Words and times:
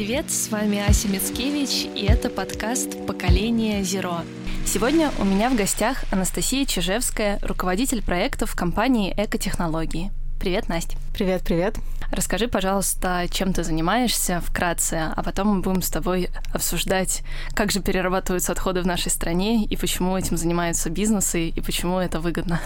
привет! 0.00 0.30
С 0.30 0.48
вами 0.48 0.78
Ася 0.78 1.08
Мицкевич, 1.08 1.86
и 1.94 2.06
это 2.06 2.30
подкаст 2.30 3.06
«Поколение 3.06 3.82
Зеро». 3.82 4.20
Сегодня 4.64 5.10
у 5.18 5.26
меня 5.26 5.50
в 5.50 5.56
гостях 5.56 6.04
Анастасия 6.10 6.64
Чижевская, 6.64 7.38
руководитель 7.42 8.02
проектов 8.02 8.56
компании 8.56 9.12
«Экотехнологии». 9.14 10.10
Привет, 10.40 10.70
Настя. 10.70 10.96
Привет, 11.12 11.42
привет. 11.42 11.76
Расскажи, 12.10 12.48
пожалуйста, 12.48 13.26
чем 13.30 13.52
ты 13.52 13.62
занимаешься 13.62 14.40
вкратце, 14.40 15.12
а 15.14 15.22
потом 15.22 15.48
мы 15.48 15.60
будем 15.60 15.80
с 15.80 15.90
тобой 15.90 16.28
обсуждать, 16.52 17.22
как 17.54 17.70
же 17.70 17.80
перерабатываются 17.80 18.50
отходы 18.50 18.82
в 18.82 18.86
нашей 18.86 19.12
стране 19.12 19.64
и 19.64 19.76
почему 19.76 20.16
этим 20.16 20.36
занимаются 20.36 20.90
бизнесы 20.90 21.48
и 21.48 21.60
почему 21.60 21.98
это 21.98 22.18
выгодно. 22.18 22.60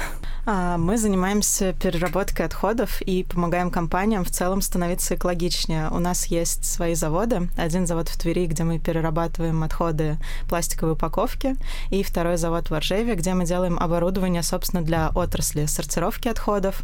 А, 0.46 0.78
мы 0.78 0.96
занимаемся 0.96 1.74
переработкой 1.74 2.46
отходов 2.46 3.02
и 3.02 3.22
помогаем 3.22 3.70
компаниям 3.70 4.24
в 4.24 4.30
целом 4.30 4.62
становиться 4.62 5.14
экологичнее. 5.14 5.88
У 5.90 5.98
нас 5.98 6.26
есть 6.26 6.64
свои 6.64 6.94
заводы. 6.94 7.48
Один 7.56 7.86
завод 7.86 8.08
в 8.08 8.18
Твери, 8.18 8.46
где 8.46 8.64
мы 8.64 8.78
перерабатываем 8.78 9.62
отходы 9.62 10.18
пластиковой 10.48 10.92
упаковки, 10.92 11.56
и 11.90 12.02
второй 12.02 12.36
завод 12.36 12.70
в 12.70 12.74
Оржеве, 12.74 13.14
где 13.14 13.34
мы 13.34 13.44
делаем 13.44 13.78
оборудование, 13.78 14.42
собственно, 14.42 14.82
для 14.82 15.10
отрасли 15.14 15.66
сортировки 15.66 16.28
отходов. 16.28 16.82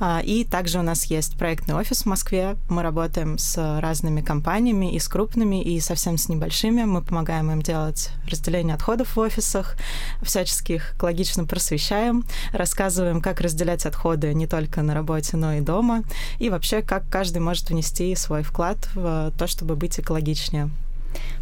А, 0.00 0.20
и 0.24 0.44
также 0.44 0.78
у 0.78 0.82
нас 0.82 1.04
есть 1.04 1.36
проектный 1.36 1.74
офис 1.74 2.02
в 2.02 2.06
Москве. 2.06 2.56
Мы 2.70 2.82
работаем 2.82 3.36
с 3.36 3.80
разными 3.80 4.22
компаниями, 4.22 4.94
и 4.94 4.98
с 4.98 5.06
крупными, 5.08 5.62
и 5.62 5.78
совсем 5.78 6.16
с 6.16 6.28
небольшими. 6.30 6.84
Мы 6.84 7.02
помогаем 7.02 7.50
им 7.52 7.60
делать 7.60 8.10
разделение 8.26 8.74
отходов 8.74 9.14
в 9.14 9.20
офисах, 9.20 9.76
всячески 10.22 10.72
их 10.72 10.94
экологично 10.94 11.44
просвещаем, 11.44 12.24
рассказываем, 12.52 13.20
как 13.20 13.42
разделять 13.42 13.84
отходы 13.84 14.32
не 14.32 14.46
только 14.46 14.80
на 14.80 14.94
работе, 14.94 15.36
но 15.36 15.52
и 15.52 15.60
дома, 15.60 16.02
и 16.38 16.48
вообще, 16.48 16.80
как 16.80 17.06
каждый 17.10 17.38
может 17.38 17.68
внести 17.68 18.14
свой 18.16 18.42
вклад 18.42 18.88
в 18.94 19.32
то, 19.38 19.46
чтобы 19.46 19.76
быть 19.76 20.00
экологичнее. 20.00 20.70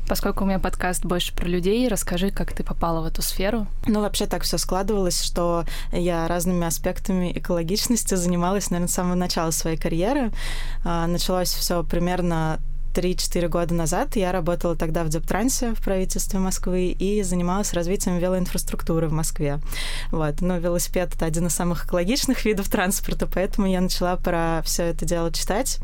Поскольку 0.08 0.44
у 0.44 0.46
меня 0.46 0.58
подкаст 0.58 1.04
больше 1.04 1.34
про 1.34 1.46
людей, 1.46 1.86
расскажи, 1.88 2.30
как 2.30 2.52
ты 2.52 2.64
попала 2.64 3.02
в 3.02 3.06
эту 3.06 3.20
сферу. 3.20 3.66
Ну, 3.86 4.00
вообще 4.00 4.26
так 4.26 4.42
все 4.42 4.56
складывалось, 4.56 5.22
что 5.22 5.64
я 5.92 6.26
разными 6.28 6.66
аспектами 6.66 7.32
экологичности 7.34 8.14
занималась, 8.14 8.70
наверное, 8.70 8.88
с 8.88 8.94
самого 8.94 9.14
начала 9.14 9.50
своей 9.50 9.76
карьеры. 9.76 10.32
А, 10.84 11.06
началось 11.06 11.52
все 11.52 11.84
примерно 11.84 12.58
3-4 12.98 13.46
года 13.46 13.74
назад 13.74 14.16
я 14.16 14.32
работала 14.32 14.74
тогда 14.74 15.04
в 15.04 15.08
Дептрансе 15.08 15.72
в 15.72 15.80
правительстве 15.84 16.40
Москвы 16.40 16.86
и 16.88 17.22
занималась 17.22 17.72
развитием 17.72 18.18
велоинфраструктуры 18.18 19.06
в 19.06 19.12
Москве. 19.12 19.60
Вот. 20.10 20.40
Но 20.40 20.58
велосипед— 20.58 21.12
это 21.14 21.24
один 21.24 21.46
из 21.46 21.54
самых 21.54 21.86
экологичных 21.86 22.44
видов 22.44 22.68
транспорта, 22.68 23.28
поэтому 23.32 23.68
я 23.68 23.80
начала 23.80 24.16
про 24.16 24.62
все 24.64 24.82
это 24.82 25.04
дело 25.04 25.32
читать, 25.32 25.78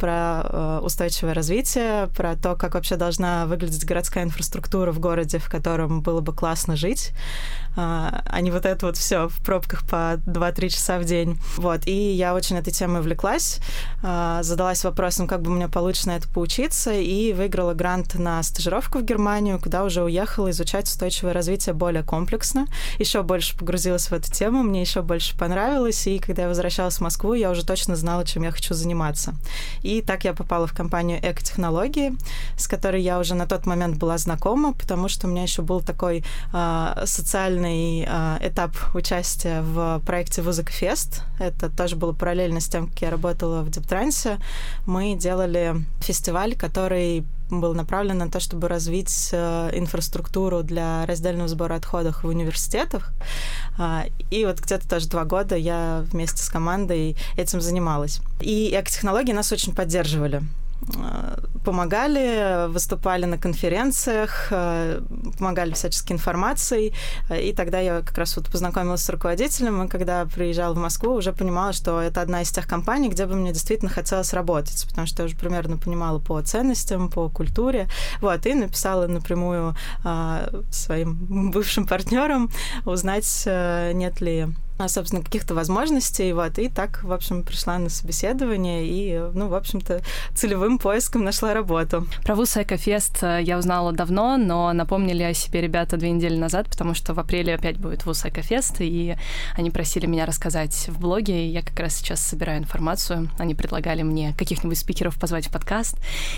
про 0.00 0.40
э, 0.42 0.80
устойчивое 0.82 1.34
развитие, 1.34 2.08
про 2.16 2.34
то, 2.34 2.56
как 2.56 2.74
вообще 2.74 2.96
должна 2.96 3.44
выглядеть 3.44 3.84
городская 3.84 4.24
инфраструктура 4.24 4.90
в 4.90 5.00
городе, 5.00 5.38
в 5.38 5.50
котором 5.50 6.00
было 6.00 6.22
бы 6.22 6.32
классно 6.32 6.76
жить, 6.76 7.12
а 7.76 8.40
не 8.40 8.50
вот 8.50 8.66
это 8.66 8.86
вот 8.86 8.96
все 8.96 9.28
в 9.28 9.38
пробках 9.44 9.86
по 9.86 10.14
2-3 10.26 10.68
часа 10.68 10.98
в 10.98 11.04
день. 11.04 11.38
Вот. 11.56 11.86
И 11.86 12.12
я 12.12 12.34
очень 12.34 12.56
этой 12.56 12.72
темой 12.72 13.00
увлеклась, 13.00 13.60
э, 14.02 14.40
задалась 14.42 14.84
вопросом, 14.84 15.26
как 15.26 15.42
бы 15.42 15.50
мне 15.50 15.68
получится 15.68 16.08
на 16.08 16.16
это 16.16 16.28
поучиться, 16.28 16.54
учиться 16.64 16.92
и 16.92 17.32
выиграла 17.32 17.74
грант 17.74 18.14
на 18.14 18.42
стажировку 18.42 18.98
в 18.98 19.02
Германию, 19.02 19.58
куда 19.58 19.82
уже 19.82 20.02
уехала 20.02 20.50
изучать 20.50 20.86
устойчивое 20.86 21.32
развитие 21.32 21.74
более 21.74 22.02
комплексно. 22.02 22.66
Еще 22.98 23.22
больше 23.22 23.56
погрузилась 23.58 24.06
в 24.06 24.12
эту 24.12 24.30
тему, 24.30 24.62
мне 24.62 24.80
еще 24.80 25.02
больше 25.02 25.36
понравилось, 25.36 26.06
и 26.06 26.18
когда 26.18 26.42
я 26.42 26.48
возвращалась 26.48 26.96
в 26.96 27.00
Москву, 27.00 27.34
я 27.34 27.50
уже 27.50 27.66
точно 27.66 27.96
знала, 27.96 28.24
чем 28.24 28.44
я 28.44 28.50
хочу 28.50 28.74
заниматься. 28.74 29.34
И 29.82 30.00
так 30.00 30.24
я 30.24 30.32
попала 30.32 30.66
в 30.66 30.72
компанию 30.72 31.18
Экотехнологии, 31.18 32.12
с 32.56 32.68
которой 32.68 33.02
я 33.02 33.18
уже 33.18 33.34
на 33.34 33.46
тот 33.46 33.66
момент 33.66 33.96
была 33.96 34.16
знакома, 34.18 34.74
потому 34.74 35.08
что 35.08 35.26
у 35.26 35.30
меня 35.30 35.42
еще 35.42 35.62
был 35.62 35.80
такой 35.80 36.24
э, 36.52 37.02
социальный 37.04 37.63
э, 37.66 38.38
этап 38.40 38.72
участия 38.94 39.62
в 39.62 40.00
проекте 40.04 40.42
Вузыкфест. 40.42 41.22
Это 41.38 41.70
тоже 41.70 41.96
было 41.96 42.12
параллельно 42.12 42.60
с 42.60 42.68
тем, 42.68 42.88
как 42.88 43.02
я 43.02 43.10
работала 43.10 43.62
в 43.62 43.70
Дептрансе. 43.70 44.38
Мы 44.86 45.14
делали 45.14 45.76
фестиваль 46.00 46.54
который 46.54 47.24
был 47.50 47.74
направлен 47.74 48.18
на 48.18 48.30
то, 48.30 48.40
чтобы 48.40 48.68
развить 48.68 49.30
э, 49.32 49.70
инфраструктуру 49.74 50.62
для 50.62 51.04
раздельного 51.06 51.48
сбора 51.48 51.74
отходов 51.74 52.24
в 52.24 52.28
университетах. 52.28 53.12
А, 53.76 54.04
и 54.30 54.46
вот 54.46 54.60
где-то 54.60 54.88
тоже 54.88 55.08
два 55.08 55.24
года 55.24 55.56
я 55.56 56.04
вместе 56.10 56.42
с 56.42 56.48
командой 56.48 57.16
этим 57.36 57.60
занималась. 57.60 58.20
И 58.40 58.70
экотехнологии 58.74 59.32
нас 59.32 59.52
очень 59.52 59.74
поддерживали 59.74 60.42
помогали, 61.64 62.68
выступали 62.68 63.24
на 63.24 63.38
конференциях, 63.38 64.48
э, 64.50 65.00
помогали 65.38 65.72
всячески 65.72 66.12
информацией. 66.12 66.92
И 67.30 67.52
тогда 67.52 67.80
я 67.80 68.00
как 68.00 68.18
раз 68.18 68.36
вот 68.36 68.50
познакомилась 68.50 69.02
с 69.02 69.08
руководителем, 69.08 69.82
и 69.82 69.88
когда 69.88 70.26
приезжала 70.26 70.74
в 70.74 70.78
Москву, 70.78 71.14
уже 71.14 71.32
понимала, 71.32 71.72
что 71.72 72.00
это 72.00 72.20
одна 72.20 72.42
из 72.42 72.50
тех 72.50 72.66
компаний, 72.66 73.08
где 73.08 73.26
бы 73.26 73.34
мне 73.34 73.52
действительно 73.52 73.90
хотелось 73.90 74.32
работать, 74.32 74.84
потому 74.88 75.06
что 75.06 75.22
я 75.22 75.26
уже 75.26 75.36
примерно 75.36 75.78
понимала 75.78 76.18
по 76.18 76.40
ценностям, 76.42 77.10
по 77.10 77.28
культуре. 77.28 77.88
Вот, 78.20 78.46
и 78.46 78.54
написала 78.54 79.06
напрямую 79.06 79.74
а, 80.04 80.48
своим 80.70 81.50
бывшим 81.50 81.86
партнерам 81.86 82.50
узнать, 82.84 83.44
э, 83.46 83.92
нет 83.94 84.20
ли 84.20 84.48
собственно, 84.88 85.22
каких-то 85.22 85.54
возможностей, 85.54 86.32
вот, 86.32 86.58
и 86.58 86.68
так, 86.68 87.02
в 87.04 87.12
общем, 87.12 87.42
пришла 87.42 87.78
на 87.78 87.88
собеседование 87.88 88.86
и, 88.86 89.18
ну, 89.32 89.48
в 89.48 89.54
общем-то, 89.54 90.02
целевым 90.34 90.78
поиском 90.78 91.24
нашла 91.24 91.54
работу. 91.54 92.06
Про 92.24 92.34
ВУЗ 92.34 92.58
Экофест 92.58 93.22
э, 93.22 93.40
я 93.42 93.58
узнала 93.58 93.92
давно, 93.92 94.36
но 94.36 94.72
напомнили 94.72 95.22
о 95.22 95.32
себе 95.32 95.60
ребята 95.60 95.96
две 95.96 96.10
недели 96.10 96.36
назад, 96.36 96.68
потому 96.68 96.94
что 96.94 97.14
в 97.14 97.20
апреле 97.20 97.54
опять 97.54 97.78
будет 97.78 98.04
ВУЗ 98.04 98.26
Экофест, 98.26 98.76
и 98.80 99.16
они 99.56 99.70
просили 99.70 100.06
меня 100.06 100.26
рассказать 100.26 100.88
в 100.88 100.98
блоге, 100.98 101.46
и 101.46 101.50
я 101.50 101.62
как 101.62 101.78
раз 101.78 101.94
сейчас 101.94 102.20
собираю 102.20 102.58
информацию. 102.58 103.30
Они 103.38 103.54
предлагали 103.54 104.02
мне 104.02 104.34
каких-нибудь 104.36 104.78
спикеров 104.78 105.18
позвать 105.18 105.46
в 105.46 105.52
подкаст 105.52 105.96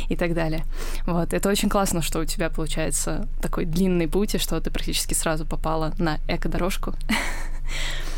и 0.09 0.17
так 0.17 0.35
далее. 0.35 0.65
Вот, 1.07 1.33
это 1.33 1.49
очень 1.49 1.69
классно, 1.69 2.03
что 2.03 2.21
у 2.21 2.25
тебя 2.25 2.51
получается 2.51 3.27
такой 3.41 3.65
длинный 3.65 4.09
путь, 4.09 4.35
и 4.35 4.39
что 4.39 4.61
ты 4.61 4.71
практически 4.71 5.15
сразу 5.15 5.47
попала 5.47 5.95
на 5.99 6.19
эко-дорожку. 6.29 6.95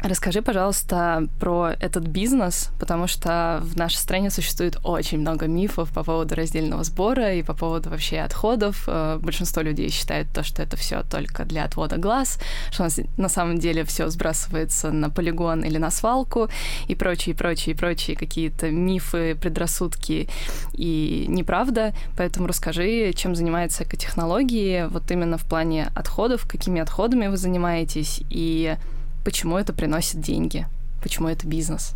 Расскажи, 0.00 0.42
пожалуйста, 0.42 1.26
про 1.40 1.72
этот 1.80 2.04
бизнес, 2.06 2.70
потому 2.78 3.08
что 3.08 3.60
в 3.62 3.76
нашей 3.76 3.96
стране 3.96 4.30
существует 4.30 4.78
очень 4.84 5.18
много 5.18 5.48
мифов 5.48 5.92
по 5.92 6.04
поводу 6.04 6.36
раздельного 6.36 6.84
сбора 6.84 7.34
и 7.34 7.42
по 7.42 7.52
поводу 7.52 7.90
вообще 7.90 8.18
отходов. 8.20 8.84
Э, 8.86 9.18
большинство 9.20 9.60
людей 9.60 9.90
считают 9.90 10.28
то, 10.32 10.44
что 10.44 10.62
это 10.62 10.76
все 10.76 11.02
только 11.02 11.44
для 11.44 11.64
отвода 11.64 11.96
глаз, 11.96 12.38
что 12.70 12.86
на 13.16 13.28
самом 13.28 13.58
деле 13.58 13.82
все 13.84 14.08
сбрасывается 14.08 14.92
на 14.92 15.10
полигон 15.10 15.64
или 15.64 15.78
на 15.78 15.90
свалку 15.90 16.48
и 16.86 16.94
прочие, 16.94 17.34
прочие, 17.34 17.74
прочие 17.74 18.16
какие-то 18.16 18.70
мифы, 18.70 19.34
предрассудки 19.34 20.28
и 20.74 21.24
неправда. 21.28 21.92
Поэтому 22.16 22.46
расскажи, 22.46 23.12
чем 23.14 23.34
занимается 23.34 23.82
экотехнологии, 23.82 24.86
вот 24.90 25.10
именно 25.10 25.38
в 25.38 25.44
плане 25.44 25.90
отходов, 25.96 26.46
какими 26.48 26.80
отходами 26.80 27.26
вы 27.26 27.36
занимаетесь 27.36 28.20
и 28.30 28.76
почему 29.24 29.56
это 29.56 29.72
приносит 29.72 30.20
деньги, 30.20 30.66
почему 31.02 31.28
это 31.28 31.46
бизнес. 31.46 31.94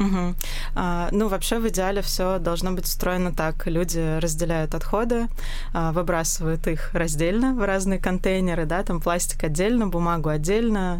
Угу. 0.00 0.34
А, 0.76 1.08
ну, 1.12 1.28
вообще, 1.28 1.58
в 1.58 1.68
идеале 1.68 2.00
все 2.00 2.38
должно 2.38 2.72
быть 2.72 2.86
устроено 2.86 3.34
так. 3.34 3.66
Люди 3.66 4.18
разделяют 4.18 4.74
отходы, 4.74 5.28
а, 5.74 5.92
выбрасывают 5.92 6.66
их 6.66 6.94
раздельно 6.94 7.54
в 7.54 7.64
разные 7.64 7.98
контейнеры, 7.98 8.64
да, 8.64 8.82
там 8.82 9.00
пластик 9.00 9.44
отдельно, 9.44 9.88
бумагу 9.88 10.30
отдельно, 10.30 10.98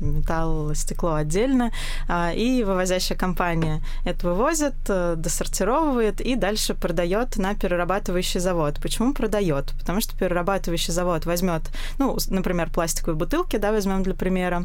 металл, 0.00 0.74
стекло 0.74 1.14
отдельно, 1.14 1.72
а, 2.08 2.32
и 2.32 2.62
вывозящая 2.62 3.16
компания 3.16 3.80
это 4.04 4.28
вывозит, 4.28 4.74
э, 4.88 5.14
досортировывает 5.16 6.20
и 6.20 6.36
дальше 6.36 6.74
продает 6.74 7.36
на 7.36 7.54
перерабатывающий 7.54 8.40
завод. 8.40 8.78
Почему 8.82 9.14
продает? 9.14 9.72
Потому 9.78 10.00
что 10.00 10.16
перерабатывающий 10.16 10.92
завод 10.92 11.24
возьмет, 11.24 11.62
ну, 11.98 12.18
например, 12.28 12.70
пластиковые 12.70 13.16
бутылки, 13.16 13.56
да, 13.56 13.72
возьмем 13.72 14.02
для 14.02 14.14
примера, 14.14 14.64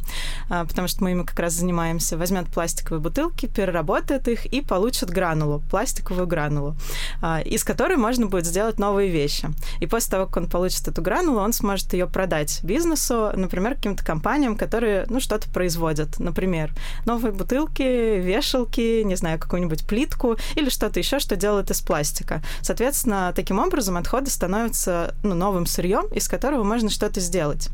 а, 0.49 0.65
потому 0.65 0.89
что 0.89 1.03
мы 1.03 1.11
ими 1.11 1.23
как 1.23 1.39
раз 1.39 1.53
занимаемся, 1.53 2.17
возьмет 2.17 2.47
пластиковые 2.47 2.99
бутылки, 2.99 3.45
перерабатывает 3.45 3.76
переработает 3.77 4.27
их 4.27 4.45
и 4.47 4.61
получит 4.61 5.09
гранулу, 5.09 5.61
пластиковую 5.69 6.27
гранулу, 6.27 6.75
а, 7.21 7.41
из 7.41 7.63
которой 7.63 7.97
можно 7.97 8.25
будет 8.25 8.45
сделать 8.45 8.79
новые 8.79 9.09
вещи. 9.09 9.49
И 9.81 9.87
после 9.87 10.11
того, 10.11 10.25
как 10.25 10.37
он 10.37 10.49
получит 10.49 10.87
эту 10.87 11.01
гранулу, 11.01 11.39
он 11.39 11.53
сможет 11.53 11.93
ее 11.93 12.07
продать 12.07 12.59
бизнесу, 12.63 13.31
например, 13.35 13.75
каким-то 13.75 14.03
компаниям, 14.03 14.55
которые, 14.55 15.05
ну, 15.09 15.19
что-то 15.19 15.49
производят. 15.49 16.19
Например, 16.19 16.73
новые 17.05 17.31
бутылки, 17.31 18.19
вешалки, 18.19 19.03
не 19.03 19.15
знаю, 19.15 19.39
какую-нибудь 19.39 19.85
плитку 19.85 20.37
или 20.55 20.69
что-то 20.69 20.99
еще, 20.99 21.19
что 21.19 21.35
делают 21.35 21.69
из 21.71 21.81
пластика. 21.81 22.41
Соответственно, 22.61 23.31
таким 23.35 23.59
образом 23.59 23.97
отходы 23.97 24.29
становятся 24.31 25.13
ну, 25.23 25.35
новым 25.35 25.65
сырьем, 25.65 26.07
из 26.15 26.27
которого 26.27 26.63
можно 26.63 26.89
что-то 26.89 27.19
сделать. 27.19 27.69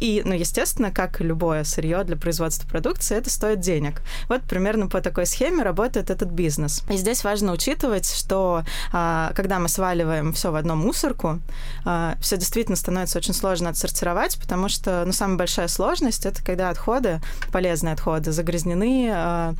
И, 0.00 0.22
ну, 0.24 0.32
естественно, 0.32 0.90
как 0.90 1.20
и 1.20 1.24
любое 1.24 1.62
сырье 1.62 2.02
для 2.04 2.16
производства 2.16 2.66
продукции, 2.66 3.18
это 3.18 3.28
стоит 3.28 3.60
денег. 3.60 4.00
Вот 4.28 4.40
примерно 4.42 4.86
по 4.86 5.02
такой 5.02 5.26
схеме 5.26 5.62
работает 5.62 6.08
этот 6.08 6.30
бизнес. 6.30 6.82
И 6.88 6.96
здесь 6.96 7.22
важно 7.22 7.52
учитывать, 7.52 8.10
что 8.10 8.64
а, 8.92 9.32
когда 9.36 9.58
мы 9.58 9.68
сваливаем 9.68 10.32
все 10.32 10.52
в 10.52 10.56
одну 10.56 10.74
мусорку, 10.74 11.40
а, 11.84 12.16
все 12.18 12.38
действительно 12.38 12.76
становится 12.76 13.18
очень 13.18 13.34
сложно 13.34 13.68
отсортировать, 13.68 14.40
потому 14.40 14.70
что, 14.70 15.02
ну, 15.04 15.12
самая 15.12 15.36
большая 15.36 15.68
сложность 15.68 16.24
это 16.24 16.42
когда 16.42 16.70
отходы, 16.70 17.20
полезные 17.52 17.92
отходы, 17.92 18.32
загрязнены 18.32 19.10
а, 19.12 19.54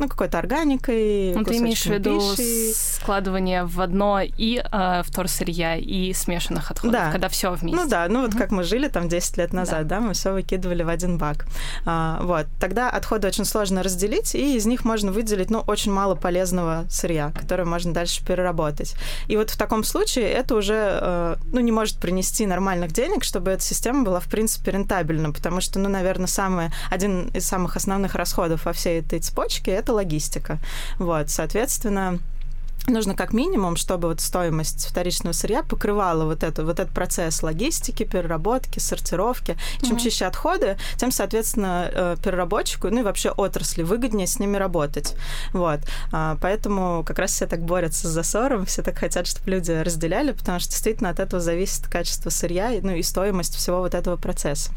ну, 0.00 0.08
какой-то 0.08 0.38
органикой. 0.38 1.34
Ну, 1.34 1.44
ты 1.44 1.58
имеешь 1.58 1.82
в 1.82 1.86
виду 1.86 2.20
складывание 2.74 3.64
в 3.64 3.80
одно 3.80 4.20
и 4.20 4.62
э, 4.62 5.02
вторсырья, 5.04 5.76
и 5.76 6.12
смешанных 6.12 6.70
отходов, 6.70 6.92
да. 6.92 7.12
когда 7.12 7.28
все 7.28 7.52
вместе. 7.52 7.80
Ну 7.80 7.88
да, 7.88 8.06
ну 8.08 8.22
вот 8.22 8.34
как 8.34 8.50
мы 8.50 8.64
жили 8.64 8.88
там 8.88 9.08
10 9.08 9.36
лет 9.36 9.52
назад, 9.52 9.86
да, 9.86 10.00
да 10.00 10.06
мы 10.06 10.14
все 10.14 10.32
выкидывали 10.32 10.82
в 10.82 10.88
один 10.88 11.18
бак. 11.18 11.46
А, 11.84 12.20
вот. 12.22 12.46
Тогда 12.58 12.90
отходы 12.90 13.28
очень 13.28 13.44
сложно 13.44 13.82
разделить, 13.82 14.34
и 14.34 14.56
из 14.56 14.66
них 14.66 14.84
можно 14.84 15.12
выделить, 15.12 15.50
ну, 15.50 15.60
очень 15.60 15.92
мало 15.92 16.14
полезного 16.14 16.86
сырья, 16.88 17.32
которое 17.38 17.64
можно 17.64 17.92
дальше 17.92 18.24
переработать. 18.24 18.94
И 19.28 19.36
вот 19.36 19.50
в 19.50 19.58
таком 19.58 19.84
случае 19.84 20.30
это 20.30 20.54
уже, 20.54 20.98
э, 21.00 21.36
ну, 21.52 21.60
не 21.60 21.72
может 21.72 21.98
принести 21.98 22.46
нормальных 22.46 22.92
денег, 22.92 23.24
чтобы 23.24 23.50
эта 23.50 23.62
система 23.62 24.04
была, 24.04 24.20
в 24.20 24.28
принципе, 24.28 24.72
рентабельна, 24.72 25.32
потому 25.32 25.60
что, 25.60 25.78
ну, 25.78 25.88
наверное, 25.88 26.26
самый, 26.26 26.70
один 26.90 27.28
из 27.28 27.46
самых 27.46 27.76
основных 27.76 28.14
расходов 28.14 28.64
во 28.64 28.72
всей 28.72 29.00
этой 29.00 29.20
цепочке— 29.20 29.70
это 29.72 29.89
это 29.90 29.94
логистика. 29.94 30.58
Вот, 30.98 31.30
соответственно, 31.30 32.18
нужно 32.86 33.14
как 33.14 33.32
минимум, 33.32 33.76
чтобы 33.76 34.08
вот 34.08 34.20
стоимость 34.20 34.86
вторичного 34.86 35.32
сырья 35.32 35.62
покрывала 35.62 36.24
вот, 36.24 36.42
это, 36.42 36.64
вот 36.64 36.80
этот 36.80 36.94
процесс 36.94 37.42
логистики, 37.42 38.04
переработки, 38.04 38.78
сортировки. 38.78 39.56
Чем 39.82 39.96
mm-hmm. 39.96 40.00
чище 40.00 40.26
отходы, 40.26 40.76
тем, 40.96 41.10
соответственно, 41.10 41.90
э, 41.92 42.16
переработчику, 42.22 42.88
ну 42.88 43.00
и 43.00 43.02
вообще 43.02 43.30
отрасли 43.30 43.82
выгоднее 43.82 44.26
с 44.26 44.38
ними 44.38 44.56
работать. 44.56 45.14
Вот. 45.52 45.80
А, 46.12 46.36
поэтому 46.40 47.04
как 47.04 47.18
раз 47.18 47.32
все 47.32 47.46
так 47.46 47.62
борются 47.62 48.08
с 48.08 48.10
засором, 48.10 48.64
все 48.64 48.82
так 48.82 48.96
хотят, 48.98 49.26
чтобы 49.26 49.50
люди 49.50 49.72
разделяли, 49.72 50.32
потому 50.32 50.60
что 50.60 50.70
действительно 50.70 51.10
от 51.10 51.20
этого 51.20 51.42
зависит 51.42 51.88
качество 51.88 52.30
сырья 52.30 52.70
ну, 52.82 52.94
и 52.94 53.02
стоимость 53.02 53.54
всего 53.56 53.78
вот 53.80 53.94
этого 53.94 54.16
процесса. 54.16 54.70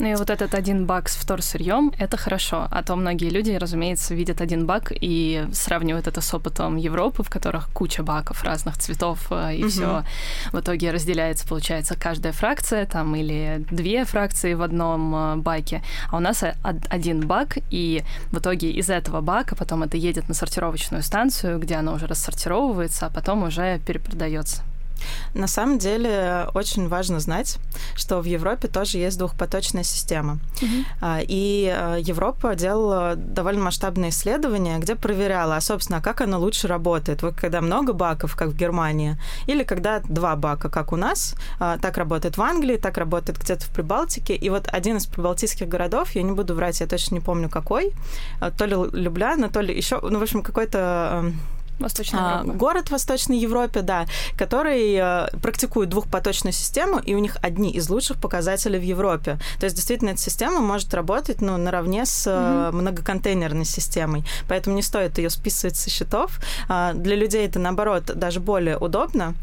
Ну 0.00 0.06
и 0.06 0.14
вот 0.14 0.30
этот 0.30 0.54
один 0.54 0.86
бак 0.86 1.10
с 1.10 1.16
вторсырьем— 1.16 1.92
это 1.98 2.16
хорошо. 2.16 2.66
А 2.70 2.82
то 2.82 2.96
многие 2.96 3.28
люди, 3.28 3.50
разумеется, 3.50 4.14
видят 4.14 4.40
один 4.40 4.64
бак 4.64 4.92
и 4.98 5.46
сравнивают 5.52 6.06
это 6.06 6.22
с 6.22 6.32
опытом 6.32 6.76
Европы, 6.78 7.22
в 7.22 7.28
которых 7.28 7.68
куча 7.74 8.02
баков 8.02 8.42
разных 8.42 8.78
цветов, 8.78 9.26
э, 9.30 9.56
и 9.56 9.60
угу. 9.60 9.68
все 9.68 10.04
в 10.52 10.60
итоге 10.60 10.90
разделяется, 10.90 11.46
получается, 11.46 11.96
каждая 12.00 12.32
фракция 12.32 12.86
там 12.86 13.14
или 13.14 13.62
две 13.70 14.06
фракции 14.06 14.54
в 14.54 14.62
одном 14.62 15.14
э, 15.14 15.36
баке. 15.36 15.82
А 16.08 16.16
у 16.16 16.20
нас 16.20 16.42
один 16.62 17.26
бак, 17.26 17.58
и 17.70 18.02
в 18.32 18.38
итоге 18.38 18.70
из 18.70 18.88
этого 18.88 19.20
бака 19.20 19.54
потом 19.54 19.82
это 19.82 19.98
едет 19.98 20.28
на 20.28 20.34
сортировочную 20.34 21.02
станцию, 21.02 21.58
где 21.58 21.74
оно 21.74 21.92
уже 21.92 22.06
рассортировывается, 22.06 23.04
а 23.04 23.10
потом 23.10 23.42
уже 23.42 23.78
перепродается. 23.86 24.62
На 25.34 25.46
самом 25.46 25.78
деле 25.78 26.48
очень 26.54 26.88
важно 26.88 27.20
знать, 27.20 27.58
что 27.96 28.20
в 28.20 28.24
Европе 28.24 28.68
тоже 28.68 28.98
есть 28.98 29.18
двухпоточная 29.18 29.84
система. 29.84 30.38
Mm-hmm. 30.60 31.24
И 31.28 31.72
а, 31.74 31.96
Европа 31.96 32.54
делала 32.54 33.14
довольно 33.16 33.62
масштабные 33.64 34.10
исследования, 34.10 34.78
где 34.78 34.94
проверяла, 34.94 35.56
а, 35.56 35.60
собственно, 35.60 36.00
как 36.00 36.20
оно 36.20 36.38
лучше 36.38 36.68
работает. 36.68 37.22
Вот 37.22 37.34
когда 37.34 37.60
много 37.60 37.92
баков, 37.92 38.36
как 38.36 38.48
в 38.48 38.56
Германии, 38.56 39.16
или 39.46 39.64
когда 39.64 40.00
два 40.00 40.36
бака, 40.36 40.68
как 40.68 40.92
у 40.92 40.96
нас, 40.96 41.34
а, 41.58 41.78
так 41.78 41.96
работает 41.96 42.36
в 42.36 42.42
Англии, 42.42 42.76
так 42.76 42.98
работает 42.98 43.38
где-то 43.38 43.64
в 43.64 43.70
Прибалтике. 43.70 44.34
И 44.34 44.50
вот 44.50 44.68
один 44.68 44.96
из 44.96 45.06
прибалтийских 45.06 45.68
городов, 45.68 46.12
я 46.12 46.22
не 46.22 46.32
буду 46.32 46.54
врать, 46.54 46.80
я 46.80 46.86
точно 46.86 47.14
не 47.14 47.20
помню 47.20 47.48
какой, 47.48 47.92
то 48.58 48.64
ли 48.64 48.76
Любляна, 48.92 49.48
то 49.48 49.60
ли 49.60 49.76
еще, 49.76 50.00
ну, 50.02 50.18
в 50.18 50.22
общем, 50.22 50.42
какой-то 50.42 51.32
Восточная 51.80 52.40
а. 52.40 52.44
Город 52.44 52.88
в 52.88 52.92
Восточной 52.92 53.38
Европе, 53.38 53.82
да, 53.82 54.06
который 54.36 54.94
э, 54.94 55.28
практикует 55.42 55.88
двухпоточную 55.88 56.52
систему, 56.52 56.98
и 56.98 57.14
у 57.14 57.18
них 57.18 57.36
одни 57.42 57.70
из 57.70 57.88
лучших 57.88 58.20
показателей 58.20 58.78
в 58.78 58.82
Европе. 58.82 59.38
То 59.58 59.64
есть, 59.64 59.76
действительно, 59.76 60.10
эта 60.10 60.20
система 60.20 60.60
может 60.60 60.92
работать 60.94 61.40
ну, 61.40 61.56
наравне 61.56 62.06
с 62.06 62.26
угу. 62.26 62.76
многоконтейнерной 62.76 63.64
системой, 63.64 64.24
поэтому 64.48 64.76
не 64.76 64.82
стоит 64.82 65.18
ее 65.18 65.30
списывать 65.30 65.76
со 65.76 65.90
счетов. 65.90 66.40
А, 66.68 66.92
для 66.92 67.16
людей 67.16 67.46
это, 67.46 67.58
наоборот, 67.58 68.04
даже 68.14 68.40
более 68.40 68.76
удобно. 68.76 69.34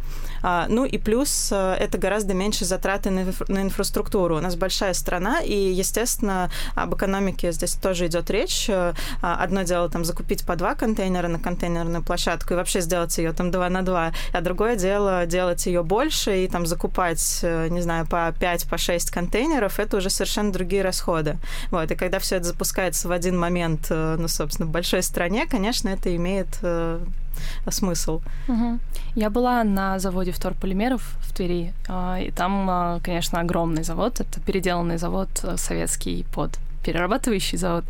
А, 0.44 0.68
ну 0.70 0.86
и 0.86 0.98
плюс 0.98 1.50
э, 1.52 1.76
это 1.80 1.98
гораздо 1.98 2.34
меньше 2.34 2.66
затраты 2.66 3.10
на, 3.10 3.26
на 3.48 3.62
инфраструктуру. 3.62 4.38
У 4.38 4.42
нас 4.42 4.56
большая 4.56 4.94
страна, 4.94 5.42
и, 5.42 5.56
естественно, 5.56 6.50
об 6.76 6.96
экономике 6.96 7.52
здесь 7.52 7.74
тоже 7.74 8.08
идет 8.08 8.30
речь. 8.30 8.70
А, 8.70 8.94
одно 9.22 9.64
дело 9.64 9.90
там 9.90 10.06
закупить 10.06 10.46
по 10.46 10.56
два 10.56 10.76
контейнера 10.76 11.28
на 11.28 11.40
контейнерную 11.40 12.04
площадку, 12.04 12.54
и 12.54 12.58
вообще 12.58 12.82
сделать 12.82 13.18
ее 13.18 13.34
там 13.34 13.52
2 13.52 13.70
на 13.70 13.82
2. 13.84 14.14
А 14.34 14.42
другое 14.42 14.76
дело 14.76 15.26
делать 15.26 15.66
ее 15.66 15.84
больше 15.84 16.44
и 16.44 16.48
там 16.48 16.66
закупать, 16.66 17.40
э, 17.44 17.68
не 17.70 17.82
знаю, 17.82 18.08
по 18.08 18.34
5, 18.40 18.70
по 18.70 18.78
6 18.78 19.12
контейнеров, 19.12 19.80
это 19.80 19.98
уже 19.98 20.10
совершенно 20.10 20.52
другие 20.52 20.82
расходы. 20.82 21.38
Вот. 21.72 21.92
И 21.92 21.96
когда 21.96 22.20
все 22.20 22.38
это 22.38 22.46
запускается 22.46 23.08
в 23.08 23.12
один 23.12 23.38
момент, 23.38 23.88
э, 23.90 24.16
ну, 24.20 24.28
собственно, 24.28 24.68
в 24.68 24.72
большой 24.72 25.04
стране, 25.04 25.46
конечно, 25.48 25.90
это 25.90 26.16
имеет 26.16 26.48
э, 26.62 27.00
смысл. 27.70 28.22
Угу. 28.48 28.80
Я 29.16 29.30
была 29.30 29.64
на 29.64 30.00
заводе 30.00 30.32
вторполимеров 30.32 31.18
в 31.22 31.34
Твери, 31.34 31.74
и 32.20 32.32
там, 32.36 33.00
конечно, 33.04 33.40
огромный 33.40 33.84
завод. 33.84 34.20
Это 34.20 34.40
переделанный 34.40 34.98
завод 34.98 35.30
советский 35.56 36.26
под 36.34 36.60
перерабатывающий 36.88 37.58
завод. 37.58 37.84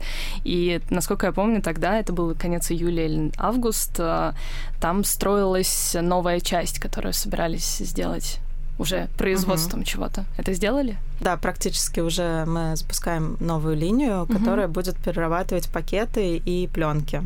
И, 0.44 0.82
насколько 0.90 1.28
я 1.28 1.32
помню, 1.32 1.62
тогда, 1.62 2.00
это 2.00 2.14
был 2.14 2.34
конец 2.34 2.72
июля 2.72 3.06
или 3.06 3.32
август, 3.38 4.00
э, 4.00 4.34
там 4.82 5.04
строилась 5.04 5.96
новая 6.02 6.40
часть, 6.40 6.80
которую 6.80 7.14
собирались 7.14 7.78
сделать 7.78 8.40
уже 8.78 9.10
производством 9.18 9.80
угу. 9.80 9.86
чего-то. 9.86 10.26
Это 10.38 10.54
сделали? 10.54 10.98
Да, 11.20 11.36
практически 11.38 12.00
уже 12.00 12.46
мы 12.46 12.76
запускаем 12.76 13.38
новую 13.40 13.76
линию, 13.76 14.24
угу. 14.24 14.34
которая 14.34 14.68
будет 14.68 14.98
перерабатывать 14.98 15.70
пакеты 15.70 16.38
и 16.38 16.68
пленки. 16.68 17.24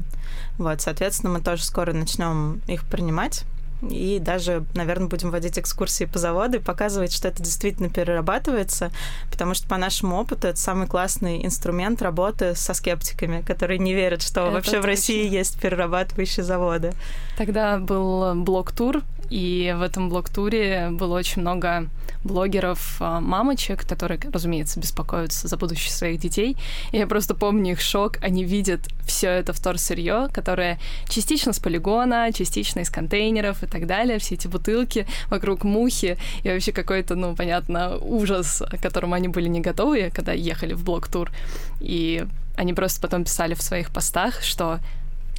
Вот, 0.58 0.82
соответственно, 0.82 1.34
мы 1.34 1.42
тоже 1.42 1.64
скоро 1.64 1.94
начнем 1.94 2.62
их 2.68 2.86
принимать 2.86 3.46
и 3.90 4.20
даже, 4.20 4.64
наверное, 4.75 5.08
будем 5.08 5.32
водить 5.32 5.58
экскурсии 5.58 6.06
по 6.06 6.20
заводу 6.20 6.58
и 6.58 6.60
показывать, 6.60 7.12
что 7.12 7.28
это 7.28 7.42
действительно 7.42 7.90
перерабатывается, 7.90 8.92
потому 9.32 9.54
что 9.54 9.68
по 9.68 9.78
нашему 9.78 10.18
опыту 10.18 10.48
это 10.48 10.60
самый 10.60 10.88
классный 10.88 11.44
инструмент 11.46 12.02
работы 12.02 12.56
со 12.56 12.74
скептиками, 12.74 13.42
которые 13.42 13.80
не 13.80 13.94
верят, 13.94 14.22
что 14.22 14.42
это 14.42 14.52
вообще 14.52 14.72
точно. 14.72 14.82
в 14.84 14.86
России 14.86 15.28
есть 15.28 15.60
перерабатывающие 15.60 16.44
заводы. 16.44 16.94
Тогда 17.38 17.78
был 17.80 18.36
блок-тур, 18.36 19.02
и 19.32 19.74
в 19.78 19.82
этом 19.82 20.10
блок-туре 20.10 20.90
было 20.92 21.18
очень 21.18 21.42
много 21.42 21.88
блогеров, 22.26 22.98
а, 23.00 23.22
мамочек, 23.22 23.88
которые, 23.88 24.20
разумеется, 24.32 24.78
беспокоятся 24.78 25.48
за 25.48 25.56
будущее 25.56 25.94
своих 25.94 26.20
детей. 26.20 26.58
И 26.92 26.98
я 26.98 27.08
просто 27.08 27.34
помню 27.34 27.72
их 27.72 27.80
шок. 27.80 28.18
Они 28.22 28.44
видят 28.44 28.82
все 29.08 29.30
это 29.30 29.54
вторсырье, 29.54 30.28
которое 30.34 30.80
частично 31.08 31.54
с 31.54 31.60
полигона, 31.60 32.34
частично 32.34 32.82
из 32.82 32.90
контейнеров 32.90 33.64
и 33.64 33.68
так 33.68 33.88
далее. 33.88 34.20
Все 34.20 34.36
эти 34.36 34.48
бутылки 34.48 35.08
вокруг 35.30 35.64
мухи. 35.64 36.18
И 36.44 36.50
вообще 36.50 36.74
какой-то, 36.74 37.16
ну, 37.16 37.34
понятно, 37.34 37.98
ужас, 38.00 38.62
к 38.70 38.82
которому 38.82 39.14
они 39.14 39.30
были 39.30 39.48
не 39.48 39.62
готовы, 39.62 40.12
когда 40.14 40.34
ехали 40.34 40.74
в 40.74 40.84
блок-тур. 40.84 41.32
И 41.80 42.26
они 42.58 42.74
просто 42.74 43.00
потом 43.00 43.24
писали 43.24 43.54
в 43.54 43.62
своих 43.62 43.92
постах, 43.92 44.42
что 44.42 44.80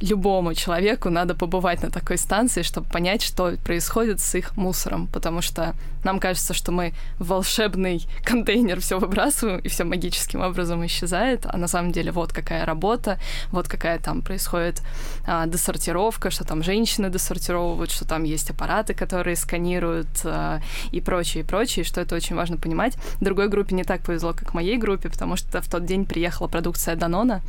любому 0.03 0.53
человеку 0.53 1.09
надо 1.09 1.33
побывать 1.33 1.81
на 1.81 1.89
такой 1.89 2.17
станции, 2.17 2.61
чтобы 2.61 2.87
понять, 2.89 3.21
что 3.21 3.55
происходит 3.63 4.19
с 4.19 4.35
их 4.35 4.57
мусором, 4.57 5.07
потому 5.07 5.41
что 5.41 5.75
нам 6.03 6.19
кажется, 6.19 6.53
что 6.53 6.71
мы 6.71 6.93
в 7.19 7.27
волшебный 7.27 8.05
контейнер 8.25 8.79
все 8.81 8.99
выбрасываем, 8.99 9.59
и 9.59 9.69
все 9.69 9.85
магическим 9.85 10.41
образом 10.41 10.85
исчезает, 10.85 11.45
а 11.45 11.57
на 11.57 11.67
самом 11.67 11.91
деле 11.91 12.11
вот 12.11 12.33
какая 12.33 12.65
работа, 12.65 13.17
вот 13.51 13.67
какая 13.67 13.97
там 13.99 14.21
происходит 14.21 14.81
а, 15.25 15.45
десортировка, 15.45 16.31
что 16.31 16.43
там 16.43 16.63
женщины 16.63 17.09
десортировывают, 17.09 17.91
что 17.91 18.05
там 18.05 18.23
есть 18.23 18.49
аппараты, 18.49 18.93
которые 18.93 19.37
сканируют 19.37 20.07
а, 20.25 20.59
и 20.91 20.99
прочее, 20.99 21.43
и 21.43 21.47
прочее, 21.47 21.85
что 21.85 22.01
это 22.01 22.15
очень 22.15 22.35
важно 22.35 22.57
понимать. 22.57 22.97
Другой 23.21 23.47
группе 23.47 23.73
не 23.75 23.83
так 23.83 24.01
повезло, 24.01 24.33
как 24.33 24.53
моей 24.53 24.77
группе, 24.77 25.09
потому 25.09 25.37
что 25.37 25.61
в 25.61 25.69
тот 25.69 25.85
день 25.85 26.05
приехала 26.05 26.47
продукция 26.47 26.95
Данона, 26.95 27.41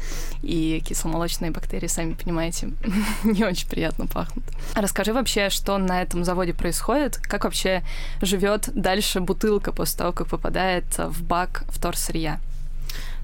и 0.42 0.80
кисломолочные 0.86 1.50
бактерии, 1.50 1.88
сами 1.88 2.14
понимаете, 2.14 2.43
понимаете, 2.44 2.70
не 3.24 3.44
очень 3.44 3.68
приятно 3.68 4.06
пахнут. 4.06 4.44
Расскажи 4.74 5.12
вообще, 5.12 5.50
что 5.50 5.78
на 5.78 6.02
этом 6.02 6.24
заводе 6.24 6.52
происходит, 6.52 7.16
как 7.16 7.44
вообще 7.44 7.82
живет 8.20 8.68
дальше 8.74 9.20
бутылка 9.20 9.72
после 9.72 9.98
того, 9.98 10.12
как 10.12 10.28
попадает 10.28 10.84
в 10.98 11.22
бак 11.22 11.64
вторсырья? 11.68 12.40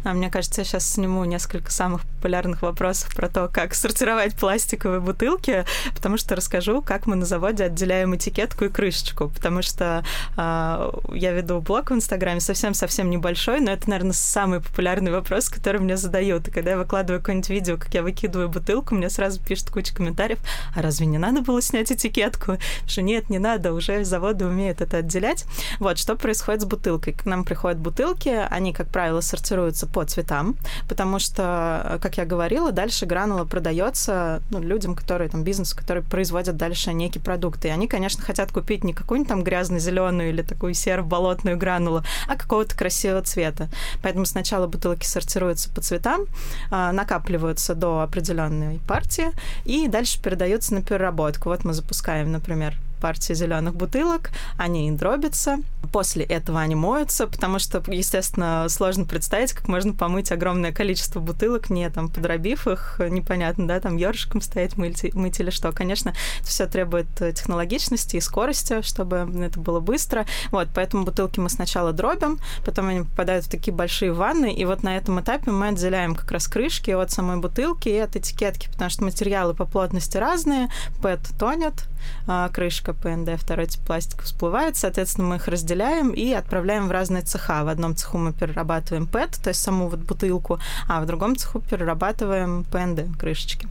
А 0.04 0.14
мне 0.14 0.30
кажется, 0.30 0.62
я 0.62 0.64
сейчас 0.64 0.88
сниму 0.88 1.24
несколько 1.24 1.70
самых 1.70 2.02
популярных 2.02 2.62
вопросов 2.62 3.14
про 3.14 3.28
то, 3.28 3.48
как 3.48 3.74
сортировать 3.74 4.34
пластиковые 4.34 5.00
бутылки, 5.00 5.64
потому 5.94 6.16
что 6.16 6.36
расскажу, 6.36 6.82
как 6.82 7.06
мы 7.06 7.16
на 7.16 7.26
заводе 7.26 7.64
отделяем 7.64 8.14
этикетку 8.16 8.64
и 8.64 8.68
крышечку, 8.68 9.28
потому 9.28 9.62
что 9.62 10.04
э, 10.36 10.92
я 11.14 11.32
веду 11.32 11.60
блог 11.60 11.90
в 11.90 11.94
Инстаграме 11.94 12.40
совсем-совсем 12.40 13.10
небольшой, 13.10 13.60
но 13.60 13.72
это, 13.72 13.88
наверное, 13.90 14.12
самый 14.12 14.60
популярный 14.60 15.12
вопрос, 15.12 15.48
который 15.48 15.80
мне 15.80 15.96
задают. 15.96 16.48
И 16.48 16.50
когда 16.50 16.72
я 16.72 16.78
выкладываю 16.78 17.20
какое-нибудь 17.20 17.50
видео, 17.50 17.76
как 17.76 17.92
я 17.94 18.02
выкидываю 18.02 18.48
бутылку, 18.48 18.94
мне 18.94 19.10
сразу 19.10 19.40
пишут 19.42 19.70
куча 19.70 19.94
комментариев, 19.94 20.38
а 20.74 20.82
разве 20.82 21.06
не 21.06 21.18
надо 21.18 21.42
было 21.42 21.60
снять 21.60 21.92
этикетку? 21.92 22.56
Что 22.86 23.02
нет, 23.02 23.28
не 23.28 23.38
надо, 23.38 23.72
уже 23.72 24.04
заводы 24.04 24.46
умеют 24.46 24.80
это 24.80 24.98
отделять. 24.98 25.44
Вот, 25.78 25.98
что 25.98 26.16
происходит 26.16 26.62
с 26.62 26.64
бутылкой? 26.64 27.12
К 27.12 27.26
нам 27.26 27.44
приходят 27.44 27.78
бутылки, 27.78 28.28
они, 28.50 28.72
как 28.72 28.88
правило, 28.88 29.20
сортируются 29.20 29.86
по 29.92 30.04
цветам, 30.04 30.56
потому 30.88 31.18
что, 31.18 31.98
как 32.02 32.18
я 32.18 32.24
говорила, 32.24 32.72
дальше 32.72 33.06
гранула 33.06 33.44
продается 33.44 34.42
ну, 34.50 34.60
людям, 34.60 34.94
которые 34.94 35.28
там 35.28 35.44
бизнес, 35.44 35.74
которые 35.74 36.04
производят 36.04 36.56
дальше 36.56 36.92
некие 36.92 37.22
продукты. 37.22 37.68
И 37.68 37.70
они, 37.70 37.88
конечно, 37.88 38.22
хотят 38.22 38.52
купить 38.52 38.84
не 38.84 38.92
какую-нибудь 38.92 39.28
там 39.28 39.44
грязно-зеленую 39.44 40.30
или 40.30 40.42
такую 40.42 40.74
серо-болотную 40.74 41.56
гранулу, 41.56 42.02
а 42.28 42.36
какого-то 42.36 42.76
красивого 42.76 43.22
цвета. 43.22 43.68
Поэтому 44.02 44.24
сначала 44.26 44.66
бутылки 44.66 45.06
сортируются 45.06 45.70
по 45.70 45.80
цветам, 45.80 46.26
а, 46.70 46.92
накапливаются 46.92 47.74
до 47.74 48.00
определенной 48.00 48.80
партии 48.86 49.30
и 49.64 49.88
дальше 49.88 50.20
передаются 50.22 50.74
на 50.74 50.82
переработку. 50.82 51.48
Вот 51.48 51.64
мы 51.64 51.72
запускаем, 51.72 52.32
например, 52.32 52.76
партии 53.00 53.32
зеленых 53.32 53.74
бутылок, 53.74 54.30
они 54.56 54.90
дробятся. 54.92 55.58
После 55.92 56.24
этого 56.24 56.60
они 56.60 56.74
моются, 56.74 57.26
потому 57.26 57.58
что, 57.58 57.82
естественно, 57.88 58.66
сложно 58.68 59.04
представить, 59.04 59.52
как 59.52 59.66
можно 59.66 59.92
помыть 59.92 60.30
огромное 60.30 60.72
количество 60.72 61.20
бутылок, 61.20 61.70
не 61.70 61.88
там 61.90 62.08
подробив 62.08 62.68
их, 62.68 63.00
непонятно, 63.10 63.66
да, 63.66 63.80
там 63.80 63.96
ёршиком 63.96 64.40
стоять, 64.40 64.76
мыть, 64.76 65.14
мыть 65.14 65.40
или 65.40 65.50
что. 65.50 65.72
Конечно, 65.72 66.14
все 66.42 66.66
требует 66.66 67.08
технологичности 67.16 68.16
и 68.16 68.20
скорости, 68.20 68.82
чтобы 68.82 69.28
это 69.42 69.58
было 69.58 69.80
быстро. 69.80 70.26
Вот, 70.50 70.68
поэтому 70.74 71.04
бутылки 71.04 71.40
мы 71.40 71.48
сначала 71.48 71.92
дробим, 71.92 72.38
потом 72.64 72.88
они 72.88 73.00
попадают 73.02 73.46
в 73.46 73.50
такие 73.50 73.72
большие 73.72 74.12
ванны, 74.12 74.52
и 74.52 74.64
вот 74.64 74.82
на 74.82 74.96
этом 74.96 75.20
этапе 75.20 75.50
мы 75.50 75.68
отделяем 75.68 76.14
как 76.14 76.30
раз 76.30 76.46
крышки 76.46 76.90
от 76.90 77.10
самой 77.10 77.38
бутылки 77.38 77.88
и 77.88 77.98
от 77.98 78.16
этикетки, 78.16 78.68
потому 78.70 78.90
что 78.90 79.04
материалы 79.04 79.54
по 79.54 79.64
плотности 79.64 80.16
разные, 80.16 80.68
PET 81.02 81.38
тонет, 81.38 81.86
а, 82.26 82.48
крышка 82.48 82.89
ПНД, 82.94 83.40
второй 83.40 83.66
тип 83.66 83.80
пластика 83.82 84.22
всплывает. 84.24 84.76
Соответственно, 84.76 85.28
мы 85.28 85.36
их 85.36 85.48
разделяем 85.48 86.10
и 86.10 86.32
отправляем 86.32 86.88
в 86.88 86.90
разные 86.90 87.22
цеха. 87.22 87.64
В 87.64 87.68
одном 87.68 87.96
цеху 87.96 88.18
мы 88.18 88.32
перерабатываем 88.32 89.06
ПЭТ, 89.06 89.38
то 89.42 89.48
есть 89.48 89.60
саму 89.60 89.88
вот 89.88 90.00
бутылку, 90.00 90.58
а 90.88 91.00
в 91.00 91.06
другом 91.06 91.36
цеху 91.36 91.60
перерабатываем 91.60 92.64
ПНД, 92.64 93.18
крышечки. 93.18 93.68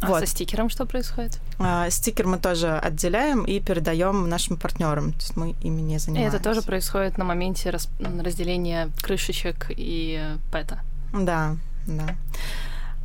А 0.00 0.08
вот. 0.08 0.20
со 0.20 0.26
стикером 0.26 0.68
что 0.68 0.84
происходит? 0.84 1.40
А, 1.58 1.88
стикер 1.88 2.26
мы 2.26 2.38
тоже 2.38 2.76
отделяем 2.76 3.44
и 3.44 3.60
передаем 3.60 4.28
нашим 4.28 4.58
партнерам. 4.58 5.12
То 5.12 5.20
есть 5.20 5.36
мы 5.36 5.54
ими 5.62 5.80
не 5.80 5.98
занимаемся. 5.98 6.36
И 6.36 6.38
это 6.38 6.44
тоже 6.44 6.62
происходит 6.62 7.16
на 7.16 7.24
моменте 7.24 7.70
раз... 7.70 7.88
разделения 7.98 8.90
крышечек 9.00 9.70
и 9.70 10.36
пэта. 10.52 10.80
Да, 11.12 11.56
да. 11.86 12.14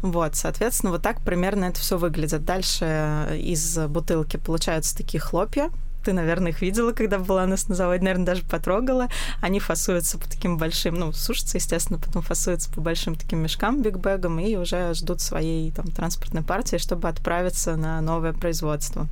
Вот, 0.01 0.35
соответственно, 0.35 0.91
вот 0.91 1.01
так 1.01 1.21
примерно 1.21 1.65
это 1.65 1.79
все 1.79 1.97
выглядит. 1.97 2.43
Дальше 2.43 3.37
из 3.39 3.77
бутылки 3.77 4.37
получаются 4.37 4.97
такие 4.97 5.19
хлопья, 5.19 5.69
ты, 6.03 6.13
наверное, 6.13 6.51
их 6.51 6.61
видела, 6.61 6.93
когда 6.93 7.19
была 7.19 7.43
у 7.43 7.47
нас 7.47 7.67
на 7.67 7.75
заводе, 7.75 8.03
наверное, 8.03 8.25
даже 8.25 8.43
потрогала. 8.43 9.07
Они 9.39 9.59
фасуются 9.59 10.17
по 10.17 10.27
таким 10.27 10.57
большим, 10.57 10.95
ну, 10.95 11.11
сушатся, 11.11 11.57
естественно, 11.57 11.99
потом 11.99 12.21
фасуются 12.21 12.71
по 12.71 12.81
большим 12.81 13.15
таким 13.15 13.39
мешкам, 13.39 13.81
бигбэгам, 13.81 14.39
и 14.39 14.55
уже 14.55 14.93
ждут 14.93 15.21
своей 15.21 15.71
там 15.71 15.87
транспортной 15.87 16.43
партии, 16.43 16.77
чтобы 16.77 17.07
отправиться 17.07 17.75
на 17.75 18.01
новое 18.01 18.33
производство. 18.33 19.07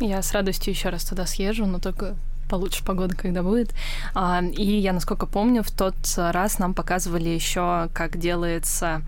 Я 0.00 0.22
с 0.22 0.32
радостью 0.32 0.72
еще 0.72 0.88
раз 0.88 1.04
туда 1.04 1.26
съезжу, 1.26 1.66
но 1.66 1.78
только 1.78 2.16
получше 2.48 2.82
погода, 2.84 3.14
когда 3.14 3.42
будет. 3.42 3.72
А, 4.14 4.42
и 4.42 4.78
я, 4.78 4.92
насколько 4.92 5.26
помню, 5.26 5.62
в 5.62 5.70
тот 5.70 5.94
раз 6.16 6.58
нам 6.58 6.74
показывали 6.74 7.28
еще, 7.28 7.88
как 7.92 8.18
делается 8.18 9.02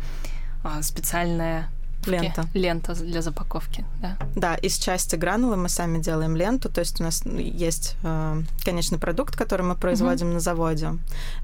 специальная 0.82 1.68
лента. 2.06 2.46
Лента 2.54 2.94
для 2.94 3.22
запаковки, 3.22 3.84
да. 4.00 4.16
Да, 4.34 4.54
из 4.54 4.78
части 4.78 5.16
гранулы 5.16 5.56
мы 5.56 5.68
сами 5.68 5.98
делаем 5.98 6.36
ленту, 6.36 6.68
то 6.68 6.80
есть 6.80 7.00
у 7.00 7.04
нас 7.04 7.24
есть 7.24 7.96
э, 8.02 8.42
конечный 8.64 8.98
продукт, 8.98 9.36
который 9.36 9.62
мы 9.62 9.74
производим 9.74 10.28
угу. 10.28 10.34
на 10.34 10.40
заводе. 10.40 10.90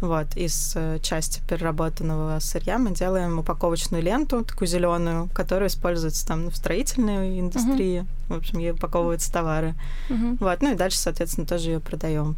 Вот, 0.01 0.37
из 0.37 0.73
э, 0.75 0.99
части 1.01 1.41
переработанного 1.49 2.39
сырья 2.41 2.79
мы 2.79 2.91
делаем 2.93 3.39
упаковочную 3.39 4.03
ленту, 4.03 4.45
такую 4.45 4.69
зеленую, 4.69 5.29
которая 5.33 5.69
используется 5.69 6.27
там 6.27 6.51
в 6.51 6.57
строительной 6.57 7.41
индустрии. 7.41 8.01
Угу. 8.01 8.35
В 8.35 8.39
общем, 8.39 8.59
ей 8.59 8.73
упаковываются 8.73 9.33
товары. 9.33 9.75
Угу. 10.11 10.39
Вот, 10.41 10.63
ну 10.63 10.73
и 10.73 10.77
дальше, 10.77 10.99
соответственно, 10.99 11.47
тоже 11.47 11.71
ее 11.71 11.81
продаем. 11.81 12.37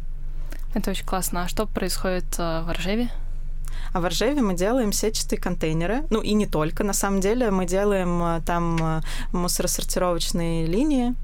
Это 0.73 0.91
очень 0.91 1.05
классно. 1.05 1.43
А 1.43 1.47
что 1.47 1.65
происходит 1.65 2.25
э, 2.37 2.61
в 2.61 2.71
Ржеве? 2.71 3.09
А 3.93 3.99
в 3.99 4.07
Ржеве 4.07 4.41
мы 4.41 4.53
делаем 4.53 4.93
сетчатые 4.93 5.39
контейнеры. 5.39 6.03
Ну 6.09 6.21
и 6.21 6.33
не 6.33 6.45
только, 6.45 6.83
на 6.83 6.93
самом 6.93 7.19
деле. 7.21 7.51
Мы 7.51 7.65
делаем 7.65 8.23
э, 8.23 8.41
там 8.45 8.77
э, 8.81 9.01
мусоросортировочные 9.31 10.65
линии. 10.65 11.15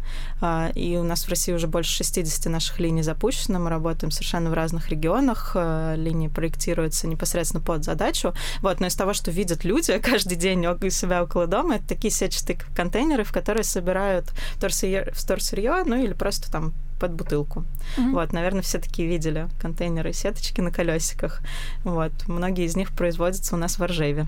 А, 0.42 0.70
и 0.76 0.98
у 0.98 1.04
нас 1.04 1.26
в 1.26 1.30
России 1.30 1.54
уже 1.54 1.68
больше 1.68 2.04
60 2.04 2.46
наших 2.52 2.80
линий 2.80 3.04
запущено. 3.04 3.60
Мы 3.60 3.70
работаем 3.70 4.12
совершенно 4.12 4.50
в 4.50 4.54
разных 4.54 4.90
регионах. 4.90 5.52
Э, 5.56 5.96
линии 5.96 6.28
проектируются 6.28 7.08
непосредственно 7.08 7.64
под 7.64 7.84
задачу. 7.84 8.34
Вот, 8.62 8.80
но 8.80 8.88
из 8.88 8.96
того, 8.96 9.14
что 9.14 9.32
видят 9.32 9.64
люди 9.64 9.98
каждый 10.04 10.36
день 10.36 10.66
у 10.66 10.90
себя 10.90 11.24
около 11.24 11.48
дома, 11.48 11.76
это 11.76 11.88
такие 11.88 12.12
сетчатые 12.12 12.60
контейнеры, 12.76 13.24
в 13.24 13.32
которые 13.32 13.64
собирают 13.64 14.32
вторсырье, 14.58 15.84
ну 15.86 15.96
или 15.96 16.14
просто 16.14 16.52
там 16.52 16.74
под 17.00 17.14
бутылку. 17.14 17.66
Mm-hmm. 17.98 18.12
Вот, 18.12 18.34
наверное, 18.34 18.62
все 18.62 18.80
такие 18.80 19.08
видели 19.08 19.48
контейнеры, 19.60 20.14
сеточки 20.14 20.62
на 20.62 20.72
колесиках. 20.72 21.42
Вот, 21.84 22.12
многие 22.28 22.66
из 22.66 22.76
них 22.76 22.92
производятся 22.92 23.56
у 23.56 23.58
нас 23.58 23.80
в 23.80 23.86
Ржеве. 23.86 24.28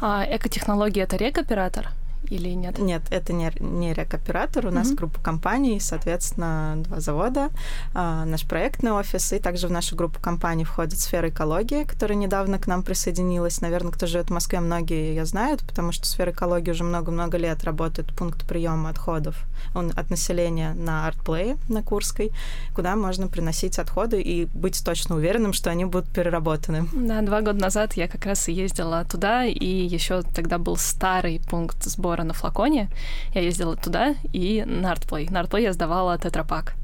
А 0.00 0.24
экотехнология 0.28 1.04
это 1.04 1.16
рекоператор? 1.16 1.90
Или 2.28 2.50
нет? 2.50 2.78
Нет, 2.78 3.02
это 3.10 3.32
не, 3.32 3.52
не 3.60 3.92
рекоператор. 3.92 4.66
У 4.66 4.70
нас 4.70 4.90
mm-hmm. 4.90 4.94
группа 4.94 5.20
компаний, 5.20 5.80
соответственно, 5.80 6.74
два 6.78 7.00
завода, 7.00 7.50
а, 7.94 8.24
наш 8.24 8.46
проектный 8.46 8.92
офис, 8.92 9.32
и 9.32 9.38
также 9.38 9.68
в 9.68 9.70
нашу 9.70 9.96
группу 9.96 10.20
компаний 10.20 10.64
входит 10.64 10.98
сфера 10.98 11.28
экологии, 11.28 11.84
которая 11.84 12.16
недавно 12.16 12.58
к 12.58 12.66
нам 12.66 12.82
присоединилась. 12.82 13.60
Наверное, 13.60 13.92
кто 13.92 14.06
живет 14.06 14.28
в 14.28 14.32
Москве, 14.32 14.60
многие 14.60 15.10
ее 15.10 15.24
знают, 15.24 15.62
потому 15.66 15.92
что 15.92 16.06
сфера 16.06 16.30
экологии 16.30 16.70
уже 16.70 16.84
много-много 16.84 17.38
лет 17.38 17.64
работает 17.64 18.14
пункт 18.14 18.46
приема 18.46 18.90
отходов 18.90 19.46
он 19.74 19.92
от 19.96 20.10
населения 20.10 20.74
на 20.74 21.06
артплее 21.06 21.56
на 21.68 21.82
Курской, 21.82 22.32
куда 22.74 22.96
можно 22.96 23.28
приносить 23.28 23.78
отходы 23.78 24.20
и 24.20 24.46
быть 24.46 24.82
точно 24.84 25.16
уверенным, 25.16 25.52
что 25.52 25.70
они 25.70 25.84
будут 25.84 26.08
переработаны. 26.08 26.88
Да, 26.92 27.22
два 27.22 27.40
года 27.40 27.60
назад 27.60 27.94
я 27.94 28.08
как 28.08 28.26
раз 28.26 28.48
и 28.48 28.52
ездила 28.52 29.04
туда, 29.04 29.44
и 29.44 29.66
еще 29.66 30.22
тогда 30.22 30.58
был 30.58 30.76
старый 30.76 31.40
пункт 31.48 31.84
сбора 31.84 32.09
на 32.16 32.32
флаконе. 32.34 32.88
Я 33.34 33.42
ездила 33.42 33.76
туда 33.76 34.14
и 34.32 34.64
на 34.66 34.92
артплей. 34.92 35.28
На 35.28 35.40
артплей 35.40 35.64
я 35.64 35.72
сдавала 35.72 36.18
тетрапак 36.18 36.74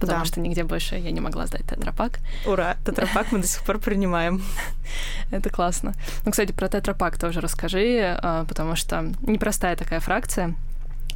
потому 0.00 0.20
да. 0.20 0.24
что 0.26 0.40
нигде 0.40 0.64
больше 0.64 0.96
я 0.96 1.10
не 1.10 1.20
могла 1.20 1.46
сдать 1.46 1.64
тетрапак. 1.66 2.18
Ура, 2.44 2.76
тетрапак 2.84 3.32
мы 3.32 3.38
до 3.38 3.46
сих 3.46 3.62
пор 3.64 3.78
принимаем. 3.78 4.42
Это 5.30 5.50
классно. 5.50 5.94
Ну, 6.24 6.30
кстати, 6.30 6.52
про 6.52 6.68
тетрапак 6.68 7.18
тоже 7.18 7.40
расскажи, 7.40 8.18
а, 8.22 8.44
потому 8.44 8.76
что 8.76 9.12
непростая 9.22 9.76
такая 9.76 10.00
фракция. 10.00 10.54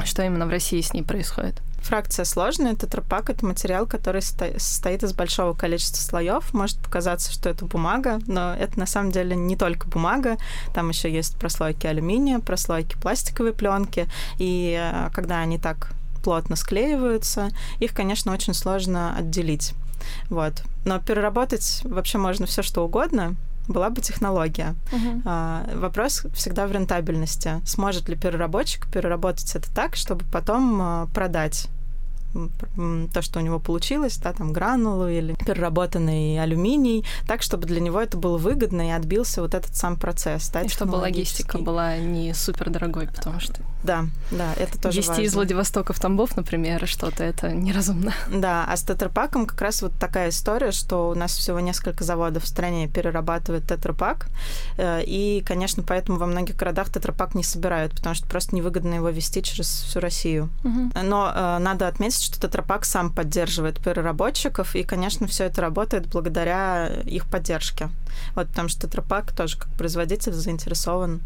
Что 0.05 0.23
именно 0.23 0.47
в 0.47 0.51
России 0.51 0.81
с 0.81 0.95
ней 0.95 1.03
происходит? 1.03 1.61
Фракция 1.83 2.25
сложная. 2.25 2.75
Тетрапак— 2.75 3.31
это 3.31 3.45
материал, 3.45 3.87
который 3.87 4.23
состоит 4.23 5.03
из 5.03 5.13
большого 5.13 5.55
количества 5.55 6.01
слоев. 6.01 6.53
Может 6.53 6.79
показаться, 6.79 7.33
что 7.33 7.49
это 7.49 7.65
бумага, 7.65 8.21
но 8.27 8.55
это 8.55 8.79
на 8.79 8.87
самом 8.87 9.11
деле 9.11 9.35
не 9.35 9.57
только 9.57 9.89
бумага. 9.89 10.37
Там 10.75 10.91
еще 10.91 11.13
есть 11.13 11.37
прослойки 11.37 11.87
алюминия, 11.87 12.39
прослойки 12.39 12.97
пластиковой 13.01 13.53
пленки. 13.53 14.09
И 14.39 14.79
э, 14.79 15.11
когда 15.13 15.41
они 15.41 15.59
так 15.59 15.93
плотно 16.23 16.55
склеиваются, 16.55 17.49
их, 17.79 17.95
конечно, 17.95 18.33
очень 18.33 18.55
сложно 18.55 19.17
отделить. 19.17 19.73
Вот. 20.29 20.63
Но 20.85 20.99
переработать 20.99 21.81
вообще 21.85 22.19
можно 22.19 22.47
все 22.47 22.63
что 22.63 22.85
угодно 22.85 23.37
была 23.71 23.91
бы 23.91 24.01
технология. 24.01 24.75
Uh-huh. 24.93 25.23
А, 25.25 25.69
вопрос 25.75 26.27
всегда 26.35 26.67
в 26.67 26.73
рентабельности. 26.73 27.61
Сможет 27.65 28.09
ли 28.09 28.17
переработчик 28.17 28.87
переработать 28.91 29.55
это 29.57 29.73
так, 29.75 29.97
чтобы 29.97 30.25
потом 30.31 30.79
а, 30.83 31.07
продать 31.15 31.69
то, 33.13 33.23
что 33.23 33.41
у 33.41 33.43
него 33.43 33.59
получилось, 33.59 34.17
да, 34.19 34.33
там 34.33 34.53
гранулу 34.53 35.09
или 35.09 35.35
переработанный 35.35 36.41
алюминий, 36.41 37.05
так, 37.27 37.43
чтобы 37.43 37.67
для 37.67 37.81
него 37.81 38.01
это 38.01 38.17
было 38.17 38.39
выгодно 38.39 38.89
и 38.89 38.91
отбился 38.91 39.43
вот 39.43 39.55
этот 39.55 39.77
сам 39.77 39.97
процесс. 39.97 40.49
Да, 40.51 40.63
и 40.63 40.69
чтобы 40.69 40.97
логистика 40.97 41.59
была 41.59 41.97
не 41.97 42.35
супер 42.35 42.71
дорогой, 42.71 43.09
потому 43.09 43.41
что... 43.41 43.61
Да, 43.83 44.07
да, 44.31 44.53
это 44.55 44.81
тоже 44.81 44.99
Вести 44.99 45.11
важно. 45.11 45.23
из 45.23 45.35
Владивостока 45.35 45.93
в 45.93 46.01
Тамбов, 46.01 46.37
например, 46.37 46.87
что-то, 46.87 47.25
это 47.25 47.53
неразумно. 47.53 48.13
Да, 48.31 48.67
а 48.69 48.77
с 48.77 48.83
тетрапаком 48.83 49.47
как 49.47 49.61
раз 49.61 49.83
вот 49.83 49.93
такая 49.99 50.31
история, 50.31 50.71
что 50.71 51.11
у 51.11 51.15
нас 51.15 51.33
всего 51.33 51.61
несколько 51.61 52.05
заводов 52.05 52.45
в 52.45 52.49
стране 52.49 52.89
перерабатывают 52.89 53.67
тетрапак, 53.67 54.29
э, 54.77 55.03
и, 55.05 55.43
конечно, 55.47 55.83
поэтому 55.83 56.19
во 56.19 56.27
многих 56.27 56.57
городах 56.57 56.93
тетрапак 56.93 57.35
не 57.35 57.43
собирают, 57.43 57.95
потому 57.95 58.15
что 58.15 58.27
просто 58.29 58.55
невыгодно 58.55 58.95
его 58.95 59.09
вести 59.09 59.43
через 59.43 59.67
всю 59.67 60.01
Россию. 60.01 60.51
Угу. 60.65 61.03
Но 61.03 61.33
э, 61.35 61.59
надо 61.59 61.89
отметить, 61.89 62.20
что 62.21 62.41
тетрапак 62.41 62.85
сам 62.85 63.11
поддерживает 63.11 63.81
переработчиков, 63.81 64.75
и, 64.75 64.83
конечно, 64.83 65.27
все 65.27 65.45
это 65.45 65.61
работает 65.61 66.07
благодаря 66.09 66.87
их 66.87 67.27
поддержке. 67.27 67.89
Вот, 68.35 68.49
потому 68.49 68.69
что 68.69 68.83
тетрапак 68.83 69.33
тоже 69.33 69.59
как 69.59 69.69
производитель 69.71 70.33
заинтересован 70.33 71.21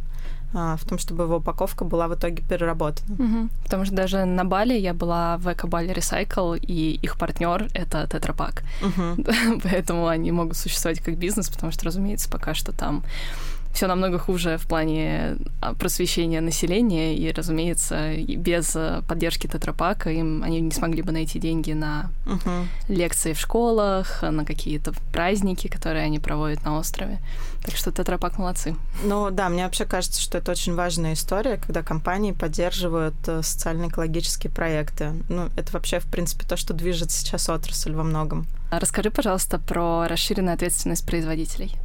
а, 0.57 0.77
в 0.77 0.85
том, 0.85 0.99
чтобы 0.99 1.25
его 1.25 1.37
упаковка 1.37 1.85
была 1.85 2.07
в 2.07 2.15
итоге 2.15 2.43
переработана. 2.49 3.15
Угу. 3.15 3.49
Потому 3.65 3.85
что 3.85 3.95
даже 3.95 4.25
на 4.25 4.45
Бали 4.45 4.75
я 4.75 4.95
была 4.95 5.37
в 5.39 5.53
Экобали 5.53 5.93
Recycle, 5.93 6.59
и 6.59 6.93
их 7.03 7.19
партнер 7.19 7.69
это 7.75 8.07
Тетрапак. 8.07 8.63
Угу. 8.81 9.25
Поэтому 9.65 10.07
они 10.07 10.31
могут 10.31 10.57
существовать 10.57 11.01
как 11.01 11.17
бизнес, 11.19 11.51
потому 11.51 11.73
что, 11.73 11.87
разумеется, 11.87 12.31
пока 12.31 12.55
что 12.55 12.73
там 12.73 13.03
все 13.75 13.89
намного 13.89 14.19
хуже 14.19 14.57
в 14.57 14.67
плане 14.67 15.37
а, 15.61 15.75
просвещения 15.75 16.41
населения, 16.41 17.17
и, 17.17 17.33
разумеется, 17.33 18.15
без 18.17 18.75
э, 18.77 19.03
поддержки 19.09 19.49
Тетрапака 19.49 20.11
им 20.11 20.45
они 20.45 20.61
не 20.61 20.71
смогли 20.71 21.03
бы 21.03 21.11
найти 21.11 21.41
деньги 21.41 21.73
на 21.73 22.11
uh-huh. 22.25 22.67
лекции 22.89 23.33
в 23.33 23.41
школах, 23.41 24.23
на 24.23 24.45
какие-то 24.45 24.93
праздники, 25.13 25.67
которые 25.67 26.05
они 26.05 26.21
проводят 26.21 26.65
на 26.65 26.79
острове. 26.79 27.19
Так 27.65 27.75
что 27.77 27.91
Тетрапак 27.91 28.39
молодцы. 28.39 28.77
Ну 29.03 29.31
да, 29.31 29.49
мне 29.49 29.65
вообще 29.65 29.85
кажется, 29.87 30.21
что 30.21 30.39
это 30.39 30.53
очень 30.53 30.75
важная 30.75 31.15
история, 31.15 31.57
когда 31.57 31.83
компании 31.83 32.31
поддерживают 32.31 33.17
э, 33.27 33.43
социально-экологические 33.43 34.53
проекты. 34.53 35.13
Ну, 35.29 35.49
это 35.57 35.73
вообще, 35.73 35.99
в 35.99 36.07
принципе, 36.07 36.47
то, 36.47 36.57
что 36.57 36.75
движет 36.75 37.11
сейчас 37.11 37.49
отрасль 37.49 37.93
во 37.93 38.05
многом. 38.05 38.47
А 38.71 38.79
расскажи, 38.79 39.11
пожалуйста, 39.11 39.59
про 39.59 40.07
расширенную 40.07 40.55
ответственность 40.55 41.05
производителей 41.05 41.77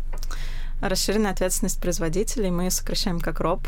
расширенная 0.81 1.31
ответственность 1.31 1.81
производителей 1.81 2.51
мы 2.51 2.69
сокращаем 2.71 3.19
как 3.19 3.39
РОП. 3.39 3.67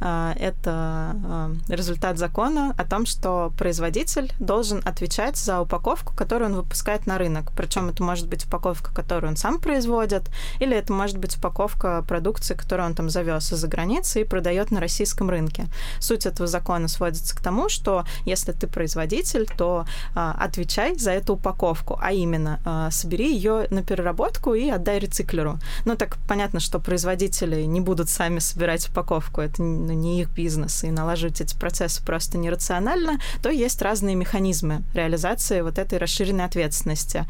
А, 0.00 0.34
это 0.38 0.70
а, 0.70 1.52
результат 1.68 2.18
закона 2.18 2.74
о 2.76 2.84
том, 2.84 3.06
что 3.06 3.52
производитель 3.58 4.32
должен 4.38 4.82
отвечать 4.84 5.36
за 5.36 5.60
упаковку, 5.60 6.14
которую 6.14 6.50
он 6.50 6.56
выпускает 6.56 7.06
на 7.06 7.18
рынок. 7.18 7.52
Причем 7.56 7.88
это 7.88 8.02
может 8.02 8.28
быть 8.28 8.44
упаковка, 8.44 8.94
которую 8.94 9.30
он 9.30 9.36
сам 9.36 9.58
производит, 9.58 10.30
или 10.60 10.76
это 10.76 10.92
может 10.92 11.18
быть 11.18 11.36
упаковка 11.36 12.02
продукции, 12.06 12.54
которую 12.54 12.86
он 12.86 12.94
там 12.94 13.10
завез 13.10 13.52
из-за 13.52 13.68
границы 13.68 14.20
и 14.20 14.24
продает 14.24 14.70
на 14.70 14.80
российском 14.80 15.30
рынке. 15.30 15.66
Суть 16.00 16.26
этого 16.26 16.46
закона 16.46 16.88
сводится 16.88 17.36
к 17.36 17.40
тому, 17.40 17.68
что 17.68 18.04
если 18.24 18.52
ты 18.52 18.66
производитель, 18.66 19.46
то 19.46 19.84
а, 20.14 20.36
отвечай 20.38 20.96
за 20.96 21.10
эту 21.12 21.34
упаковку, 21.34 21.98
а 22.00 22.12
именно 22.12 22.88
собери 22.90 23.34
ее 23.34 23.66
на 23.70 23.82
переработку 23.82 24.54
и 24.54 24.68
отдай 24.68 24.98
рециклеру. 24.98 25.58
Ну 25.84 25.96
так 25.96 26.18
понятно, 26.28 26.60
что 26.60 26.78
производители 26.78 27.62
не 27.62 27.80
будут 27.80 28.08
сами 28.08 28.38
собирать 28.38 28.88
упаковку, 28.88 29.40
это 29.40 29.57
ну, 29.58 29.92
не 29.92 30.20
их 30.20 30.30
бизнес, 30.30 30.84
и 30.84 30.90
налаживать 30.90 31.40
эти 31.40 31.56
процессы 31.56 32.04
просто 32.04 32.38
нерационально, 32.38 33.18
то 33.42 33.50
есть 33.50 33.82
разные 33.82 34.14
механизмы 34.14 34.82
реализации 34.94 35.60
вот 35.60 35.78
этой 35.78 35.98
расширенной 35.98 36.44
ответственности. 36.44 37.26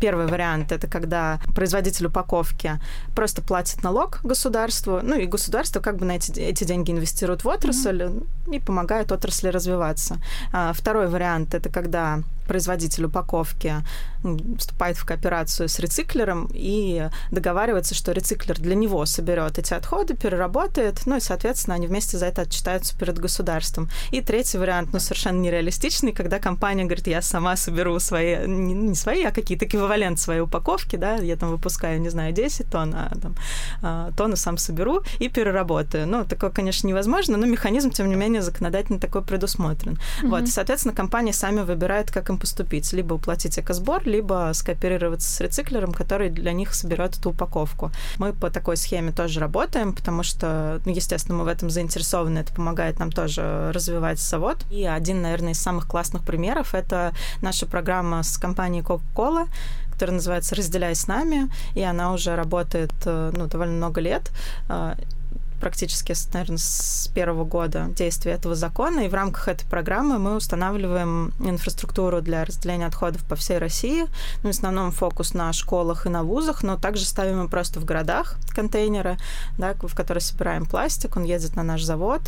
Первый 0.00 0.26
вариант 0.26 0.72
это 0.72 0.86
когда 0.86 1.40
производитель 1.54 2.06
упаковки 2.06 2.80
просто 3.14 3.42
платит 3.42 3.82
налог 3.82 4.20
государству, 4.22 5.00
ну 5.02 5.16
и 5.16 5.26
государство 5.26 5.80
как 5.80 5.96
бы 5.96 6.04
на 6.04 6.16
эти, 6.16 6.32
эти 6.38 6.64
деньги 6.64 6.90
инвестирует 6.90 7.44
в 7.44 7.48
отрасль 7.48 8.02
mm-hmm. 8.02 8.56
и 8.56 8.60
помогает 8.60 9.12
отрасли 9.12 9.48
развиваться. 9.48 10.18
А, 10.52 10.72
второй 10.72 11.08
вариант 11.08 11.54
это 11.54 11.68
когда 11.68 12.22
производитель 12.46 13.06
упаковки 13.06 13.74
вступает 14.58 14.96
в 14.96 15.04
кооперацию 15.04 15.68
с 15.68 15.78
рециклером 15.78 16.48
и 16.52 17.08
договаривается, 17.30 17.94
что 17.94 18.12
рециклер 18.12 18.58
для 18.58 18.74
него 18.74 19.04
соберет 19.06 19.58
эти 19.58 19.74
отходы, 19.74 20.14
переработает, 20.14 21.06
ну 21.06 21.16
и, 21.16 21.20
соответственно, 21.20 21.76
они 21.76 21.86
вместе 21.86 22.18
за 22.18 22.26
это 22.26 22.42
отчитаются 22.42 22.96
перед 22.96 23.18
государством. 23.18 23.88
И 24.10 24.20
третий 24.20 24.58
вариант, 24.58 24.92
ну, 24.92 25.00
совершенно 25.00 25.38
нереалистичный, 25.38 26.12
когда 26.12 26.38
компания 26.38 26.84
говорит, 26.84 27.06
я 27.06 27.22
сама 27.22 27.56
соберу 27.56 27.98
свои, 28.00 28.46
не, 28.46 28.74
не 28.74 28.94
свои, 28.94 29.24
а 29.24 29.32
какие-то 29.32 29.66
эквивалент 29.86 30.18
своей 30.18 30.40
упаковки, 30.40 30.96
да, 30.96 31.16
я 31.16 31.36
там 31.36 31.50
выпускаю, 31.50 32.00
не 32.00 32.08
знаю, 32.10 32.32
10 32.32 32.70
тонн, 32.70 32.94
а 32.94 33.10
там 33.22 33.34
а, 33.82 34.10
тонну 34.16 34.36
сам 34.36 34.58
соберу 34.58 35.02
и 35.20 35.28
переработаю. 35.28 36.06
Ну, 36.06 36.24
такое, 36.24 36.50
конечно, 36.50 36.88
невозможно, 36.88 37.36
но 37.36 37.46
механизм, 37.46 37.90
тем 37.90 38.08
не 38.08 38.16
менее, 38.16 38.42
законодательно 38.42 38.98
такой 38.98 39.22
предусмотрен. 39.22 39.92
Mm-hmm. 39.94 40.28
Вот, 40.28 40.42
и, 40.42 40.46
соответственно, 40.46 40.94
компании 40.94 41.32
сами 41.32 41.60
выбирают, 41.60 42.10
как 42.10 42.30
им 42.30 42.38
поступить. 42.38 42.92
Либо 42.92 43.14
уплатить 43.14 43.58
экосбор, 43.58 44.02
либо 44.06 44.50
скооперироваться 44.54 45.28
с 45.28 45.40
рециклером, 45.40 45.92
который 45.92 46.30
для 46.30 46.52
них 46.52 46.74
соберет 46.74 47.18
эту 47.18 47.30
упаковку. 47.30 47.90
Мы 48.18 48.32
по 48.32 48.50
такой 48.50 48.76
схеме 48.76 49.12
тоже 49.12 49.40
работаем, 49.40 49.92
потому 49.92 50.22
что, 50.22 50.80
ну, 50.84 50.92
естественно, 50.92 51.38
мы 51.38 51.44
в 51.44 51.48
этом 51.48 51.70
заинтересованы, 51.70 52.40
это 52.40 52.52
помогает 52.54 52.98
нам 52.98 53.12
тоже 53.12 53.70
развивать 53.72 54.18
завод. 54.18 54.64
И 54.70 54.84
один, 54.84 55.22
наверное, 55.22 55.52
из 55.52 55.60
самых 55.60 55.86
классных 55.86 56.24
примеров— 56.24 56.66
это 56.74 57.12
наша 57.42 57.66
программа 57.66 58.22
с 58.22 58.36
компанией 58.38 58.82
Coca-Cola, 58.82 59.46
которая 59.96 60.16
называется 60.16 60.54
«Разделяй 60.54 60.94
с 60.94 61.06
нами», 61.06 61.50
и 61.74 61.82
она 61.82 62.12
уже 62.12 62.36
работает 62.36 62.92
э, 63.06 63.32
ну, 63.34 63.46
довольно 63.46 63.76
много 63.76 64.02
лет 64.02 64.30
э, 64.68 64.94
практически, 65.58 66.14
наверное, 66.34 66.58
с 66.58 67.10
первого 67.14 67.44
года 67.44 67.86
действия 67.96 68.32
этого 68.32 68.54
закона, 68.54 69.00
и 69.00 69.08
в 69.08 69.14
рамках 69.14 69.48
этой 69.48 69.66
программы 69.66 70.18
мы 70.18 70.36
устанавливаем 70.36 71.32
инфраструктуру 71.40 72.20
для 72.20 72.44
разделения 72.44 72.86
отходов 72.86 73.24
по 73.24 73.36
всей 73.36 73.58
России. 73.58 74.04
Ну, 74.42 74.52
в 74.52 74.54
основном 74.54 74.92
фокус 74.92 75.34
на 75.34 75.52
школах 75.52 76.06
и 76.06 76.10
на 76.10 76.22
вузах, 76.22 76.62
но 76.62 76.76
также 76.76 77.06
ставим 77.06 77.44
и 77.44 77.48
просто 77.48 77.80
в 77.80 77.84
городах 77.84 78.36
контейнеры, 78.54 79.16
да, 79.58 79.74
в 79.74 79.94
которые 79.94 80.20
собираем 80.20 80.66
пластик, 80.66 81.16
он 81.16 81.24
едет 81.24 81.56
на 81.56 81.62
наш 81.62 81.82
завод. 81.82 82.20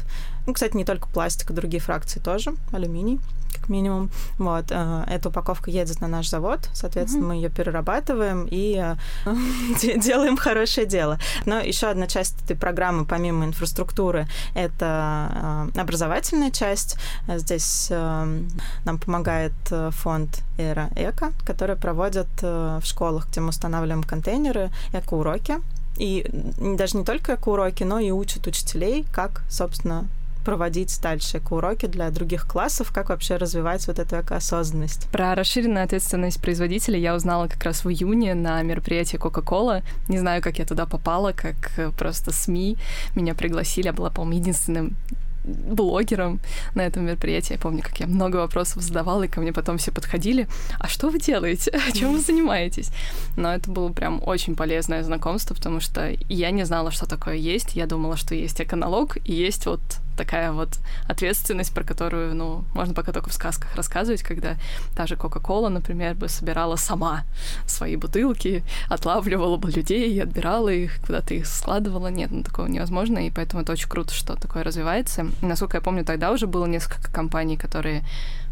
Ну, 0.46 0.54
кстати, 0.54 0.76
не 0.76 0.84
только 0.84 1.08
пластик, 1.08 1.50
а 1.50 1.54
другие 1.54 1.80
фракции 1.80 2.20
тоже, 2.20 2.54
алюминий 2.72 3.20
как 3.52 3.68
минимум. 3.68 4.10
Вот, 4.38 4.66
э, 4.70 5.04
эта 5.06 5.28
упаковка 5.28 5.70
едет 5.70 6.00
на 6.00 6.08
наш 6.08 6.28
завод, 6.28 6.68
соответственно, 6.72 7.24
mm-hmm. 7.24 7.28
мы 7.28 7.34
ее 7.34 7.48
перерабатываем 7.50 8.46
и 8.50 8.76
э, 8.76 9.96
делаем 9.98 10.36
хорошее 10.36 10.86
дело. 10.86 11.18
Но 11.46 11.58
еще 11.58 11.88
одна 11.88 12.06
часть 12.06 12.42
этой 12.44 12.56
программы, 12.56 13.04
помимо 13.04 13.44
инфраструктуры, 13.44 14.26
это 14.54 15.70
э, 15.74 15.80
образовательная 15.80 16.50
часть. 16.50 16.96
Здесь 17.28 17.90
нам 17.90 18.98
помогает 19.04 19.52
фонд 19.90 20.42
Эра 20.56 20.90
Эко, 20.96 21.32
который 21.44 21.76
проводит 21.76 22.28
в 22.40 22.82
школах, 22.82 23.28
где 23.28 23.40
мы 23.40 23.50
устанавливаем 23.50 24.02
контейнеры, 24.02 24.70
эко-уроки. 24.92 25.60
И 25.96 26.26
даже 26.58 26.96
не 26.96 27.04
только 27.04 27.34
эко-уроки, 27.34 27.82
но 27.82 27.98
и 27.98 28.10
учат 28.10 28.46
учителей, 28.46 29.04
как, 29.12 29.42
собственно, 29.48 30.06
проводить 30.48 30.98
дальше 31.02 31.42
уроки 31.50 31.84
для 31.84 32.10
других 32.10 32.46
классов, 32.46 32.90
как 32.90 33.10
вообще 33.10 33.36
развивать 33.36 33.86
вот 33.86 33.98
эту 33.98 34.18
экоосознанность. 34.18 35.06
Про 35.12 35.34
расширенную 35.34 35.84
ответственность 35.84 36.40
производителя 36.40 36.98
я 36.98 37.14
узнала 37.14 37.48
как 37.48 37.62
раз 37.64 37.84
в 37.84 37.90
июне 37.90 38.32
на 38.34 38.62
мероприятии 38.62 39.18
Coca-Cola. 39.18 39.82
Не 40.08 40.18
знаю, 40.18 40.40
как 40.40 40.58
я 40.58 40.64
туда 40.64 40.86
попала, 40.86 41.32
как 41.32 41.72
э, 41.76 41.90
просто 41.90 42.32
СМИ 42.32 42.78
меня 43.14 43.34
пригласили. 43.34 43.88
Я 43.88 43.92
была, 43.92 44.08
по-моему, 44.08 44.40
единственным 44.40 44.96
блогером 45.44 46.40
на 46.74 46.80
этом 46.80 47.04
мероприятии. 47.04 47.52
Я 47.52 47.58
помню, 47.58 47.82
как 47.82 48.00
я 48.00 48.06
много 48.06 48.36
вопросов 48.36 48.82
задавала, 48.82 49.24
и 49.24 49.28
ко 49.28 49.42
мне 49.42 49.52
потом 49.52 49.76
все 49.76 49.92
подходили. 49.92 50.48
А 50.80 50.88
что 50.88 51.10
вы 51.10 51.18
делаете? 51.18 51.78
Чем 51.92 52.12
вы 52.12 52.20
занимаетесь? 52.20 52.90
Но 53.36 53.52
это 53.52 53.70
было 53.70 53.92
прям 53.92 54.22
очень 54.24 54.56
полезное 54.56 55.02
знакомство, 55.02 55.54
потому 55.54 55.80
что 55.80 56.10
я 56.30 56.50
не 56.52 56.64
знала, 56.64 56.90
что 56.90 57.06
такое 57.06 57.34
есть. 57.34 57.76
Я 57.76 57.86
думала, 57.86 58.16
что 58.16 58.34
есть 58.34 58.58
эконалог, 58.62 59.18
и 59.26 59.34
есть 59.34 59.66
вот 59.66 59.82
такая 60.18 60.52
вот 60.52 60.78
ответственность, 61.08 61.72
про 61.72 61.84
которую, 61.84 62.34
ну, 62.34 62.64
можно 62.74 62.92
пока 62.92 63.12
только 63.12 63.30
в 63.30 63.32
сказках 63.32 63.74
рассказывать, 63.76 64.22
когда 64.22 64.56
та 64.94 65.06
же 65.06 65.16
Кока-Кола, 65.16 65.70
например, 65.70 66.14
бы 66.14 66.28
собирала 66.28 66.76
сама 66.76 67.24
свои 67.66 67.96
бутылки, 67.96 68.62
отлавливала 68.90 69.56
бы 69.56 69.70
людей, 69.70 70.22
отбирала 70.22 70.68
их, 70.68 71.00
куда-то 71.06 71.34
их 71.34 71.46
складывала. 71.46 72.08
Нет, 72.08 72.30
ну, 72.30 72.42
такого 72.42 72.66
невозможно, 72.66 73.26
и 73.26 73.30
поэтому 73.30 73.62
это 73.62 73.72
очень 73.72 73.88
круто, 73.88 74.12
что 74.12 74.34
такое 74.34 74.64
развивается. 74.64 75.26
И, 75.40 75.46
насколько 75.46 75.78
я 75.78 75.80
помню, 75.80 76.04
тогда 76.04 76.32
уже 76.32 76.46
было 76.46 76.66
несколько 76.66 77.10
компаний, 77.12 77.56
которые 77.56 78.04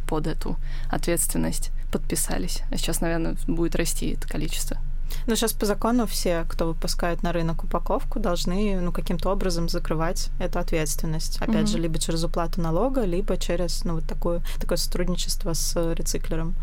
под 0.08 0.26
эту 0.26 0.56
ответственность 0.88 1.72
подписались. 1.92 2.62
А 2.70 2.76
сейчас, 2.76 3.00
наверное, 3.00 3.36
будет 3.46 3.74
расти 3.74 4.12
это 4.12 4.28
количество. 4.28 4.78
Но 5.26 5.34
сейчас 5.34 5.52
по 5.52 5.66
закону 5.66 6.06
все, 6.06 6.44
кто 6.48 6.66
выпускает 6.66 7.22
на 7.22 7.32
рынок 7.32 7.64
упаковку, 7.64 8.20
должны 8.20 8.80
ну, 8.80 8.92
каким-то 8.92 9.30
образом 9.30 9.68
закрывать 9.68 10.30
эту 10.38 10.58
ответственность. 10.58 11.38
Опять 11.40 11.66
mm-hmm. 11.66 11.66
же, 11.66 11.78
либо 11.78 11.98
через 11.98 12.24
уплату 12.24 12.60
налога, 12.60 13.04
либо 13.04 13.36
через 13.36 13.84
ну, 13.84 13.94
вот 13.94 14.04
такое, 14.04 14.42
такое 14.60 14.78
сотрудничество 14.78 15.52
с 15.52 15.94
рециклером. 15.94 16.54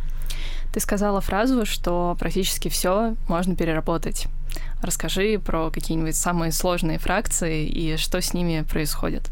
Ты 0.71 0.79
сказала 0.79 1.21
фразу, 1.21 1.65
что 1.65 2.15
практически 2.19 2.69
все 2.69 3.15
можно 3.27 3.55
переработать. 3.55 4.27
Расскажи 4.81 5.39
про 5.39 5.69
какие-нибудь 5.69 6.15
самые 6.15 6.51
сложные 6.51 6.99
фракции 6.99 7.65
и 7.65 7.97
что 7.97 8.21
с 8.21 8.33
ними 8.33 8.65
происходит. 8.69 9.29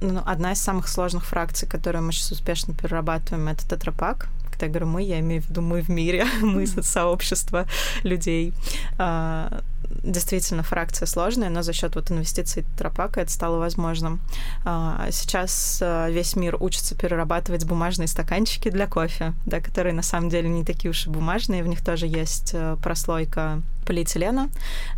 Ну, 0.00 0.22
одна 0.24 0.52
из 0.52 0.60
самых 0.60 0.86
сложных 0.86 1.24
фракций, 1.24 1.68
которую 1.68 2.04
мы 2.04 2.12
сейчас 2.12 2.32
успешно 2.32 2.72
перерабатываем, 2.74 3.48
это 3.48 3.68
тетрапак. 3.68 4.28
Когда 4.58 4.66
я 4.66 4.72
говорю 4.72 4.86
мы, 4.86 5.02
я 5.02 5.20
имею 5.20 5.40
в 5.42 5.48
виду 5.48 5.62
мы 5.62 5.82
в 5.82 5.88
мире, 5.88 6.26
мы 6.42 6.66
сообщество 6.66 7.66
людей. 8.02 8.52
А, 8.98 9.62
действительно 10.02 10.62
фракция 10.62 11.06
сложная, 11.06 11.48
но 11.48 11.62
за 11.62 11.72
счет 11.72 11.94
вот 11.94 12.10
инвестиций 12.10 12.64
Тропака 12.76 13.20
это 13.20 13.30
стало 13.30 13.58
возможным. 13.58 14.20
А, 14.64 15.08
сейчас 15.12 15.80
а, 15.80 16.08
весь 16.10 16.34
мир 16.34 16.56
учится 16.60 16.96
перерабатывать 16.96 17.64
бумажные 17.66 18.08
стаканчики 18.08 18.68
для 18.68 18.88
кофе, 18.88 19.32
да, 19.46 19.60
которые 19.60 19.94
на 19.94 20.02
самом 20.02 20.28
деле 20.28 20.48
не 20.48 20.64
такие 20.64 20.90
уж 20.90 21.06
и 21.06 21.10
бумажные, 21.10 21.62
в 21.62 21.68
них 21.68 21.84
тоже 21.84 22.06
есть 22.06 22.50
э, 22.52 22.76
прослойка 22.82 23.62
полиэтилена. 23.88 24.50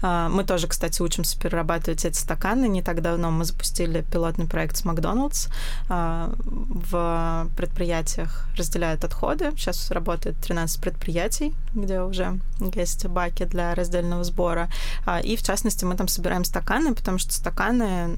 А, 0.02 0.28
мы 0.28 0.44
тоже, 0.44 0.66
кстати, 0.66 1.00
учимся 1.00 1.38
перерабатывать 1.38 2.04
эти 2.04 2.18
стаканы. 2.18 2.68
Не 2.68 2.82
так 2.82 3.00
давно 3.02 3.30
мы 3.30 3.44
запустили 3.44 4.02
пилотный 4.02 4.46
проект 4.46 4.76
с 4.76 4.84
Макдоналдс. 4.84 5.46
В 5.88 7.48
предприятиях 7.56 8.48
разделяют 8.56 9.04
отходы. 9.04 9.52
Сейчас 9.56 9.90
работает 9.90 10.36
13 10.38 10.80
предприятий, 10.80 11.54
где 11.74 12.00
уже 12.00 12.38
есть 12.74 13.06
баки 13.06 13.44
для 13.44 13.74
раздельного 13.74 14.24
сбора. 14.24 14.68
А, 15.06 15.20
и, 15.20 15.36
в 15.36 15.42
частности, 15.42 15.84
мы 15.84 15.96
там 15.96 16.08
собираем 16.08 16.44
стаканы, 16.44 16.94
потому 16.94 17.18
что 17.18 17.32
стаканы, 17.32 18.16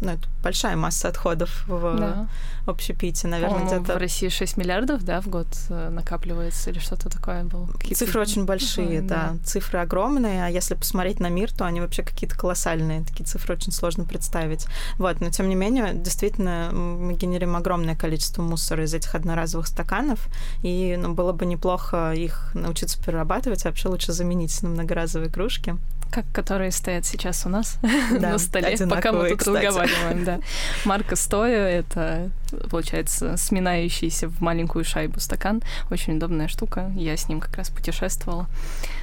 ну, 0.00 0.10
это 0.10 0.28
большая 0.42 0.76
масса 0.76 1.08
отходов 1.08 1.64
в 1.66 1.96
да. 1.98 2.28
общепите. 2.66 3.28
Наверное, 3.28 3.66
где-то... 3.66 3.94
в 3.94 3.96
России 3.96 4.28
6 4.28 4.56
миллиардов, 4.56 5.04
да, 5.04 5.20
в 5.20 5.28
год 5.28 5.48
э, 5.68 5.90
накапливается 5.90 6.70
или 6.70 6.78
что-то 6.78 7.08
такое 7.08 7.44
было? 7.44 7.68
Цифры 7.94 8.20
очень 8.20 8.44
большие, 8.44 9.00
да. 9.00 9.32
да. 9.32 9.44
Цифры 9.44 9.80
огромные, 9.80 10.05
а 10.44 10.48
если 10.48 10.74
посмотреть 10.74 11.20
на 11.20 11.28
мир, 11.28 11.52
то 11.52 11.64
они 11.64 11.80
вообще 11.80 12.02
какие-то 12.02 12.36
колоссальные. 12.36 13.04
Такие 13.04 13.24
цифры 13.24 13.54
очень 13.54 13.72
сложно 13.72 14.04
представить. 14.04 14.66
Вот, 14.98 15.20
но 15.20 15.30
тем 15.30 15.48
не 15.48 15.54
менее, 15.54 15.92
действительно, 15.94 16.70
мы 16.72 17.14
генерим 17.14 17.56
огромное 17.56 17.96
количество 17.96 18.42
мусора 18.42 18.84
из 18.84 18.94
этих 18.94 19.14
одноразовых 19.14 19.66
стаканов, 19.66 20.28
и 20.62 20.96
ну, 20.98 21.14
было 21.14 21.32
бы 21.32 21.46
неплохо 21.46 22.12
их 22.12 22.50
научиться 22.54 23.02
перерабатывать, 23.02 23.64
а 23.64 23.68
вообще 23.68 23.88
лучше 23.88 24.12
заменить 24.12 24.62
на 24.62 24.68
многоразовые 24.68 25.30
кружки 25.30 25.76
как 26.10 26.24
которые 26.32 26.70
стоят 26.70 27.04
сейчас 27.04 27.46
у 27.46 27.48
нас 27.48 27.78
да, 28.10 28.32
на 28.32 28.38
столе, 28.38 28.76
пока 28.88 29.12
мы 29.12 29.28
тут 29.30 29.40
кстати. 29.40 29.66
разговариваем. 29.66 30.24
Да. 30.24 30.40
Марка 30.84 31.16
стоя— 31.16 31.68
это, 31.68 32.30
получается, 32.70 33.36
сминающийся 33.36 34.28
в 34.28 34.40
маленькую 34.40 34.84
шайбу 34.84 35.20
стакан. 35.20 35.62
Очень 35.90 36.16
удобная 36.16 36.48
штука. 36.48 36.90
Я 36.94 37.16
с 37.16 37.28
ним 37.28 37.40
как 37.40 37.56
раз 37.56 37.70
путешествовала. 37.70 38.46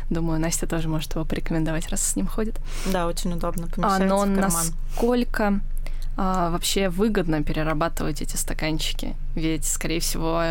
Думаю, 0.10 0.40
Настя 0.40 0.68
тоже 0.68 0.90
может 0.90 1.14
его 1.16 1.26
порекомендовать, 1.26 1.90
раз 1.90 2.04
с 2.04 2.16
ним 2.16 2.28
ходит. 2.28 2.60
Да, 2.86 3.08
очень 3.08 3.34
удобно, 3.34 3.68
а, 3.82 4.00
Но 4.00 4.26
насколько 4.26 5.62
а, 6.16 6.52
вообще 6.52 6.90
выгодно 6.90 7.44
перерабатывать 7.44 8.22
эти 8.22 8.36
стаканчики? 8.36 9.16
Ведь, 9.36 9.66
скорее 9.66 10.00
всего, 10.00 10.42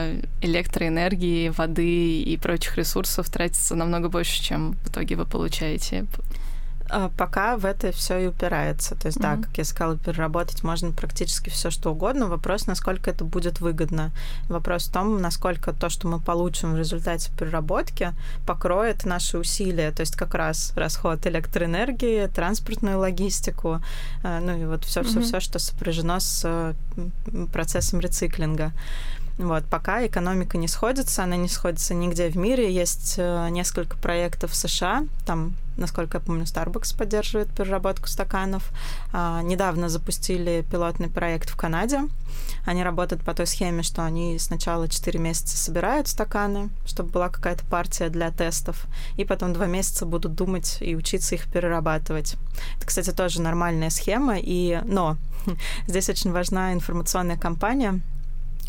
электроэнергии, 0.40 1.50
воды 1.50 2.20
и 2.22 2.36
прочих 2.36 2.76
ресурсов 2.76 3.28
тратится 3.30 3.76
намного 3.76 4.08
больше, 4.08 4.42
чем 4.42 4.72
в 4.84 4.88
итоге 4.88 5.14
вы 5.14 5.24
получаете 5.24 6.04
а, 6.04 6.41
пока 7.16 7.56
в 7.56 7.64
это 7.64 7.92
все 7.92 8.18
и 8.18 8.26
упирается. 8.26 8.94
То 8.94 9.06
есть, 9.06 9.18
mm-hmm. 9.18 9.36
да, 9.36 9.42
как 9.42 9.58
я 9.58 9.64
сказала, 9.64 9.96
переработать 9.96 10.62
можно 10.62 10.92
практически 10.92 11.48
все 11.50 11.70
что 11.70 11.92
угодно. 11.92 12.26
Вопрос, 12.26 12.66
насколько 12.66 13.10
это 13.10 13.24
будет 13.24 13.60
выгодно. 13.60 14.12
Вопрос 14.48 14.88
в 14.88 14.92
том, 14.92 15.20
насколько 15.20 15.72
то, 15.72 15.88
что 15.88 16.08
мы 16.08 16.20
получим 16.20 16.74
в 16.74 16.78
результате 16.78 17.30
переработки, 17.38 18.12
покроет 18.46 19.04
наши 19.04 19.38
усилия. 19.38 19.90
То 19.92 20.00
есть, 20.00 20.16
как 20.16 20.34
раз 20.34 20.72
расход 20.76 21.26
электроэнергии, 21.26 22.26
транспортную 22.26 22.98
логистику, 22.98 23.80
а, 24.22 24.40
ну 24.40 24.56
и 24.56 24.64
вот 24.64 24.84
все, 24.84 25.02
все, 25.02 25.20
mm-hmm. 25.20 25.22
все, 25.22 25.40
что 25.40 25.58
сопряжено 25.58 26.20
с 26.20 26.74
процессом 27.52 28.00
рециклинга. 28.00 28.72
Вот, 29.38 29.64
пока 29.64 30.06
экономика 30.06 30.58
не 30.58 30.68
сходится, 30.68 31.24
она 31.24 31.36
не 31.36 31.48
сходится 31.48 31.94
нигде 31.94 32.28
в 32.28 32.36
мире. 32.36 32.72
Есть 32.72 33.14
э, 33.16 33.48
несколько 33.50 33.96
проектов 33.96 34.52
в 34.52 34.54
США, 34.54 35.04
там, 35.24 35.54
насколько 35.76 36.18
я 36.18 36.20
помню, 36.24 36.44
Starbucks 36.44 36.96
поддерживает 36.96 37.54
переработку 37.54 38.08
стаканов. 38.08 38.70
А, 39.12 39.42
недавно 39.42 39.88
запустили 39.88 40.64
пилотный 40.70 41.08
проект 41.08 41.50
в 41.50 41.56
Канаде. 41.56 42.02
Они 42.64 42.82
работают 42.82 43.24
по 43.24 43.34
той 43.34 43.46
схеме, 43.46 43.82
что 43.82 44.04
они 44.04 44.38
сначала 44.38 44.88
4 44.88 45.18
месяца 45.18 45.56
собирают 45.56 46.08
стаканы, 46.08 46.70
чтобы 46.86 47.10
была 47.10 47.28
какая-то 47.28 47.64
партия 47.66 48.08
для 48.08 48.30
тестов, 48.30 48.86
и 49.16 49.24
потом 49.24 49.52
2 49.52 49.66
месяца 49.66 50.06
будут 50.06 50.34
думать 50.34 50.78
и 50.80 50.94
учиться 50.94 51.34
их 51.34 51.50
перерабатывать. 51.50 52.36
Это, 52.76 52.86
кстати, 52.86 53.10
тоже 53.10 53.40
нормальная 53.40 53.90
схема, 53.90 54.36
и... 54.38 54.80
но 54.84 55.16
здесь 55.86 56.08
очень 56.08 56.32
важна 56.32 56.72
информационная 56.72 57.36
кампания, 57.36 58.00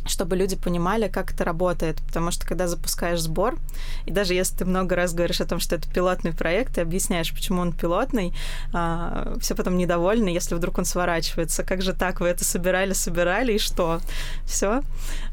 чтобы 0.05 0.35
люди 0.35 0.55
понимали, 0.55 1.07
как 1.07 1.33
это 1.33 1.43
работает. 1.43 2.01
Потому 2.07 2.31
что 2.31 2.45
когда 2.45 2.67
запускаешь 2.67 3.21
сбор, 3.21 3.57
и 4.05 4.11
даже 4.11 4.33
если 4.33 4.57
ты 4.57 4.65
много 4.65 4.95
раз 4.95 5.13
говоришь 5.13 5.41
о 5.41 5.45
том, 5.45 5.59
что 5.59 5.75
это 5.75 5.89
пилотный 5.91 6.33
проект, 6.33 6.77
и 6.77 6.81
объясняешь, 6.81 7.33
почему 7.33 7.61
он 7.61 7.71
пилотный, 7.71 8.33
а, 8.73 9.35
все 9.39 9.55
потом 9.55 9.77
недовольны, 9.77 10.29
если 10.29 10.55
вдруг 10.55 10.77
он 10.77 10.85
сворачивается. 10.85 11.63
Как 11.63 11.81
же 11.81 11.93
так? 11.93 12.19
Вы 12.19 12.27
это 12.27 12.43
собирали, 12.43 12.93
собирали, 12.93 13.53
и 13.53 13.59
что? 13.59 13.99
Все. 14.45 14.81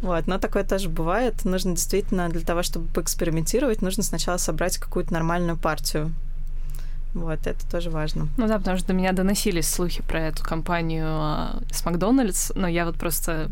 Вот. 0.03 0.27
Но 0.27 0.39
такое 0.39 0.65
тоже 0.65 0.89
бывает. 0.89 1.45
Нужно 1.45 1.73
действительно 1.73 2.29
для 2.29 2.43
того, 2.43 2.63
чтобы 2.63 2.87
поэкспериментировать, 2.89 3.83
нужно 3.83 4.03
сначала 4.03 4.37
собрать 4.37 4.79
какую-то 4.79 5.13
нормальную 5.13 5.57
партию. 5.57 6.13
Вот, 7.15 7.47
это 7.47 7.69
тоже 7.69 7.91
важно. 7.91 8.29
Ну 8.37 8.47
да, 8.47 8.59
потому 8.59 8.79
что 8.79 8.89
до 8.89 8.93
меня 8.93 9.13
доносились 9.13 9.69
слухи 9.69 10.03
про 10.03 10.21
эту 10.21 10.45
компанию 10.45 11.07
а, 11.09 11.61
с 11.73 11.85
Макдональдс, 11.85 12.53
но 12.55 12.69
я 12.69 12.85
вот 12.85 12.97
просто 12.97 13.51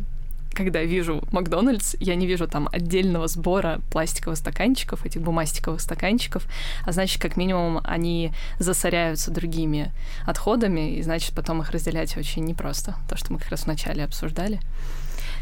когда 0.59 0.83
вижу 0.83 1.23
Макдональдс, 1.31 1.95
я 2.01 2.17
не 2.17 2.27
вижу 2.27 2.49
там 2.49 2.69
отдельного 2.73 3.29
сбора 3.29 3.81
пластиковых 3.93 4.37
стаканчиков, 4.37 5.07
этих 5.07 5.23
бумастиковых 5.23 5.81
стаканчиков, 5.81 6.47
а 6.85 6.91
значит, 6.91 7.23
как 7.23 7.37
минимум, 7.37 7.81
они 7.85 8.33
засоряются 8.59 9.31
другими 9.31 9.93
отходами, 10.27 10.97
и 10.97 11.03
значит, 11.03 11.33
потом 11.37 11.63
их 11.63 11.71
разделять 11.71 12.17
очень 12.17 12.45
непросто. 12.45 12.97
То, 13.09 13.17
что 13.17 13.33
мы 13.33 13.39
как 13.39 13.51
раз 13.51 13.67
вначале 13.67 14.03
обсуждали. 14.03 14.61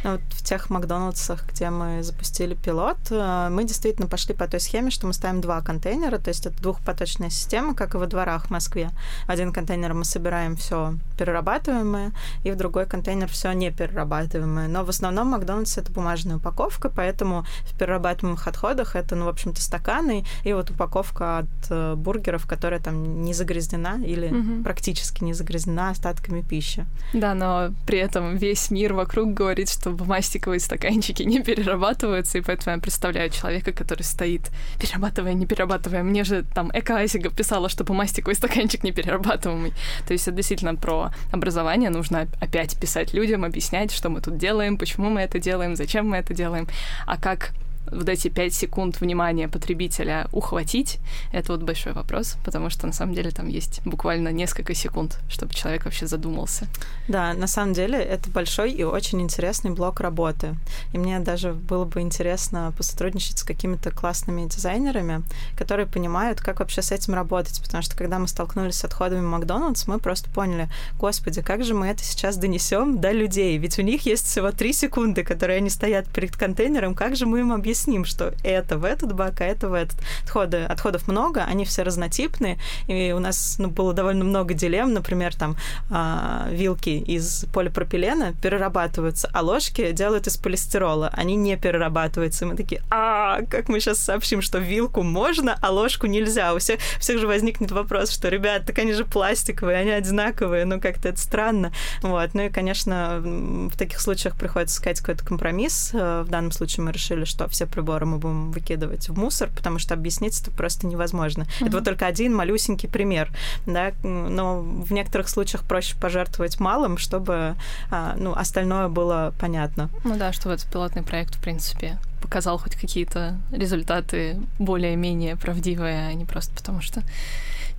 Вот 0.06 0.20
в 0.30 0.44
тех 0.44 0.70
Макдональдсах, 0.70 1.44
где 1.48 1.68
мы 1.68 2.04
запустили 2.04 2.54
пилот, 2.54 2.98
э, 3.10 3.48
мы 3.50 3.64
действительно 3.64 4.06
пошли 4.06 4.34
по 4.34 4.46
той 4.46 4.60
схеме, 4.60 4.90
что 4.90 5.08
мы 5.08 5.12
ставим 5.12 5.40
два 5.40 5.60
контейнера, 5.62 6.18
то 6.18 6.28
есть 6.28 6.46
это 6.46 6.62
двухпоточная 6.62 7.28
система, 7.28 7.74
как 7.74 7.94
и 7.94 7.98
во 7.98 8.06
дворах 8.06 8.46
в 8.46 8.50
Москве. 8.50 8.90
В 9.26 9.30
один 9.30 9.52
контейнер 9.52 9.94
мы 9.94 10.04
собираем 10.04 10.54
все 10.54 10.94
перерабатываемое, 11.18 12.12
и 12.44 12.52
в 12.52 12.56
другой 12.56 12.86
контейнер 12.86 13.28
все 13.28 13.50
не 13.50 13.72
перерабатываемое. 13.72 14.68
Но 14.68 14.84
в 14.84 14.90
основном 14.90 15.28
Макдональдс 15.28 15.76
это 15.76 15.90
бумажная 15.90 16.36
упаковка, 16.36 16.88
поэтому 16.88 17.44
в 17.62 17.76
перерабатываемых 17.76 18.46
отходах 18.46 18.94
это, 18.94 19.16
ну, 19.16 19.24
в 19.24 19.28
общем-то, 19.28 19.60
стаканы 19.60 20.24
и 20.44 20.52
вот 20.52 20.70
упаковка 20.70 21.38
от 21.38 21.70
э, 21.70 21.94
бургеров, 21.96 22.46
которая 22.46 22.78
там 22.78 23.22
не 23.22 23.34
загрязнена 23.34 24.00
или 24.04 24.28
угу. 24.28 24.62
практически 24.62 25.24
не 25.24 25.32
загрязнена 25.32 25.90
остатками 25.90 26.42
пищи. 26.42 26.86
Да, 27.12 27.34
но 27.34 27.74
при 27.86 27.98
этом 27.98 28.36
весь 28.36 28.70
мир 28.70 28.92
вокруг 28.92 29.34
говорит, 29.34 29.68
что 29.68 29.95
бумастиковые 29.96 30.60
стаканчики 30.60 31.22
не 31.22 31.42
перерабатываются, 31.42 32.38
и 32.38 32.40
поэтому 32.40 32.76
я 32.76 32.82
представляю 32.82 33.30
человека, 33.30 33.72
который 33.72 34.02
стоит, 34.02 34.50
перерабатывая, 34.80 35.32
не 35.32 35.46
перерабатывая. 35.46 36.02
Мне 36.02 36.24
же 36.24 36.44
там 36.54 36.70
Эка 36.72 36.96
Айсига 36.98 37.30
писала, 37.30 37.68
что 37.68 37.84
бумастиковый 37.84 38.34
стаканчик 38.34 38.84
не 38.84 38.92
перерабатываемый. 38.92 39.72
То 40.06 40.12
есть 40.12 40.28
это 40.28 40.36
действительно 40.36 40.74
про 40.74 41.10
образование. 41.32 41.90
Нужно 41.90 42.28
опять 42.40 42.78
писать 42.78 43.14
людям, 43.14 43.44
объяснять, 43.44 43.92
что 43.92 44.08
мы 44.08 44.20
тут 44.20 44.36
делаем, 44.38 44.78
почему 44.78 45.10
мы 45.10 45.22
это 45.22 45.38
делаем, 45.38 45.76
зачем 45.76 46.08
мы 46.08 46.18
это 46.18 46.34
делаем, 46.34 46.68
а 47.06 47.16
как 47.16 47.52
вот 47.90 48.08
эти 48.08 48.28
пять 48.28 48.54
секунд 48.54 49.00
внимания 49.00 49.48
потребителя 49.48 50.28
ухватить, 50.32 50.98
это 51.32 51.52
вот 51.52 51.62
большой 51.62 51.92
вопрос, 51.92 52.36
потому 52.44 52.70
что 52.70 52.86
на 52.86 52.92
самом 52.92 53.14
деле 53.14 53.30
там 53.30 53.48
есть 53.48 53.80
буквально 53.84 54.28
несколько 54.28 54.74
секунд, 54.74 55.18
чтобы 55.28 55.54
человек 55.54 55.84
вообще 55.84 56.06
задумался. 56.06 56.66
Да, 57.08 57.32
на 57.34 57.46
самом 57.46 57.72
деле 57.72 57.98
это 57.98 58.30
большой 58.30 58.72
и 58.72 58.82
очень 58.82 59.20
интересный 59.22 59.70
блок 59.70 60.00
работы. 60.00 60.56
И 60.92 60.98
мне 60.98 61.20
даже 61.20 61.52
было 61.52 61.84
бы 61.84 62.00
интересно 62.00 62.72
посотрудничать 62.76 63.38
с 63.38 63.42
какими-то 63.42 63.90
классными 63.90 64.48
дизайнерами, 64.48 65.22
которые 65.56 65.86
понимают, 65.86 66.40
как 66.40 66.60
вообще 66.60 66.82
с 66.82 66.92
этим 66.92 67.14
работать, 67.14 67.60
потому 67.62 67.82
что 67.82 67.96
когда 67.96 68.18
мы 68.18 68.28
столкнулись 68.28 68.76
с 68.76 68.84
отходами 68.84 69.20
Макдональдс, 69.20 69.86
мы 69.86 69.98
просто 69.98 70.30
поняли, 70.30 70.68
господи, 70.98 71.42
как 71.42 71.64
же 71.64 71.74
мы 71.74 71.86
это 71.88 72.02
сейчас 72.04 72.36
донесем 72.36 73.00
до 73.00 73.12
людей, 73.12 73.56
ведь 73.58 73.78
у 73.78 73.82
них 73.82 74.06
есть 74.06 74.26
всего 74.26 74.50
три 74.52 74.72
секунды, 74.72 75.24
которые 75.24 75.58
они 75.58 75.70
стоят 75.70 76.08
перед 76.08 76.36
контейнером, 76.36 76.94
как 76.94 77.16
же 77.16 77.26
мы 77.26 77.40
им 77.40 77.52
объясним, 77.52 77.75
объясним, 77.76 78.04
что 78.04 78.32
это 78.42 78.78
в 78.78 78.84
этот 78.84 79.12
бак, 79.12 79.40
а 79.40 79.44
это 79.44 79.68
в 79.68 79.74
этот. 79.74 79.98
Отходы, 80.24 80.62
отходов 80.62 81.08
много, 81.08 81.44
они 81.44 81.64
все 81.64 81.82
разнотипные, 81.82 82.58
и 82.88 83.12
у 83.12 83.18
нас 83.18 83.56
ну, 83.58 83.68
было 83.68 83.92
довольно 83.92 84.24
много 84.24 84.54
дилемм, 84.54 84.94
например, 84.94 85.34
там 85.34 85.56
а, 85.90 86.48
вилки 86.50 86.90
из 86.90 87.44
полипропилена 87.52 88.32
перерабатываются, 88.42 89.28
а 89.32 89.42
ложки 89.42 89.92
делают 89.92 90.26
из 90.26 90.36
полистирола, 90.38 91.10
они 91.12 91.36
не 91.36 91.56
перерабатываются. 91.56 92.44
И 92.44 92.48
мы 92.48 92.56
такие, 92.56 92.82
а 92.90 93.42
как 93.50 93.68
мы 93.68 93.80
сейчас 93.80 93.98
сообщим, 93.98 94.40
что 94.40 94.58
вилку 94.58 95.02
можно, 95.02 95.58
а 95.60 95.70
ложку 95.70 96.06
нельзя? 96.06 96.54
У 96.54 96.58
всех, 96.58 96.80
у 96.96 97.00
всех 97.00 97.18
же 97.18 97.26
возникнет 97.26 97.72
вопрос, 97.72 98.10
что, 98.10 98.28
ребят, 98.28 98.64
так 98.66 98.78
они 98.78 98.92
же 98.92 99.04
пластиковые, 99.04 99.78
они 99.78 99.90
одинаковые, 99.90 100.64
ну 100.64 100.80
как-то 100.80 101.10
это 101.10 101.18
странно. 101.18 101.72
Вот. 102.02 102.30
Ну 102.32 102.46
и, 102.46 102.48
конечно, 102.48 103.20
в 103.22 103.76
таких 103.76 104.00
случаях 104.00 104.36
приходится 104.36 104.76
искать 104.76 105.00
какой-то 105.00 105.24
компромисс. 105.24 105.90
Э, 105.92 106.22
в 106.22 106.30
данном 106.30 106.52
случае 106.52 106.84
мы 106.86 106.92
решили, 106.92 107.24
что 107.24 107.48
все 107.48 107.65
приборы 107.66 108.06
мы 108.06 108.18
будем 108.18 108.50
выкидывать 108.52 109.08
в 109.08 109.18
мусор, 109.18 109.50
потому 109.54 109.78
что 109.78 109.94
объяснить 109.94 110.40
это 110.40 110.50
просто 110.50 110.86
невозможно. 110.86 111.42
Mm-hmm. 111.42 111.66
Это 111.66 111.76
вот 111.76 111.84
только 111.84 112.06
один 112.06 112.34
малюсенький 112.34 112.88
пример, 112.88 113.30
да, 113.66 113.92
но 114.02 114.60
в 114.60 114.92
некоторых 114.92 115.28
случаях 115.28 115.64
проще 115.64 115.96
пожертвовать 115.96 116.60
малым, 116.60 116.98
чтобы 116.98 117.56
а, 117.90 118.14
ну, 118.16 118.32
остальное 118.32 118.88
было 118.88 119.34
понятно. 119.38 119.90
Ну 120.04 120.16
да, 120.16 120.32
что 120.32 120.50
этот 120.50 120.70
пилотный 120.70 121.02
проект, 121.02 121.34
в 121.36 121.42
принципе, 121.42 121.98
показал 122.22 122.58
хоть 122.58 122.74
какие-то 122.74 123.38
результаты 123.52 124.40
более-менее 124.58 125.36
правдивые, 125.36 126.08
а 126.08 126.12
не 126.12 126.24
просто 126.24 126.54
потому 126.54 126.80
что 126.80 127.02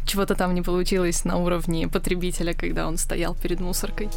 чего-то 0.06 0.36
там 0.36 0.54
не 0.54 0.62
получилось 0.62 1.26
на 1.26 1.38
уровне 1.38 1.88
потребителя, 1.88 2.54
когда 2.54 2.88
он 2.88 2.98
стоял 2.98 3.36
перед 3.36 3.60
мусоркой. 3.60 4.10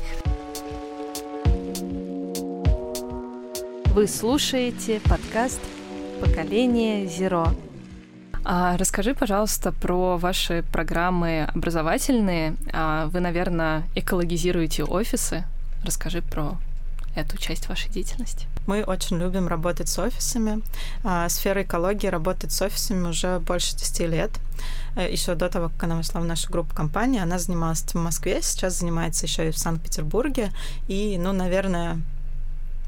Вы 3.92 4.06
слушаете 4.06 5.00
подкаст 5.00 5.58
«Поколение 6.20 7.08
Зеро». 7.08 7.48
А 8.44 8.76
расскажи, 8.76 9.14
пожалуйста, 9.14 9.72
про 9.72 10.16
ваши 10.16 10.64
программы 10.72 11.50
образовательные. 11.52 12.54
А 12.72 13.06
вы, 13.06 13.18
наверное, 13.18 13.82
экологизируете 13.96 14.84
офисы. 14.84 15.44
Расскажи 15.84 16.22
про 16.22 16.56
эту 17.16 17.36
часть 17.36 17.68
вашей 17.68 17.90
деятельности. 17.90 18.46
Мы 18.68 18.84
очень 18.84 19.18
любим 19.18 19.48
работать 19.48 19.88
с 19.88 19.98
офисами. 19.98 20.62
А, 21.02 21.28
сфера 21.28 21.64
экологии 21.64 22.06
работает 22.06 22.52
с 22.52 22.62
офисами 22.62 23.08
уже 23.08 23.40
больше 23.40 23.76
10 23.76 24.06
лет. 24.06 24.30
Э, 24.94 25.10
еще 25.10 25.34
до 25.34 25.48
того, 25.48 25.68
как 25.68 25.82
она 25.82 25.96
вошла 25.96 26.20
в 26.20 26.24
нашу 26.24 26.48
группу 26.48 26.72
компании, 26.76 27.20
она 27.20 27.40
занималась 27.40 27.82
в 27.82 27.94
Москве, 27.96 28.40
сейчас 28.40 28.78
занимается 28.78 29.26
еще 29.26 29.48
и 29.48 29.50
в 29.50 29.58
Санкт-Петербурге. 29.58 30.52
И, 30.86 31.18
ну, 31.18 31.32
наверное, 31.32 32.00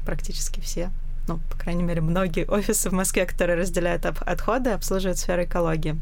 практически 0.05 0.59
все 0.59 0.91
ну, 1.27 1.39
по 1.49 1.57
крайней 1.57 1.83
мере, 1.83 2.01
многие 2.01 2.45
офисы 2.45 2.89
в 2.89 2.93
Москве, 2.93 3.25
которые 3.25 3.57
разделяют 3.57 4.05
отходы, 4.05 4.71
обслуживают 4.71 5.17
сферу 5.17 5.43
экологии. 5.43 5.99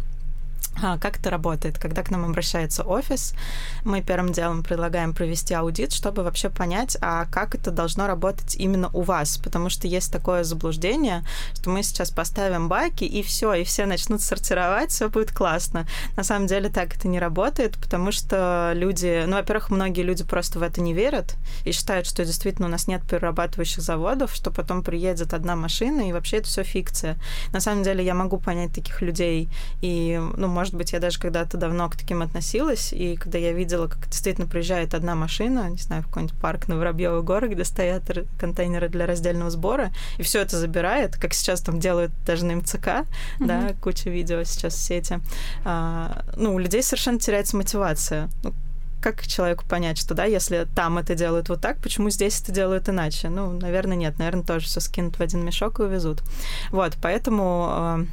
А, 0.83 0.97
как 0.97 1.17
это 1.19 1.29
работает? 1.29 1.77
Когда 1.77 2.01
к 2.01 2.09
нам 2.09 2.25
обращается 2.25 2.83
офис, 2.83 3.35
мы 3.83 4.01
первым 4.01 4.31
делом 4.31 4.63
предлагаем 4.63 5.13
провести 5.13 5.53
аудит, 5.53 5.91
чтобы 5.91 6.23
вообще 6.23 6.49
понять, 6.49 6.97
а 7.01 7.25
как 7.25 7.55
это 7.55 7.71
должно 7.71 8.07
работать 8.07 8.55
именно 8.55 8.89
у 8.93 9.01
вас, 9.01 9.37
потому 9.37 9.69
что 9.69 9.87
есть 9.87 10.11
такое 10.11 10.43
заблуждение, 10.43 11.23
что 11.53 11.69
мы 11.69 11.83
сейчас 11.83 12.09
поставим 12.09 12.67
баки 12.67 13.03
и 13.03 13.21
все, 13.21 13.53
и 13.53 13.63
все 13.63 13.85
начнут 13.85 14.21
сортировать, 14.21 14.91
все 14.91 15.09
будет 15.09 15.31
классно. 15.31 15.87
На 16.15 16.23
самом 16.23 16.47
деле 16.47 16.69
так 16.69 16.95
это 16.95 17.07
не 17.07 17.19
работает, 17.19 17.77
потому 17.77 18.11
что 18.11 18.71
люди, 18.73 19.25
ну, 19.27 19.35
во-первых, 19.35 19.69
многие 19.69 20.01
люди 20.01 20.23
просто 20.23 20.57
в 20.57 20.63
это 20.63 20.81
не 20.81 20.93
верят 20.93 21.35
и 21.65 21.73
считают, 21.73 22.07
что 22.07 22.25
действительно 22.25 22.67
у 22.67 22.71
нас 22.71 22.87
нет 22.87 23.03
перерабатывающих 23.07 23.83
заводов, 23.83 24.33
что 24.33 24.49
потом 24.51 24.83
приедет 24.83 25.33
одна 25.33 25.55
машина 25.55 26.07
и 26.07 26.13
вообще 26.13 26.37
это 26.37 26.47
все 26.47 26.63
фикция. 26.63 27.17
На 27.53 27.59
самом 27.59 27.83
деле 27.83 28.03
я 28.03 28.15
могу 28.15 28.39
понять 28.39 28.73
таких 28.73 29.01
людей 29.01 29.49
и, 29.81 30.19
ну, 30.37 30.60
может 30.61 30.75
быть, 30.75 30.93
я 30.93 30.99
даже 30.99 31.19
когда-то 31.19 31.57
давно 31.57 31.89
к 31.89 31.95
таким 31.95 32.21
относилась, 32.21 32.93
и 32.93 33.15
когда 33.15 33.39
я 33.39 33.51
видела, 33.51 33.87
как 33.87 34.07
действительно 34.07 34.45
приезжает 34.45 34.93
одна 34.93 35.15
машина, 35.15 35.67
не 35.71 35.79
знаю, 35.79 36.03
в 36.03 36.05
какой-нибудь 36.05 36.39
парк 36.39 36.67
на 36.67 36.77
Воробьевой 36.77 37.23
горы, 37.23 37.47
где 37.47 37.65
стоят 37.65 38.03
контейнеры 38.39 38.87
для 38.87 39.07
раздельного 39.07 39.49
сбора, 39.49 39.91
и 40.19 40.21
все 40.21 40.39
это 40.39 40.59
забирает, 40.59 41.15
как 41.15 41.33
сейчас 41.33 41.61
там 41.61 41.79
делают 41.79 42.11
даже 42.27 42.45
на 42.45 42.57
МЦК, 42.57 42.75
mm-hmm. 42.75 43.05
да, 43.39 43.73
куча 43.81 44.11
видео 44.11 44.43
сейчас 44.43 44.75
в 44.75 44.77
сети, 44.77 45.19
а, 45.65 46.25
ну, 46.35 46.53
у 46.53 46.59
людей 46.59 46.83
совершенно 46.83 47.17
теряется 47.17 47.57
мотивация. 47.57 48.29
Ну, 48.43 48.53
как 49.01 49.25
человеку 49.25 49.65
понять, 49.67 49.97
что 49.97 50.13
да, 50.13 50.25
если 50.25 50.67
там 50.75 50.99
это 50.99 51.15
делают 51.15 51.49
вот 51.49 51.59
так, 51.59 51.79
почему 51.79 52.11
здесь 52.11 52.39
это 52.39 52.51
делают 52.51 52.87
иначе? 52.87 53.29
Ну, 53.29 53.51
наверное, 53.51 53.97
нет. 53.97 54.19
Наверное, 54.19 54.43
тоже 54.43 54.67
все 54.67 54.79
скинут 54.79 55.17
в 55.17 55.21
один 55.21 55.43
мешок 55.43 55.79
и 55.79 55.83
увезут. 55.83 56.21
Вот, 56.69 56.93
поэтому 57.01 57.65
а, 57.67 58.05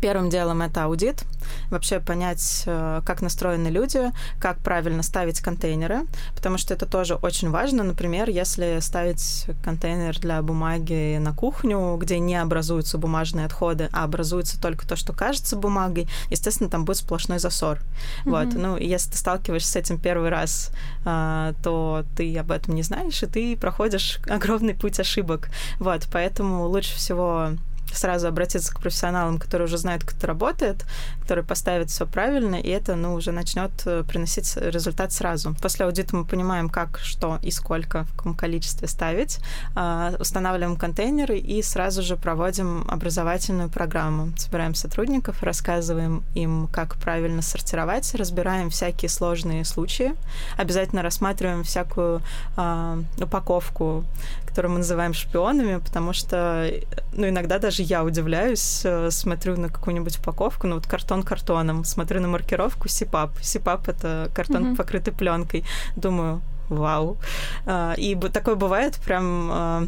Первым 0.00 0.30
делом 0.30 0.62
это 0.62 0.84
аудит, 0.84 1.24
вообще 1.68 2.00
понять, 2.00 2.62
э, 2.66 3.02
как 3.04 3.20
настроены 3.20 3.68
люди, 3.68 4.00
как 4.38 4.58
правильно 4.58 5.02
ставить 5.02 5.40
контейнеры, 5.40 6.06
потому 6.34 6.58
что 6.58 6.72
это 6.72 6.86
тоже 6.86 7.16
очень 7.16 7.50
важно. 7.50 7.82
Например, 7.82 8.28
если 8.30 8.78
ставить 8.80 9.46
контейнер 9.62 10.18
для 10.18 10.40
бумаги 10.42 11.18
на 11.18 11.34
кухню, 11.34 11.96
где 12.00 12.18
не 12.18 12.36
образуются 12.36 12.98
бумажные 12.98 13.46
отходы, 13.46 13.90
а 13.92 14.04
образуется 14.04 14.60
только 14.60 14.86
то, 14.86 14.96
что 14.96 15.12
кажется 15.12 15.56
бумагой, 15.56 16.08
естественно, 16.30 16.70
там 16.70 16.84
будет 16.84 16.98
сплошной 16.98 17.38
засор. 17.38 17.78
Mm-hmm. 17.78 18.30
Вот. 18.30 18.54
Ну, 18.54 18.76
если 18.76 19.10
ты 19.10 19.18
сталкиваешься 19.18 19.72
с 19.72 19.76
этим 19.76 19.98
первый 19.98 20.30
раз, 20.30 20.70
э, 21.04 21.52
то 21.62 22.04
ты 22.16 22.38
об 22.38 22.52
этом 22.52 22.74
не 22.74 22.82
знаешь, 22.82 23.22
и 23.22 23.26
ты 23.26 23.56
проходишь 23.56 24.18
огромный 24.28 24.74
путь 24.74 24.98
ошибок. 24.98 25.50
Вот, 25.78 26.08
поэтому 26.10 26.66
лучше 26.66 26.96
всего 26.96 27.50
сразу 27.94 28.28
обратиться 28.28 28.74
к 28.74 28.80
профессионалам, 28.80 29.38
которые 29.38 29.66
уже 29.66 29.78
знают, 29.78 30.04
как 30.04 30.16
это 30.16 30.26
работает, 30.26 30.84
которые 31.20 31.44
поставят 31.44 31.90
все 31.90 32.06
правильно, 32.06 32.56
и 32.56 32.68
это, 32.68 32.96
ну, 32.96 33.14
уже 33.14 33.32
начнет 33.32 33.70
э, 33.86 34.04
приносить 34.04 34.56
результат 34.56 35.12
сразу. 35.12 35.54
После 35.60 35.86
аудита 35.86 36.16
мы 36.16 36.24
понимаем, 36.24 36.68
как, 36.68 36.98
что 36.98 37.38
и 37.42 37.50
сколько, 37.50 38.04
в 38.04 38.16
каком 38.16 38.34
количестве 38.34 38.88
ставить, 38.88 39.38
а, 39.74 40.14
устанавливаем 40.18 40.76
контейнеры 40.76 41.38
и 41.38 41.62
сразу 41.62 42.02
же 42.02 42.16
проводим 42.16 42.84
образовательную 42.88 43.68
программу. 43.68 44.32
Собираем 44.36 44.74
сотрудников, 44.74 45.42
рассказываем 45.42 46.22
им, 46.34 46.68
как 46.68 46.96
правильно 46.96 47.42
сортировать, 47.42 48.14
разбираем 48.14 48.70
всякие 48.70 49.08
сложные 49.08 49.64
случаи, 49.64 50.14
обязательно 50.56 51.02
рассматриваем 51.02 51.64
всякую 51.64 52.22
а, 52.56 52.98
упаковку, 53.18 54.04
которую 54.50 54.72
мы 54.72 54.78
называем 54.78 55.14
шпионами, 55.14 55.78
потому 55.78 56.12
что, 56.12 56.70
ну, 57.12 57.28
иногда 57.28 57.58
даже 57.58 57.82
я 57.82 58.02
удивляюсь, 58.02 58.82
э, 58.84 59.10
смотрю 59.10 59.56
на 59.56 59.68
какую-нибудь 59.68 60.18
упаковку, 60.18 60.66
ну, 60.66 60.74
вот 60.74 60.86
картон 60.86 61.22
картоном, 61.22 61.84
смотрю 61.84 62.20
на 62.20 62.28
маркировку 62.28 62.88
СИПАП. 62.88 63.30
СИПАП— 63.40 63.88
это 63.88 64.30
картон, 64.34 64.72
mm-hmm. 64.72 64.76
покрытый 64.76 65.12
пленкой. 65.12 65.64
Думаю, 65.96 66.40
вау. 66.68 67.16
А, 67.64 67.94
и 67.96 68.16
такое 68.16 68.56
бывает 68.56 68.96
прям 68.96 69.50
а, 69.52 69.86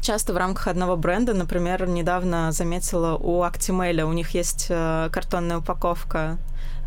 часто 0.00 0.32
в 0.32 0.36
рамках 0.36 0.66
одного 0.66 0.96
бренда, 0.96 1.34
например, 1.34 1.88
недавно 1.88 2.50
заметила 2.50 3.16
у 3.16 3.44
Actimel, 3.44 4.02
у 4.02 4.12
них 4.12 4.30
есть 4.30 4.66
э, 4.70 5.08
картонная 5.12 5.58
упаковка 5.58 6.38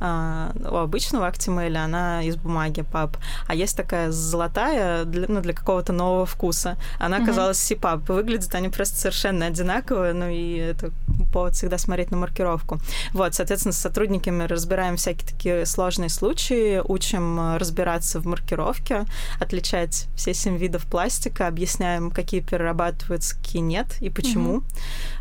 а, 0.04 0.52
у 0.56 0.78
обычного 0.78 1.30
Actimel, 1.30 1.78
она 1.78 2.24
из 2.24 2.36
бумаги, 2.36 2.82
пап. 2.82 3.18
А 3.48 3.54
есть 3.54 3.78
такая 3.78 4.10
золотая, 4.12 5.06
для, 5.06 5.28
ну, 5.28 5.42
для 5.42 5.54
какого-то 5.54 5.94
нового 5.94 6.26
вкуса. 6.26 6.76
Она 6.98 7.18
оказалась 7.18 7.58
mm-hmm. 7.58 7.62
Выглядят 8.08 8.56
они 8.56 8.70
просто 8.70 8.98
совершенно 8.98 9.46
одинаковые, 9.46 10.14
ну 10.14 10.28
и 10.28 10.56
это 10.56 10.92
повод 11.32 11.54
всегда 11.54 11.78
смотреть 11.78 12.10
на 12.10 12.18
маркировку. 12.18 12.80
Вот, 13.14 13.36
соответственно, 13.36 13.74
с 13.74 13.78
сотрудниками 13.78 14.44
разбираем 14.44 14.98
всякие 14.98 15.28
такие 15.28 15.66
сложные 15.68 16.10
случаи, 16.10 16.82
учим 16.84 17.40
э, 17.40 17.58
разбираться 17.58 18.20
в 18.20 18.26
маркировке, 18.26 19.06
отличать 19.40 20.08
все 20.16 20.34
семь 20.34 20.58
видов 20.58 20.88
пластика, 20.88 21.48
объясняем, 21.48 22.10
какие 22.10 22.42
перерабатываются, 22.42 23.38
какие 23.38 23.62
нет 23.62 23.98
и 24.00 24.10
почему. 24.10 24.64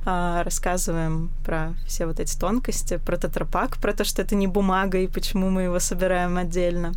Mm-hmm. 0.05 0.45
Рассказываем 0.45 1.31
про 1.45 1.75
все 1.87 2.07
вот 2.07 2.19
эти 2.19 2.39
тонкости, 2.39 2.97
про 2.97 3.19
тетрапак, 3.19 3.77
про 3.77 3.93
то, 3.93 4.05
что 4.05 4.23
это 4.23 4.35
не 4.35 4.47
бумага, 4.47 4.70
бумага 4.71 4.99
и 4.99 5.09
почему 5.09 5.51
мы 5.51 5.63
его 5.63 5.81
собираем 5.81 6.39
отдельно. 6.39 6.93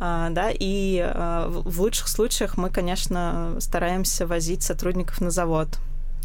А, 0.00 0.30
да, 0.30 0.50
и 0.50 1.00
а, 1.04 1.48
в 1.48 1.80
лучших 1.80 2.08
случаях 2.08 2.56
мы, 2.56 2.68
конечно, 2.68 3.56
стараемся 3.60 4.26
возить 4.26 4.64
сотрудников 4.64 5.20
на 5.20 5.30
завод 5.30 5.68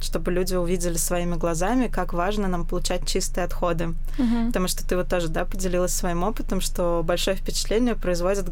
чтобы 0.02 0.32
люди 0.32 0.56
увидели 0.56 0.98
своими 0.98 1.36
глазами, 1.36 1.88
как 1.88 2.14
важно 2.14 2.48
нам 2.48 2.66
получать 2.66 3.08
чистые 3.08 3.46
отходы. 3.46 3.90
Угу. 4.18 4.48
Потому 4.48 4.68
что 4.68 4.88
ты 4.88 4.96
вот 4.96 5.10
тоже, 5.10 5.28
да, 5.28 5.46
поделилась 5.46 5.94
своим 5.94 6.24
опытом, 6.24 6.62
что 6.62 7.02
большое 7.04 7.38
впечатление 7.38 7.96
производят 7.96 8.50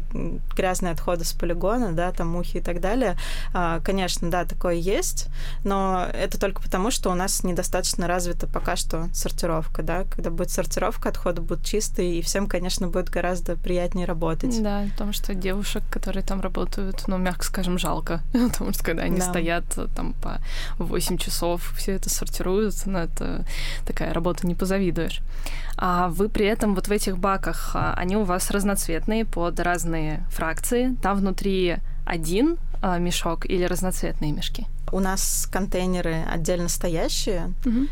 грязные 0.56 0.92
отходы 0.92 1.24
с 1.24 1.32
полигона, 1.32 1.92
да, 1.92 2.12
там 2.12 2.28
мухи 2.28 2.58
и 2.58 2.60
так 2.60 2.80
далее. 2.80 3.16
А, 3.52 3.80
конечно, 3.80 4.30
да, 4.30 4.44
такое 4.44 4.74
есть, 4.74 5.28
но 5.64 6.06
это 6.12 6.38
только 6.38 6.62
потому, 6.62 6.90
что 6.90 7.10
у 7.10 7.14
нас 7.14 7.42
недостаточно 7.42 8.06
развита 8.06 8.46
пока 8.46 8.76
что 8.76 9.08
сортировка, 9.12 9.82
да. 9.82 10.04
Когда 10.10 10.30
будет 10.30 10.50
сортировка, 10.50 11.08
отходы 11.08 11.42
будут 11.42 11.64
чистые, 11.64 12.18
и 12.18 12.22
всем, 12.22 12.46
конечно, 12.46 12.88
будет 12.88 13.08
гораздо 13.10 13.56
приятнее 13.56 14.06
работать. 14.06 14.62
Да, 14.62 14.84
потому 14.92 15.12
что 15.12 15.34
девушек, 15.34 15.82
которые 15.90 16.24
там 16.24 16.40
работают, 16.40 17.04
ну, 17.08 17.18
мягко 17.18 17.44
скажем, 17.44 17.78
жалко. 17.78 18.20
Потому 18.32 18.72
что 18.72 18.84
когда 18.84 19.04
они 19.04 19.18
да. 19.18 19.28
стоят 19.28 19.64
там 19.94 20.12
по 20.14 20.40
8 20.78 21.18
часов 21.18 21.35
часов 21.36 21.74
все 21.76 21.92
это 21.92 22.08
сортируют, 22.08 22.74
но 22.86 23.00
это 23.00 23.44
такая 23.84 24.12
работа, 24.14 24.46
не 24.46 24.54
позавидуешь. 24.54 25.20
А 25.76 26.08
вы 26.08 26.28
при 26.28 26.46
этом 26.46 26.74
вот 26.74 26.88
в 26.88 26.90
этих 26.90 27.18
баках, 27.18 27.72
а, 27.74 27.94
они 27.96 28.16
у 28.16 28.24
вас 28.24 28.50
разноцветные 28.50 29.24
под 29.24 29.60
разные 29.60 30.24
фракции, 30.30 30.96
там 31.02 31.18
внутри 31.18 31.76
один 32.06 32.56
мешок 32.82 33.46
или 33.46 33.64
разноцветные 33.64 34.32
мешки? 34.32 34.66
У 34.92 35.00
нас 35.00 35.48
контейнеры 35.50 36.24
отдельно 36.30 36.68
стоящие, 36.68 37.52
угу. 37.64 37.88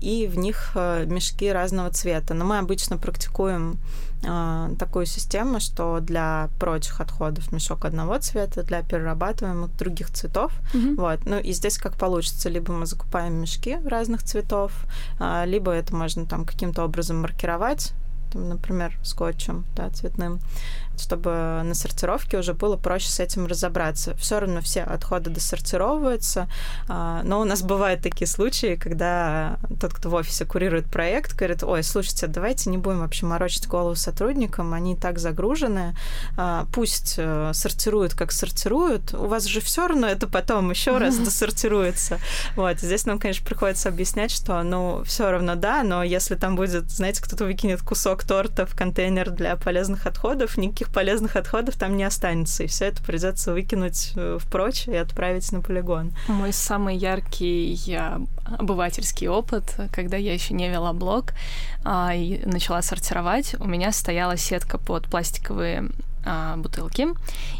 и 0.00 0.26
в 0.26 0.38
них 0.38 0.70
э, 0.74 1.04
мешки 1.06 1.52
разного 1.52 1.90
цвета. 1.90 2.32
Но 2.32 2.46
мы 2.46 2.58
обычно 2.58 2.96
практикуем 2.96 3.78
такую 4.20 5.06
систему, 5.06 5.60
что 5.60 6.00
для 6.00 6.48
прочих 6.58 7.00
отходов 7.00 7.52
мешок 7.52 7.84
одного 7.84 8.18
цвета, 8.18 8.64
для 8.64 8.82
перерабатываемых 8.82 9.76
других 9.76 10.10
цветов. 10.10 10.52
Угу. 10.74 10.96
Вот. 10.96 11.20
Ну 11.24 11.38
и 11.38 11.52
здесь 11.52 11.78
как 11.78 11.94
получится, 11.94 12.48
либо 12.48 12.72
мы 12.72 12.86
закупаем 12.86 13.34
мешки 13.34 13.78
разных 13.84 14.24
цветов, 14.24 14.72
либо 15.44 15.70
это 15.70 15.94
можно 15.94 16.26
там 16.26 16.44
каким-то 16.44 16.84
образом 16.84 17.20
маркировать 17.20 17.92
там, 18.32 18.48
например, 18.48 18.98
скотчем 19.02 19.64
да, 19.76 19.88
цветным 19.90 20.40
чтобы 20.98 21.62
на 21.64 21.74
сортировке 21.74 22.38
уже 22.38 22.54
было 22.54 22.76
проще 22.76 23.08
с 23.08 23.20
этим 23.20 23.46
разобраться. 23.46 24.14
Все 24.14 24.38
равно 24.38 24.60
все 24.60 24.82
отходы 24.82 25.30
досортировываются, 25.30 26.48
а, 26.88 27.22
но 27.24 27.40
у 27.40 27.44
нас 27.44 27.62
бывают 27.62 28.02
такие 28.02 28.26
случаи, 28.26 28.76
когда 28.76 29.58
тот, 29.80 29.92
кто 29.92 30.10
в 30.10 30.14
офисе 30.14 30.44
курирует 30.44 30.86
проект, 30.86 31.36
говорит, 31.36 31.62
ой, 31.62 31.82
слушайте, 31.82 32.26
давайте 32.26 32.70
не 32.70 32.78
будем 32.78 33.00
вообще 33.00 33.26
морочить 33.26 33.66
голову 33.66 33.96
сотрудникам, 33.96 34.74
они 34.74 34.94
и 34.94 34.96
так 34.96 35.18
загружены, 35.18 35.96
а, 36.36 36.66
пусть 36.72 37.14
э, 37.18 37.52
сортируют, 37.54 38.14
как 38.14 38.32
сортируют, 38.32 39.14
у 39.14 39.26
вас 39.26 39.44
же 39.44 39.60
все 39.60 39.86
равно 39.86 40.06
это 40.06 40.26
потом 40.26 40.70
еще 40.70 40.98
раз 40.98 41.16
досортируется. 41.18 42.18
Вот, 42.56 42.78
здесь 42.80 43.06
нам, 43.06 43.18
конечно, 43.18 43.44
приходится 43.44 43.88
объяснять, 43.88 44.30
что, 44.30 44.62
ну, 44.62 45.02
все 45.04 45.30
равно 45.30 45.54
да, 45.54 45.82
но 45.82 46.02
если 46.02 46.34
там 46.34 46.56
будет, 46.56 46.90
знаете, 46.90 47.22
кто-то 47.22 47.44
выкинет 47.44 47.82
кусок 47.82 48.24
торта 48.24 48.66
в 48.66 48.76
контейнер 48.76 49.30
для 49.30 49.56
полезных 49.56 50.06
отходов, 50.06 50.56
никаких 50.56 50.87
никаких 50.88 50.92
полезных 50.92 51.36
отходов 51.36 51.76
там 51.76 51.96
не 51.96 52.04
останется, 52.04 52.64
и 52.64 52.66
все 52.66 52.86
это 52.86 53.02
придется 53.02 53.52
выкинуть 53.52 54.12
э, 54.16 54.38
в 54.40 54.50
прочь 54.50 54.88
и 54.88 54.96
отправить 54.96 55.52
на 55.52 55.60
полигон. 55.60 56.12
Мой 56.28 56.52
самый 56.52 56.96
яркий 56.96 57.78
обывательский 58.58 59.28
опыт, 59.28 59.76
когда 59.92 60.16
я 60.16 60.32
еще 60.32 60.54
не 60.54 60.68
вела 60.68 60.92
блог 60.92 61.32
а, 61.84 62.14
и 62.14 62.44
начала 62.46 62.82
сортировать, 62.82 63.54
у 63.60 63.66
меня 63.66 63.92
стояла 63.92 64.36
сетка 64.36 64.78
под 64.78 65.06
пластиковые 65.06 65.90
а, 66.30 66.56
бутылки, 66.56 67.08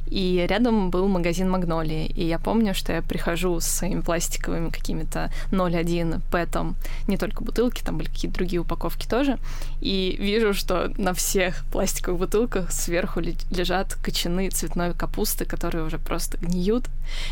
и 0.09 0.46
рядом 0.46 0.90
был 0.90 1.09
магазин 1.09 1.48
Магнолии. 1.48 2.07
И 2.07 2.24
я 2.24 2.38
помню, 2.38 2.74
что 2.74 2.92
я 2.92 3.00
прихожу 3.00 3.61
с 3.61 3.66
своими 3.66 4.02
пластиковыми 4.02 4.68
какими-то 4.68 5.33
0,1 5.52 6.20
пэтом, 6.31 6.76
не 7.07 7.16
только 7.16 7.42
бутылки, 7.42 7.83
там 7.83 7.96
были 7.96 8.09
какие-то 8.09 8.37
другие 8.37 8.61
упаковки 8.61 9.07
тоже, 9.09 9.38
и 9.81 10.16
вижу, 10.20 10.52
что 10.52 10.92
на 10.98 11.14
всех 11.14 11.64
пластиковых 11.72 12.20
бутылках 12.20 12.70
сверху 12.70 13.20
лежат 13.20 13.94
кочаны 13.94 14.50
цветной 14.50 14.92
капусты, 14.92 15.46
которые 15.46 15.85
уже 15.85 15.98
просто 15.98 16.37
гниют. 16.37 16.90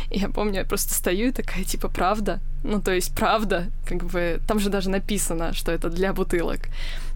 И 0.09 0.17
я 0.17 0.29
помню, 0.29 0.61
я 0.61 0.65
просто 0.65 0.95
стою 0.95 1.29
и 1.29 1.31
такая, 1.31 1.63
типа, 1.63 1.87
правда? 1.87 2.39
Ну, 2.63 2.81
то 2.81 2.91
есть, 2.91 3.15
правда, 3.15 3.67
как 3.85 4.03
бы, 4.03 4.41
там 4.47 4.59
же 4.59 4.69
даже 4.69 4.89
написано, 4.89 5.53
что 5.53 5.71
это 5.71 5.89
для 5.89 6.13
бутылок. 6.13 6.67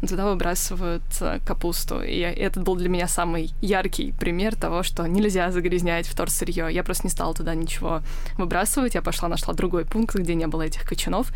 Туда 0.07 0.25
выбрасывают 0.25 1.03
э, 1.19 1.39
капусту. 1.45 2.01
И 2.01 2.19
это 2.19 2.59
был 2.59 2.75
для 2.75 2.89
меня 2.89 3.07
самый 3.07 3.51
яркий 3.61 4.13
пример 4.19 4.55
того, 4.55 4.83
что 4.83 5.05
нельзя 5.07 5.51
загрязнять 5.51 6.07
вторсырье. 6.07 6.67
Я 6.71 6.83
просто 6.83 7.07
не 7.07 7.11
стала 7.11 7.33
туда 7.33 7.55
ничего 7.55 8.01
выбрасывать. 8.37 8.95
Я 8.95 9.01
пошла, 9.01 9.27
нашла 9.27 9.53
другой 9.53 9.85
пункт, 9.85 10.15
где 10.15 10.35
не 10.35 10.47
было 10.47 10.63
этих 10.63 10.87
кочанов. 10.87 11.31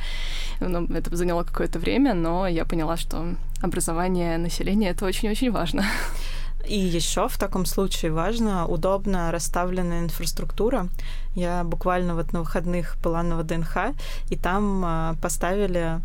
Ну, 0.59 0.85
это 0.93 1.15
заняло 1.15 1.43
какое-то 1.43 1.79
время, 1.79 2.13
но 2.13 2.47
я 2.47 2.65
поняла, 2.65 2.97
что 2.97 3.35
образование 3.61 4.37
населения— 4.37 4.89
это 4.91 5.05
очень-очень 5.05 5.51
важно. 5.51 5.83
И 6.67 6.77
еще 6.77 7.27
в 7.27 7.37
таком 7.37 7.65
случае 7.65 8.11
важно 8.11 8.65
удобно 8.65 9.31
расставленная 9.31 10.01
инфраструктура. 10.01 10.87
Я 11.35 11.63
буквально 11.63 12.15
вот 12.15 12.33
на 12.33 12.39
выходных 12.39 12.97
была 13.03 13.23
на 13.23 13.37
ВДНХ, 13.37 13.95
и 14.29 14.35
там 14.35 14.83
а, 14.85 15.15
поставили, 15.21 15.99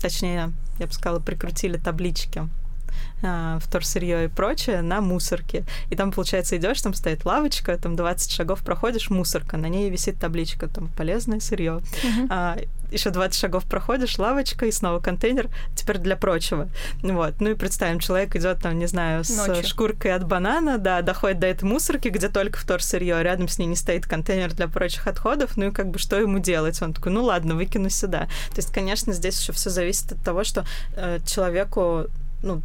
точнее, 0.00 0.52
я 0.78 0.86
бы 0.86 0.92
сказала, 0.92 1.20
прикрутили 1.20 1.76
таблички 1.76 2.48
вторсырье 3.60 4.24
и 4.24 4.28
прочее 4.28 4.82
на 4.82 5.00
мусорке. 5.00 5.64
И 5.90 5.96
там, 5.96 6.12
получается, 6.12 6.56
идешь, 6.56 6.80
там 6.80 6.94
стоит 6.94 7.24
лавочка, 7.24 7.76
там 7.76 7.96
20 7.96 8.30
шагов 8.30 8.60
проходишь, 8.60 9.10
мусорка, 9.10 9.56
на 9.56 9.66
ней 9.66 9.90
висит 9.90 10.18
табличка, 10.18 10.68
там 10.68 10.88
полезное 10.96 11.40
сырье. 11.40 11.80
Uh-huh. 12.02 12.26
А, 12.30 12.58
еще 12.92 13.10
20 13.10 13.40
шагов 13.40 13.64
проходишь, 13.64 14.18
лавочка 14.18 14.66
и 14.66 14.72
снова 14.72 15.00
контейнер, 15.00 15.48
теперь 15.74 15.98
для 15.98 16.16
прочего. 16.16 16.68
Вот. 17.02 17.40
Ну 17.40 17.50
и 17.50 17.54
представим, 17.54 18.00
человек 18.00 18.34
идет 18.36 18.60
там, 18.60 18.78
не 18.78 18.86
знаю, 18.86 19.24
с 19.24 19.46
Ночью. 19.46 19.66
шкуркой 19.66 20.14
от 20.14 20.26
банана, 20.26 20.78
да, 20.78 21.02
доходит 21.02 21.40
до 21.40 21.46
этой 21.46 21.64
мусорки, 21.64 22.08
где 22.08 22.28
только 22.28 22.58
вторсырье, 22.58 23.16
а 23.16 23.22
рядом 23.22 23.48
с 23.48 23.58
ней 23.58 23.66
не 23.66 23.76
стоит 23.76 24.06
контейнер 24.06 24.52
для 24.52 24.68
прочих 24.68 25.06
отходов, 25.06 25.56
ну 25.56 25.68
и 25.68 25.70
как 25.70 25.90
бы 25.90 25.98
что 25.98 26.18
ему 26.18 26.38
делать? 26.38 26.80
Он 26.82 26.92
такой, 26.92 27.12
ну 27.12 27.24
ладно, 27.24 27.54
выкину 27.54 27.90
сюда. 27.90 28.28
То 28.50 28.56
есть, 28.56 28.72
конечно, 28.72 29.12
здесь 29.12 29.40
еще 29.40 29.52
все 29.52 29.70
зависит 29.70 30.12
от 30.12 30.22
того, 30.22 30.44
что 30.44 30.64
э, 30.96 31.18
человеку, 31.26 32.06
ну, 32.42 32.62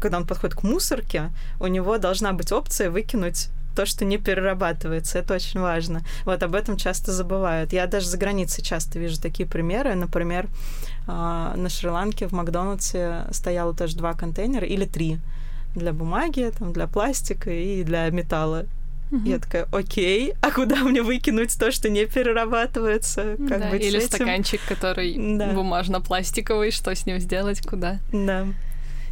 когда 0.00 0.18
он 0.18 0.26
подходит 0.26 0.56
к 0.56 0.62
мусорке, 0.62 1.30
у 1.60 1.66
него 1.66 1.98
должна 1.98 2.32
быть 2.32 2.52
опция 2.52 2.90
выкинуть 2.90 3.48
то, 3.74 3.86
что 3.86 4.04
не 4.04 4.18
перерабатывается. 4.18 5.20
Это 5.20 5.34
очень 5.34 5.60
важно. 5.60 6.02
Вот 6.24 6.42
об 6.42 6.54
этом 6.56 6.76
часто 6.76 7.12
забывают. 7.12 7.72
Я 7.72 7.86
даже 7.86 8.08
за 8.08 8.18
границей 8.18 8.64
часто 8.64 8.98
вижу 8.98 9.20
такие 9.20 9.48
примеры. 9.48 9.94
Например, 9.94 10.48
а, 11.06 11.54
на 11.56 11.68
Шри-Ланке 11.68 12.26
в 12.26 12.32
Макдональдсе 12.32 13.26
стояло 13.30 13.74
тоже 13.74 13.96
два 13.96 14.14
контейнера 14.14 14.66
или 14.66 14.84
три 14.84 15.20
для 15.76 15.92
бумаги, 15.92 16.52
там, 16.58 16.72
для 16.72 16.88
пластика 16.88 17.50
и 17.50 17.84
для 17.84 18.10
металла. 18.10 18.66
Угу. 19.12 19.24
Я 19.24 19.38
такая, 19.38 19.68
окей, 19.72 20.34
а 20.42 20.50
куда 20.50 20.76
мне 20.82 21.00
выкинуть 21.00 21.56
то, 21.58 21.70
что 21.70 21.88
не 21.88 22.04
перерабатывается? 22.04 23.36
Как 23.48 23.60
да, 23.60 23.70
быть 23.70 23.84
или 23.84 24.00
стаканчик, 24.00 24.60
который 24.68 25.14
да. 25.38 25.52
бумажно-пластиковый, 25.52 26.72
что 26.72 26.94
с 26.94 27.06
ним 27.06 27.20
сделать, 27.20 27.64
куда? 27.64 28.00
Да. 28.12 28.46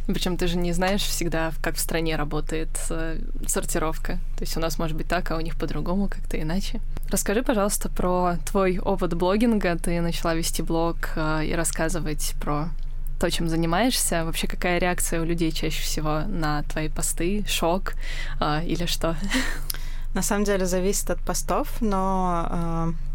Причем 0.07 0.37
ты 0.37 0.47
же 0.47 0.57
не 0.57 0.71
знаешь 0.71 1.01
всегда, 1.01 1.51
как 1.61 1.75
в 1.75 1.79
стране 1.79 2.15
работает 2.15 2.69
э, 2.89 3.19
сортировка. 3.45 4.13
То 4.37 4.41
есть 4.41 4.55
у 4.55 4.59
нас 4.59 4.79
может 4.79 4.95
быть 4.95 5.07
так, 5.07 5.29
а 5.31 5.35
у 5.37 5.41
них 5.41 5.57
по-другому, 5.57 6.07
как-то 6.07 6.41
иначе. 6.41 6.79
Расскажи, 7.09 7.43
пожалуйста, 7.43 7.89
про 7.89 8.37
твой 8.45 8.79
опыт 8.79 9.13
блогинга. 9.13 9.77
Ты 9.77 9.99
начала 10.01 10.33
вести 10.33 10.61
блог 10.61 11.09
э, 11.15 11.45
и 11.45 11.53
рассказывать 11.53 12.35
про 12.39 12.69
то, 13.19 13.29
чем 13.29 13.49
занимаешься. 13.49 14.23
Вообще, 14.23 14.47
какая 14.47 14.79
реакция 14.79 15.21
у 15.21 15.25
людей 15.25 15.51
чаще 15.51 15.81
всего 15.81 16.21
на 16.27 16.63
твои 16.63 16.87
посты? 16.87 17.43
Шок 17.47 17.93
э, 18.39 18.63
или 18.65 18.85
что? 18.85 19.15
На 20.13 20.21
самом 20.21 20.45
деле 20.45 20.65
зависит 20.65 21.09
от 21.09 21.19
постов, 21.19 21.81
но 21.81 22.47
э, 22.49 23.06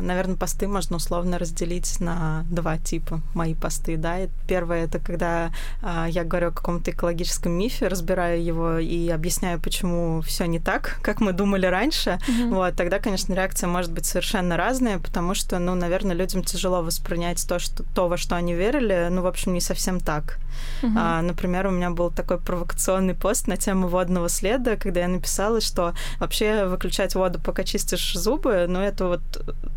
Наверное, 0.00 0.36
посты 0.36 0.66
можно 0.68 0.96
условно 0.96 1.38
разделить 1.38 2.00
на 2.00 2.44
два 2.50 2.78
типа 2.78 3.20
мои 3.34 3.54
посты, 3.54 3.96
да. 3.96 4.20
И 4.20 4.28
первое 4.46 4.84
это 4.84 4.98
когда 4.98 5.52
а, 5.82 6.06
я 6.08 6.24
говорю 6.24 6.48
о 6.48 6.52
каком-то 6.52 6.90
экологическом 6.90 7.52
мифе, 7.52 7.88
разбираю 7.88 8.42
его 8.42 8.78
и 8.78 9.08
объясняю, 9.08 9.60
почему 9.60 10.20
все 10.22 10.46
не 10.46 10.58
так, 10.58 10.98
как 11.02 11.20
мы 11.20 11.32
думали 11.32 11.66
раньше. 11.66 12.18
Mm-hmm. 12.28 12.54
Вот 12.54 12.76
тогда, 12.76 12.98
конечно, 12.98 13.34
реакция 13.34 13.68
может 13.68 13.92
быть 13.92 14.06
совершенно 14.06 14.56
разная, 14.56 14.98
потому 14.98 15.34
что, 15.34 15.58
ну, 15.58 15.74
наверное, 15.74 16.16
людям 16.16 16.42
тяжело 16.42 16.82
воспринять 16.82 17.46
то, 17.48 17.58
что 17.58 17.84
то, 17.94 18.08
во 18.08 18.16
что 18.16 18.36
они 18.36 18.54
верили, 18.54 19.08
ну, 19.10 19.22
в 19.22 19.26
общем, 19.26 19.54
не 19.54 19.60
совсем 19.60 20.00
так. 20.00 20.38
Mm-hmm. 20.82 20.94
А, 20.96 21.22
например, 21.22 21.66
у 21.66 21.70
меня 21.70 21.90
был 21.90 22.10
такой 22.10 22.38
провокационный 22.38 23.14
пост 23.14 23.46
на 23.46 23.56
тему 23.56 23.88
водного 23.88 24.28
следа, 24.28 24.76
когда 24.76 25.00
я 25.00 25.08
написала, 25.08 25.60
что 25.60 25.94
вообще 26.18 26.66
выключать 26.66 27.14
воду, 27.14 27.40
пока 27.44 27.64
чистишь 27.64 28.14
зубы, 28.14 28.66
ну, 28.68 28.80
это 28.80 29.06
вот 29.06 29.20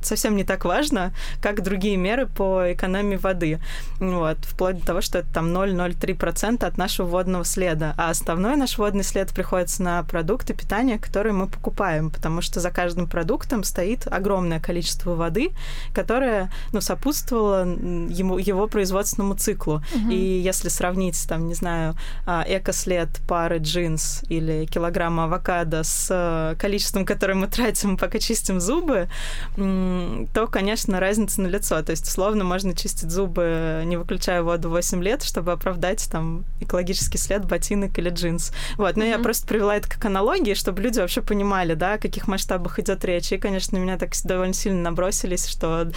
совсем 0.01 0.35
не 0.35 0.43
так 0.43 0.65
важно, 0.65 1.13
как 1.41 1.63
другие 1.63 1.97
меры 1.97 2.27
по 2.27 2.71
экономии 2.71 3.17
воды. 3.17 3.59
Вот, 3.99 4.37
вплоть 4.41 4.79
до 4.79 4.85
того, 4.85 5.01
что 5.01 5.19
это 5.19 5.33
там 5.33 5.47
0,03% 5.55 6.65
от 6.65 6.77
нашего 6.77 7.07
водного 7.07 7.45
следа. 7.45 7.93
А 7.97 8.09
основной 8.09 8.55
наш 8.55 8.77
водный 8.77 9.03
след 9.03 9.29
приходится 9.29 9.83
на 9.83 10.03
продукты 10.03 10.53
питания, 10.53 10.97
которые 10.97 11.33
мы 11.33 11.47
покупаем, 11.47 12.09
потому 12.09 12.41
что 12.41 12.59
за 12.59 12.71
каждым 12.71 13.07
продуктом 13.07 13.63
стоит 13.63 14.07
огромное 14.07 14.59
количество 14.59 15.15
воды, 15.15 15.51
которое 15.93 16.51
ну, 16.73 16.81
сопутствовало 16.81 17.65
ему, 17.65 18.37
его 18.37 18.67
производственному 18.67 19.35
циклу. 19.35 19.83
Угу. 19.95 20.11
И 20.11 20.15
если 20.15 20.69
сравнить, 20.71 21.27
там, 21.27 21.47
не 21.47 21.53
знаю, 21.53 21.95
а, 22.25 22.43
экослед 22.47 23.09
пары 23.27 23.57
джинс 23.59 24.23
или 24.29 24.65
килограмма 24.65 25.25
авокадо 25.25 25.83
с 25.83 26.55
количеством, 26.59 27.05
которое 27.05 27.35
мы 27.35 27.47
тратим, 27.47 27.97
пока 27.97 28.19
чистим 28.19 28.59
зубы, 28.59 29.09
то, 29.55 30.47
конечно, 30.49 30.99
разница 30.99 31.41
на 31.41 31.47
лицо. 31.47 31.81
То 31.81 31.91
есть, 31.91 32.07
условно, 32.07 32.43
можно 32.43 32.75
чистить 32.75 33.11
зубы, 33.11 33.83
не 33.85 33.97
выключая 33.97 34.41
воду 34.41 34.69
8 34.69 35.03
лет, 35.03 35.23
чтобы 35.23 35.51
оправдать 35.51 36.09
там 36.11 36.45
экологический 36.59 37.17
след 37.17 37.45
ботинок 37.45 37.97
или 37.97 38.09
джинс. 38.09 38.53
Вот, 38.77 38.95
но 38.95 39.03
mm-hmm. 39.03 39.09
я 39.09 39.19
просто 39.19 39.47
привела 39.47 39.75
это 39.75 39.89
как 39.89 40.05
аналогии, 40.05 40.53
чтобы 40.53 40.81
люди 40.81 40.99
вообще 40.99 41.21
понимали, 41.21 41.73
да, 41.73 41.93
о 41.93 41.97
каких 41.97 42.27
масштабах 42.27 42.79
идет 42.79 43.03
речь. 43.05 43.31
И, 43.31 43.37
конечно, 43.37 43.77
меня 43.77 43.97
так 43.97 44.11
довольно 44.23 44.53
сильно 44.53 44.81
набросились, 44.81 45.47
что 45.47 45.91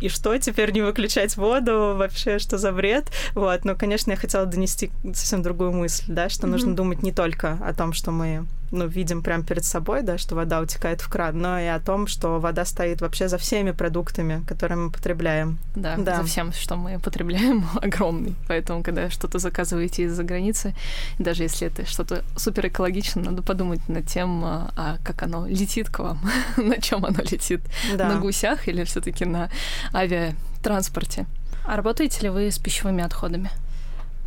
и 0.00 0.08
что 0.08 0.36
теперь 0.38 0.72
не 0.72 0.82
выключать 0.82 1.36
воду, 1.36 1.94
вообще 1.96 2.38
что 2.38 2.58
за 2.58 2.72
бред. 2.72 3.10
Вот, 3.34 3.64
но, 3.64 3.74
конечно, 3.74 4.09
я 4.12 4.16
хотела 4.16 4.46
донести 4.46 4.90
совсем 5.14 5.42
другую 5.42 5.72
мысль, 5.72 6.04
да, 6.08 6.28
что 6.28 6.46
mm-hmm. 6.46 6.50
нужно 6.50 6.76
думать 6.76 7.02
не 7.02 7.12
только 7.12 7.58
о 7.62 7.72
том, 7.74 7.92
что 7.92 8.10
мы 8.10 8.46
ну, 8.70 8.86
видим 8.86 9.22
прямо 9.22 9.44
перед 9.44 9.64
собой, 9.64 10.02
да, 10.02 10.18
что 10.18 10.34
вода 10.34 10.60
утекает 10.60 11.00
в 11.00 11.08
кран, 11.08 11.38
но 11.38 11.58
и 11.58 11.66
о 11.66 11.80
том, 11.80 12.06
что 12.06 12.38
вода 12.38 12.64
стоит 12.64 13.00
вообще 13.00 13.28
за 13.28 13.38
всеми 13.38 13.72
продуктами, 13.72 14.44
которые 14.46 14.78
мы 14.78 14.90
потребляем. 14.90 15.58
Да, 15.74 15.96
да. 15.96 16.16
за 16.16 16.24
всем, 16.24 16.52
что 16.52 16.76
мы 16.76 16.98
потребляем, 16.98 17.66
огромный. 17.82 18.34
Поэтому, 18.48 18.82
когда 18.82 19.10
что-то 19.10 19.38
заказываете 19.38 20.04
из-за 20.04 20.22
границы, 20.22 20.74
даже 21.18 21.42
если 21.42 21.66
это 21.66 21.86
что-то 21.86 22.24
супер 22.36 22.68
экологичное, 22.68 23.24
надо 23.24 23.42
подумать 23.42 23.86
над 23.88 24.06
тем, 24.06 24.44
а, 24.44 24.72
а 24.76 24.96
как 25.04 25.22
оно 25.22 25.46
летит 25.46 25.90
к 25.90 25.98
вам, 25.98 26.20
на 26.56 26.80
чем 26.80 27.04
оно 27.04 27.20
летит, 27.22 27.62
да. 27.96 28.08
на 28.08 28.20
гусях 28.20 28.68
или 28.68 28.84
все-таки 28.84 29.24
на 29.24 29.50
авиатранспорте. 29.92 31.26
А 31.64 31.76
работаете 31.76 32.22
ли 32.22 32.28
вы 32.28 32.50
с 32.50 32.58
пищевыми 32.58 33.02
отходами? 33.02 33.50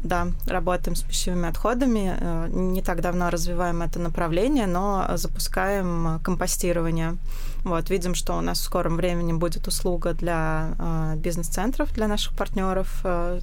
Да, 0.03 0.27
работаем 0.47 0.95
с 0.95 1.01
пищевыми 1.01 1.47
отходами. 1.47 2.17
Э, 2.19 2.47
не 2.51 2.81
так 2.81 2.99
давно 3.01 3.29
развиваем 3.29 3.81
это 3.81 3.99
направление, 3.99 4.67
но 4.67 5.07
запускаем 5.15 6.19
компостирование. 6.21 7.15
Вот, 7.63 7.89
видим, 7.89 8.13
что 8.13 8.37
у 8.37 8.41
нас 8.41 8.59
в 8.59 8.63
скором 8.63 8.97
времени 8.97 9.31
будет 9.31 9.67
услуга 9.67 10.13
для 10.13 10.73
э, 10.77 11.15
бизнес-центров, 11.15 11.93
для 11.93 12.09
наших 12.09 12.35
партнеров, 12.35 12.99
э, 13.05 13.39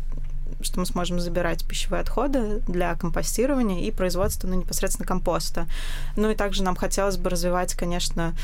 что 0.61 0.81
мы 0.81 0.87
сможем 0.87 1.21
забирать 1.21 1.67
пищевые 1.67 2.03
отходы 2.03 2.63
для 2.69 2.95
компостирования 2.95 3.87
и 3.87 3.91
производства 3.91 4.47
ну, 4.47 4.55
непосредственно 4.55 5.07
компоста. 5.07 5.67
Ну 6.17 6.31
и 6.31 6.35
также 6.35 6.63
нам 6.63 6.77
хотелось 6.77 7.17
бы 7.17 7.31
развивать, 7.31 7.75
конечно, 7.75 8.35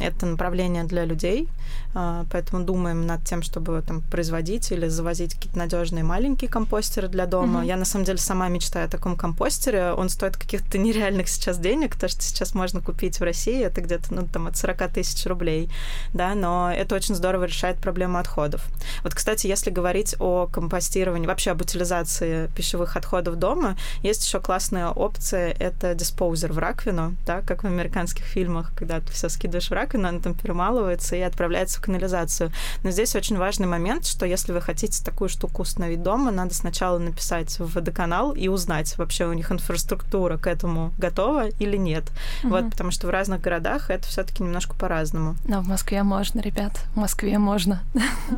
это 0.00 0.26
направление 0.26 0.84
для 0.84 1.04
людей, 1.04 1.48
поэтому 1.92 2.64
думаем 2.64 3.06
над 3.06 3.24
тем, 3.24 3.42
чтобы 3.42 3.82
там 3.86 4.00
производить 4.00 4.72
или 4.72 4.88
завозить 4.88 5.34
какие-то 5.34 5.58
надежные 5.58 6.04
маленькие 6.04 6.50
компостеры 6.50 7.08
для 7.08 7.26
дома. 7.26 7.62
Mm-hmm. 7.62 7.66
Я 7.66 7.76
на 7.76 7.84
самом 7.84 8.04
деле 8.04 8.18
сама 8.18 8.48
мечтаю 8.48 8.86
о 8.86 8.88
таком 8.88 9.16
компостере. 9.16 9.92
Он 9.92 10.08
стоит 10.08 10.36
каких-то 10.36 10.78
нереальных 10.78 11.28
сейчас 11.28 11.58
денег, 11.58 11.96
то, 11.96 12.08
что 12.08 12.22
сейчас 12.22 12.54
можно 12.54 12.80
купить 12.80 13.20
в 13.20 13.22
России, 13.22 13.62
это 13.62 13.80
где-то 13.80 14.14
ну, 14.14 14.26
там, 14.26 14.46
от 14.46 14.56
40 14.56 14.92
тысяч 14.92 15.26
рублей, 15.26 15.70
да, 16.14 16.34
но 16.34 16.72
это 16.72 16.94
очень 16.94 17.14
здорово 17.14 17.44
решает 17.44 17.78
проблему 17.78 18.18
отходов. 18.18 18.64
Вот, 19.02 19.14
кстати, 19.14 19.46
если 19.46 19.70
говорить 19.70 20.16
о 20.18 20.46
компостировании, 20.46 21.26
вообще 21.26 21.50
об 21.50 21.60
утилизации 21.60 22.48
пищевых 22.56 22.96
отходов 22.96 23.36
дома, 23.36 23.76
есть 24.02 24.24
еще 24.24 24.40
классная 24.40 24.88
опция, 24.88 25.50
это 25.58 25.94
диспоузер 25.94 26.52
в 26.52 26.58
раковину, 26.58 27.14
да, 27.26 27.42
как 27.42 27.64
в 27.64 27.66
американских 27.66 28.24
фильмах, 28.24 28.72
когда 28.76 29.00
ты 29.00 29.12
все 29.12 29.28
скидываешь 29.28 29.68
в 29.68 29.72
раковину, 29.72 30.08
она 30.08 30.20
там 30.20 30.34
перемалывается 30.34 31.16
и 31.16 31.20
отправляется 31.20 31.81
канализацию. 31.82 32.50
Но 32.82 32.90
здесь 32.90 33.14
очень 33.14 33.36
важный 33.36 33.66
момент, 33.66 34.06
что 34.06 34.26
если 34.26 34.52
вы 34.52 34.60
хотите 34.60 35.02
такую 35.04 35.28
штуку 35.28 35.62
установить 35.62 36.02
дома, 36.02 36.30
надо 36.30 36.54
сначала 36.54 36.98
написать 36.98 37.58
в 37.58 37.74
водоканал 37.74 38.32
и 38.32 38.48
узнать, 38.48 38.96
вообще 38.98 39.26
у 39.26 39.32
них 39.32 39.50
инфраструктура 39.50 40.36
к 40.36 40.46
этому 40.46 40.92
готова 40.98 41.48
или 41.48 41.76
нет. 41.76 42.04
Угу. 42.42 42.52
Вот, 42.52 42.70
потому 42.70 42.90
что 42.90 43.06
в 43.06 43.10
разных 43.10 43.40
городах 43.40 43.90
это 43.90 44.06
все-таки 44.06 44.42
немножко 44.42 44.74
по-разному. 44.74 45.36
Но 45.46 45.60
в 45.60 45.68
Москве 45.68 46.02
можно, 46.02 46.40
ребят, 46.40 46.72
в 46.94 46.96
Москве 46.96 47.38
можно. 47.38 47.82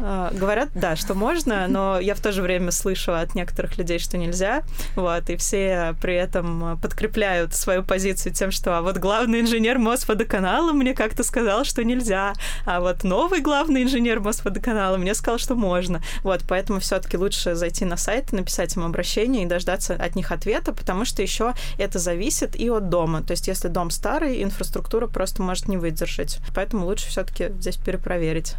А, 0.03 0.33
говорят, 0.33 0.71
да, 0.75 0.97
что 0.97 1.15
можно, 1.15 1.69
но 1.69 1.99
я 2.01 2.15
в 2.15 2.21
то 2.21 2.33
же 2.33 2.43
время 2.43 2.71
слышу 2.71 3.15
от 3.15 3.35
некоторых 3.35 3.79
людей, 3.79 3.99
что 3.99 4.19
нельзя, 4.19 4.63
вот, 4.97 5.31
и 5.31 5.37
все 5.37 5.95
при 6.01 6.15
этом 6.15 6.79
подкрепляют 6.81 7.55
свою 7.55 7.83
позицию 7.83 8.33
тем, 8.33 8.51
что 8.51 8.79
а 8.79 8.83
вот 8.83 8.99
главный 8.99 9.41
инженер 9.41 9.79
Мосводоканала 9.79 10.73
мне 10.73 10.95
как-то 10.95 11.23
сказал, 11.23 11.65
что 11.65 11.85
нельзя, 11.85 12.33
а 12.65 12.81
вот 12.81 13.05
новый 13.05 13.34
главный 13.41 13.83
инженер 13.83 14.21
Мосводоканала 14.21 14.97
мне 14.97 15.15
сказал, 15.15 15.39
что 15.39 15.55
можно. 15.55 16.03
Вот, 16.23 16.43
поэтому 16.49 16.81
все 16.81 16.99
таки 16.99 17.17
лучше 17.17 17.55
зайти 17.55 17.85
на 17.85 17.97
сайт, 17.97 18.33
написать 18.33 18.77
им 18.77 18.85
обращение 18.85 19.45
и 19.45 19.47
дождаться 19.47 19.95
от 19.95 20.17
них 20.17 20.33
ответа, 20.33 20.73
потому 20.73 21.05
что 21.05 21.23
еще 21.23 21.55
это 21.79 21.99
зависит 21.99 22.57
и 22.57 22.69
от 22.71 22.89
дома. 22.89 23.23
То 23.23 23.33
есть, 23.33 23.49
если 23.49 23.69
дом 23.69 23.91
старый, 23.91 24.43
инфраструктура 24.43 25.07
просто 25.07 25.43
может 25.43 25.69
не 25.69 25.77
выдержать. 25.77 26.39
Поэтому 26.55 26.87
лучше 26.87 27.09
все 27.09 27.25
таки 27.25 27.49
здесь 27.59 27.77
перепроверить. 27.77 28.55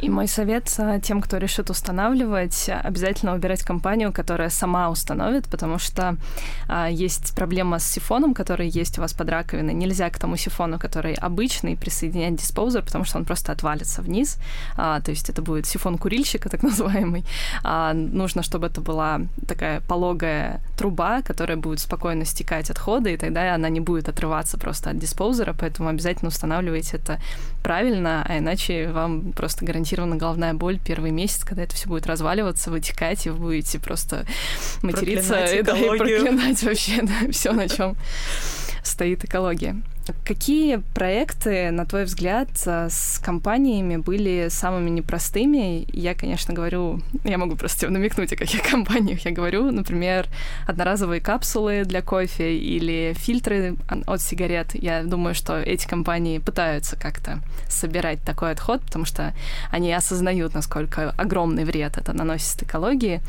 И 0.00 0.08
мой 0.08 0.28
совет 0.28 0.78
тем, 1.02 1.20
кто 1.20 1.38
решит 1.38 1.70
устанавливать, 1.70 2.70
обязательно 2.84 3.32
выбирать 3.32 3.62
компанию, 3.62 4.12
которая 4.12 4.48
сама 4.48 4.90
установит, 4.90 5.48
потому 5.48 5.78
что 5.78 6.16
а, 6.68 6.88
есть 6.88 7.34
проблема 7.34 7.80
с 7.80 7.84
сифоном, 7.84 8.32
который 8.32 8.68
есть 8.68 8.98
у 8.98 9.00
вас 9.00 9.12
под 9.12 9.28
раковиной. 9.28 9.74
Нельзя 9.74 10.08
к 10.10 10.18
тому 10.18 10.36
сифону, 10.36 10.78
который 10.78 11.14
обычный, 11.14 11.76
присоединять 11.76 12.36
диспоузер, 12.36 12.82
потому 12.82 13.04
что 13.04 13.18
он 13.18 13.24
просто 13.24 13.50
отвалится 13.50 14.02
вниз. 14.02 14.36
А, 14.76 15.00
то 15.00 15.10
есть 15.10 15.30
это 15.30 15.42
будет 15.42 15.66
сифон 15.66 15.98
курильщика, 15.98 16.48
так 16.50 16.62
называемый. 16.62 17.24
А, 17.64 17.92
нужно, 17.92 18.44
чтобы 18.44 18.68
это 18.68 18.80
была 18.80 19.20
такая 19.48 19.80
пологая 19.80 20.60
труба, 20.76 21.22
которая 21.22 21.56
будет 21.56 21.80
спокойно 21.80 22.24
стекать 22.24 22.70
отходы, 22.70 23.14
и 23.14 23.16
тогда 23.16 23.52
она 23.54 23.68
не 23.68 23.80
будет 23.80 24.08
отрываться 24.08 24.58
просто 24.58 24.90
от 24.90 24.98
диспоузера, 24.98 25.56
поэтому 25.58 25.88
обязательно 25.88 26.28
устанавливайте 26.28 26.98
это 26.98 27.20
правильно, 27.64 28.24
а 28.28 28.38
иначе 28.38 28.92
вам 28.92 29.32
просто 29.32 29.64
гарантированно 29.64 29.87
гарантирована 29.88 30.16
головная 30.16 30.54
боль 30.54 30.78
первый 30.78 31.10
месяц, 31.10 31.44
когда 31.44 31.62
это 31.62 31.74
все 31.74 31.88
будет 31.88 32.06
разваливаться, 32.06 32.70
вытекать, 32.70 33.26
и 33.26 33.30
вы 33.30 33.38
будете 33.38 33.78
просто 33.78 34.26
материться 34.82 35.44
и, 35.46 35.62
да, 35.62 35.76
и 35.76 35.98
проклинать 35.98 36.62
вообще 36.62 37.02
да, 37.02 37.30
все, 37.32 37.52
на 37.52 37.68
чем 37.68 37.96
стоит 38.82 39.24
экология. 39.24 39.76
Какие 40.24 40.76
проекты, 40.94 41.70
на 41.70 41.84
твой 41.84 42.04
взгляд, 42.04 42.48
с 42.56 43.20
компаниями 43.22 43.96
были 43.96 44.48
самыми 44.50 44.90
непростыми? 44.90 45.86
Я, 45.92 46.14
конечно, 46.14 46.54
говорю, 46.54 47.02
я 47.24 47.38
могу 47.38 47.56
просто 47.56 47.88
намекнуть, 47.90 48.32
о 48.32 48.36
каких 48.36 48.62
компаниях 48.70 49.24
я 49.24 49.30
говорю. 49.30 49.70
Например, 49.70 50.26
одноразовые 50.66 51.20
капсулы 51.20 51.84
для 51.84 52.02
кофе 52.02 52.56
или 52.56 53.14
фильтры 53.16 53.76
от 54.06 54.20
сигарет. 54.20 54.74
Я 54.74 55.02
думаю, 55.02 55.34
что 55.34 55.58
эти 55.58 55.86
компании 55.86 56.38
пытаются 56.38 56.96
как-то 56.96 57.40
собирать 57.68 58.22
такой 58.22 58.52
отход, 58.52 58.82
потому 58.82 59.04
что 59.04 59.34
они 59.70 59.92
осознают, 59.92 60.54
насколько 60.54 61.10
огромный 61.16 61.64
вред 61.64 61.98
это 61.98 62.12
наносит 62.12 62.62
экологии. 62.62 63.20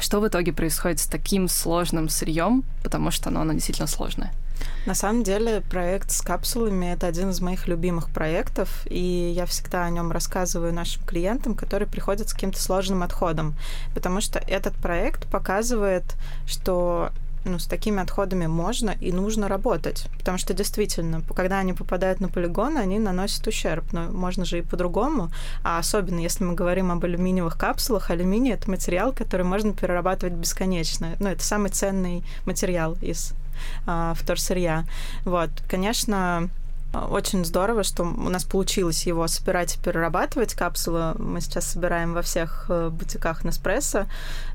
Что 0.00 0.20
в 0.20 0.26
итоге 0.28 0.52
происходит 0.52 0.98
с 1.00 1.06
таким 1.06 1.48
сложным 1.48 2.08
сырьем, 2.08 2.64
потому 2.82 3.10
что 3.10 3.30
оно, 3.30 3.42
оно 3.42 3.52
действительно 3.52 3.86
сложное? 3.86 4.32
На 4.86 4.94
самом 4.94 5.22
деле 5.22 5.62
проект 5.62 6.10
с 6.10 6.20
капсулами 6.20 6.92
это 6.92 7.06
один 7.06 7.30
из 7.30 7.40
моих 7.40 7.68
любимых 7.68 8.10
проектов, 8.10 8.86
и 8.86 9.32
я 9.34 9.46
всегда 9.46 9.84
о 9.84 9.90
нем 9.90 10.12
рассказываю 10.12 10.72
нашим 10.72 11.02
клиентам, 11.04 11.54
которые 11.54 11.88
приходят 11.88 12.28
с 12.28 12.34
каким-то 12.34 12.60
сложным 12.60 13.02
отходом, 13.02 13.54
потому 13.94 14.20
что 14.20 14.38
этот 14.38 14.74
проект 14.74 15.26
показывает, 15.30 16.04
что 16.46 17.10
ну, 17.44 17.58
с 17.58 17.66
такими 17.66 18.02
отходами 18.02 18.46
можно 18.46 18.90
и 18.90 19.12
нужно 19.12 19.48
работать. 19.48 20.06
Потому 20.18 20.38
что 20.38 20.54
действительно, 20.54 21.22
когда 21.34 21.58
они 21.58 21.72
попадают 21.72 22.20
на 22.20 22.28
полигон, 22.28 22.78
они 22.78 22.98
наносят 22.98 23.46
ущерб. 23.46 23.84
Но 23.92 24.10
можно 24.10 24.44
же 24.44 24.58
и 24.58 24.62
по-другому. 24.62 25.30
А 25.62 25.78
особенно, 25.78 26.20
если 26.20 26.44
мы 26.44 26.54
говорим 26.54 26.90
об 26.90 27.04
алюминиевых 27.04 27.58
капсулах, 27.58 28.10
алюминий— 28.10 28.52
это 28.54 28.70
материал, 28.70 29.12
который 29.12 29.44
можно 29.44 29.72
перерабатывать 29.72 30.34
бесконечно. 30.34 31.16
Ну, 31.20 31.28
это 31.28 31.44
самый 31.44 31.70
ценный 31.70 32.24
материал 32.46 32.96
из 33.00 33.34
а, 33.86 34.14
вторсырья. 34.14 34.84
Вот, 35.24 35.50
конечно, 35.68 36.48
очень 36.94 37.44
здорово, 37.44 37.82
что 37.82 38.04
у 38.04 38.28
нас 38.28 38.44
получилось 38.44 39.06
его 39.06 39.26
собирать 39.26 39.76
и 39.76 39.80
перерабатывать. 39.80 40.54
Капсулы 40.54 41.14
мы 41.18 41.40
сейчас 41.40 41.66
собираем 41.66 42.14
во 42.14 42.22
всех 42.22 42.66
э, 42.68 42.90
бутиках 42.90 43.44
Неспрессо, 43.44 44.06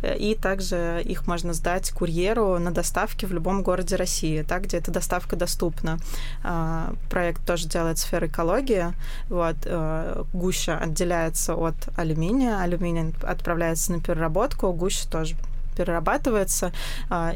э, 0.02 0.18
и 0.18 0.36
также 0.36 1.02
их 1.04 1.28
можно 1.28 1.54
сдать 1.54 1.92
курьеру 1.92 2.58
на 2.60 2.72
доставке 2.72 3.28
в 3.28 3.34
любом 3.34 3.64
городе 3.64 3.96
России, 3.96 4.44
так, 4.44 4.64
где 4.64 4.78
эта 4.78 4.92
доставка 4.92 5.36
доступна. 5.36 6.00
А, 6.44 6.94
проект 7.10 7.46
тоже 7.46 7.68
делает 7.68 7.98
сфера 7.98 8.28
экологии. 8.28 8.94
Вот, 9.28 9.58
э, 9.66 10.24
гуща 10.34 10.78
отделяется 10.78 11.56
от 11.56 11.76
алюминия, 11.98 12.60
алюминий 12.60 13.14
отправляется 13.24 13.92
на 13.92 14.00
переработку, 14.00 14.72
гуща 14.72 15.10
тоже 15.10 15.36
перерабатывается, 15.76 16.72
а, 17.10 17.34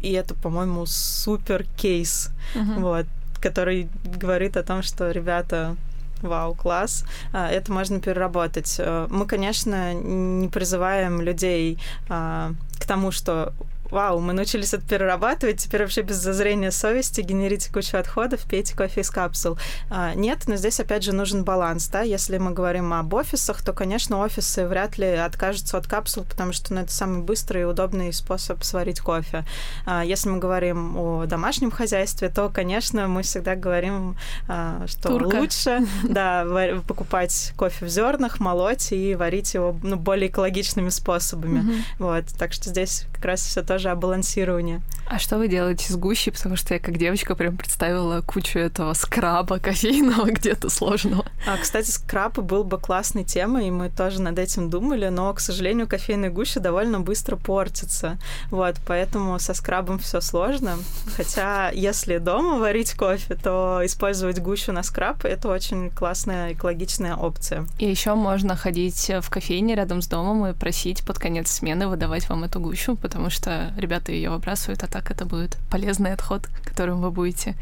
и 0.00 0.12
это, 0.12 0.34
по-моему, 0.34 0.86
супер 0.86 1.64
кейс, 1.76 2.30
uh-huh. 2.54 2.80
вот, 2.80 3.06
который 3.40 3.88
говорит 4.04 4.56
о 4.56 4.62
том, 4.62 4.82
что 4.82 5.10
ребята 5.10 5.76
Вау, 6.22 6.54
класс. 6.54 7.04
А, 7.32 7.50
это 7.50 7.70
можно 7.70 8.00
переработать. 8.00 8.76
Э, 8.78 9.06
мы, 9.10 9.26
конечно, 9.26 9.92
не 9.92 10.48
призываем 10.48 11.20
людей 11.20 11.78
а, 12.08 12.52
к 12.78 12.86
тому, 12.86 13.10
что 13.10 13.52
вау, 13.90 14.20
мы 14.20 14.32
научились 14.32 14.74
это 14.74 14.86
перерабатывать, 14.86 15.58
теперь 15.60 15.82
вообще 15.82 16.02
без 16.02 16.16
зазрения 16.16 16.70
совести 16.70 17.20
генерите 17.20 17.72
кучу 17.72 17.96
отходов, 17.96 18.42
пейте 18.48 18.76
кофе 18.76 19.00
из 19.00 19.10
капсул. 19.10 19.58
А, 19.90 20.14
нет, 20.14 20.44
но 20.46 20.56
здесь 20.56 20.80
опять 20.80 21.02
же 21.02 21.12
нужен 21.12 21.44
баланс, 21.44 21.88
да, 21.88 22.02
если 22.02 22.38
мы 22.38 22.52
говорим 22.52 22.92
об 22.92 23.12
офисах, 23.14 23.62
то, 23.62 23.72
конечно, 23.72 24.18
офисы 24.18 24.66
вряд 24.66 24.98
ли 24.98 25.06
откажутся 25.06 25.78
от 25.78 25.86
капсул, 25.86 26.24
потому 26.24 26.52
что 26.52 26.74
ну, 26.74 26.80
это 26.80 26.92
самый 26.92 27.22
быстрый 27.22 27.62
и 27.62 27.64
удобный 27.64 28.12
способ 28.12 28.62
сварить 28.64 29.00
кофе. 29.00 29.44
А, 29.84 30.04
если 30.04 30.28
мы 30.28 30.38
говорим 30.38 30.96
о 30.96 31.26
домашнем 31.26 31.70
хозяйстве, 31.70 32.28
то, 32.28 32.48
конечно, 32.48 33.08
мы 33.08 33.22
всегда 33.22 33.54
говорим, 33.54 34.16
а, 34.48 34.84
что 34.86 35.08
Турка. 35.08 35.36
лучше 35.36 35.86
да, 36.04 36.46
покупать 36.86 37.52
кофе 37.56 37.86
в 37.86 37.88
зернах, 37.88 38.40
молоть 38.40 38.92
и 38.92 39.14
варить 39.14 39.54
его 39.54 39.76
ну, 39.82 39.96
более 39.96 40.28
экологичными 40.28 40.88
способами. 40.88 41.60
Mm-hmm. 41.60 41.82
Вот, 41.98 42.24
так 42.38 42.52
что 42.52 42.70
здесь 42.70 43.06
как 43.14 43.24
раз 43.24 43.40
все 43.40 43.62
тоже 43.76 43.90
о 43.90 43.94
балансировании. 43.94 44.80
А 45.06 45.18
что 45.18 45.36
вы 45.36 45.48
делаете 45.48 45.92
с 45.92 45.96
гущей? 45.96 46.32
Потому 46.32 46.56
что 46.56 46.72
я 46.72 46.80
как 46.80 46.96
девочка 46.96 47.34
прям 47.34 47.58
представила 47.58 48.22
кучу 48.22 48.58
этого 48.58 48.94
скраба 48.94 49.58
кофейного 49.58 50.24
где-то 50.30 50.70
сложного. 50.70 51.26
А, 51.46 51.58
кстати, 51.58 51.90
скраб 51.90 52.38
был 52.38 52.64
бы 52.64 52.78
классной 52.78 53.22
темой, 53.22 53.68
и 53.68 53.70
мы 53.70 53.90
тоже 53.90 54.22
над 54.22 54.38
этим 54.38 54.70
думали, 54.70 55.08
но, 55.08 55.32
к 55.34 55.40
сожалению, 55.40 55.86
кофейная 55.86 56.30
гуща 56.30 56.58
довольно 56.58 57.00
быстро 57.00 57.36
портится. 57.36 58.18
Вот, 58.50 58.76
поэтому 58.86 59.38
со 59.38 59.52
скрабом 59.52 59.98
все 59.98 60.22
сложно. 60.22 60.78
Хотя, 61.14 61.68
если 61.68 62.16
дома 62.16 62.58
варить 62.58 62.94
кофе, 62.94 63.34
то 63.34 63.82
использовать 63.84 64.40
гущу 64.40 64.72
на 64.72 64.82
скраб— 64.82 65.18
это 65.26 65.48
очень 65.48 65.90
классная 65.90 66.54
экологичная 66.54 67.14
опция. 67.14 67.66
И 67.78 67.86
еще 67.86 68.14
можно 68.14 68.56
ходить 68.56 69.10
в 69.20 69.28
кофейне 69.28 69.74
рядом 69.74 70.00
с 70.00 70.08
домом 70.08 70.46
и 70.46 70.54
просить 70.54 71.04
под 71.04 71.18
конец 71.18 71.50
смены 71.50 71.88
выдавать 71.88 72.26
вам 72.30 72.44
эту 72.44 72.58
гущу, 72.58 72.96
потому 72.96 73.28
что 73.28 73.65
ребята 73.76 74.12
ее 74.12 74.30
выбрасывают, 74.30 74.82
а 74.82 74.86
так 74.86 75.10
это 75.10 75.24
будет 75.24 75.56
полезный 75.70 76.12
отход, 76.12 76.48
которым 76.64 77.00
вы 77.00 77.10
будете 77.10 77.54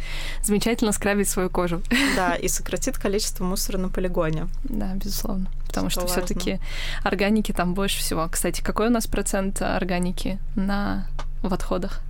замечательно 0.43 0.93
скрабить 0.93 1.29
свою 1.29 1.51
кожу. 1.51 1.83
Да, 2.17 2.35
и 2.35 2.49
сократит 2.49 2.97
количество 2.97 3.45
мусора 3.45 3.79
на 3.79 3.89
полигоне. 3.89 4.47
Да, 4.65 4.95
безусловно. 4.95 5.49
Потому 5.67 5.91
что, 5.91 6.03
что 6.03 6.09
все-таки 6.09 6.61
органики 7.03 7.53
там 7.53 7.75
больше 7.75 7.99
всего. 7.99 8.29
Кстати, 8.29 8.63
какой 8.63 8.87
у 8.87 8.91
нас 8.91 9.07
процент 9.07 9.61
органики 9.63 10.39
на 10.55 11.09
в 11.43 11.53
отходах? 11.53 12.01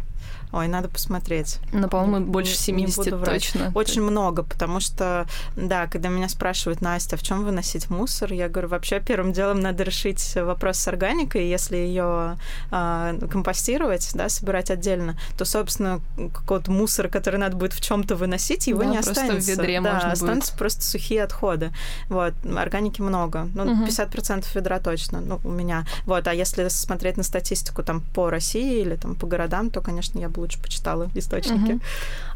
Ой, 0.55 0.69
надо 0.69 0.89
посмотреть. 0.89 1.59
Ну, 1.73 1.89
по-моему, 1.89 2.27
больше 2.27 2.55
70 2.55 3.07
не 3.07 3.11
точно. 3.11 3.73
Очень 3.75 4.03
много, 4.03 4.45
потому 4.45 4.79
что, 4.79 5.27
да, 5.57 5.89
когда 5.89 6.11
меня 6.11 6.29
спрашивают, 6.29 6.81
Настя, 6.81 7.17
в 7.17 7.23
чем 7.25 7.45
выносить 7.45 7.91
мусор, 7.91 8.33
я 8.33 8.49
говорю, 8.49 8.69
вообще 8.69 9.01
первым 9.01 9.33
делом 9.33 9.61
надо 9.61 9.83
решить 9.83 10.37
вопрос 10.37 10.79
с 10.79 10.87
органикой, 10.87 11.49
если 11.49 11.77
ее 11.77 12.39
э, 12.71 13.19
компостировать, 13.29 14.09
да, 14.15 14.29
собирать 14.29 14.71
отдельно, 14.71 15.19
то, 15.37 15.45
собственно, 15.45 16.01
какой-то 16.33 16.71
мусор, 16.71 17.09
который 17.09 17.41
надо 17.41 17.57
будет 17.57 17.73
в 17.73 17.81
чем-то 17.81 18.15
выносить, 18.15 18.69
его 18.69 18.85
да, 18.85 18.87
не 18.87 18.95
просто 18.99 19.11
останется. 19.11 19.55
в 19.55 19.59
ведре 19.59 19.81
да, 19.81 19.93
можно 19.95 20.13
останутся 20.13 20.53
будет. 20.53 20.59
просто 20.61 20.83
сухие 20.83 21.25
отходы. 21.25 21.73
Вот, 22.09 22.35
органики 22.57 23.01
много. 23.01 23.49
Ну, 23.55 23.65
угу. 23.65 23.87
50% 23.87 24.45
ведра 24.55 24.79
точно, 24.79 25.21
ну, 25.21 25.41
у 25.43 25.51
меня. 25.51 25.85
Вот, 26.07 26.29
а 26.29 26.33
если 26.33 26.69
смотреть 26.69 27.17
на 27.17 27.25
статистику 27.25 27.83
там 27.83 28.03
по 28.15 28.31
России 28.31 28.83
или 28.83 28.95
там 28.95 29.17
по 29.17 29.27
городам, 29.27 29.71
то, 29.71 29.81
конечно, 29.81 30.21
я 30.21 30.29
буду 30.29 30.44
лучше 30.45 30.61
почитала 30.61 31.11
источники. 31.15 31.73
Угу. 31.73 31.81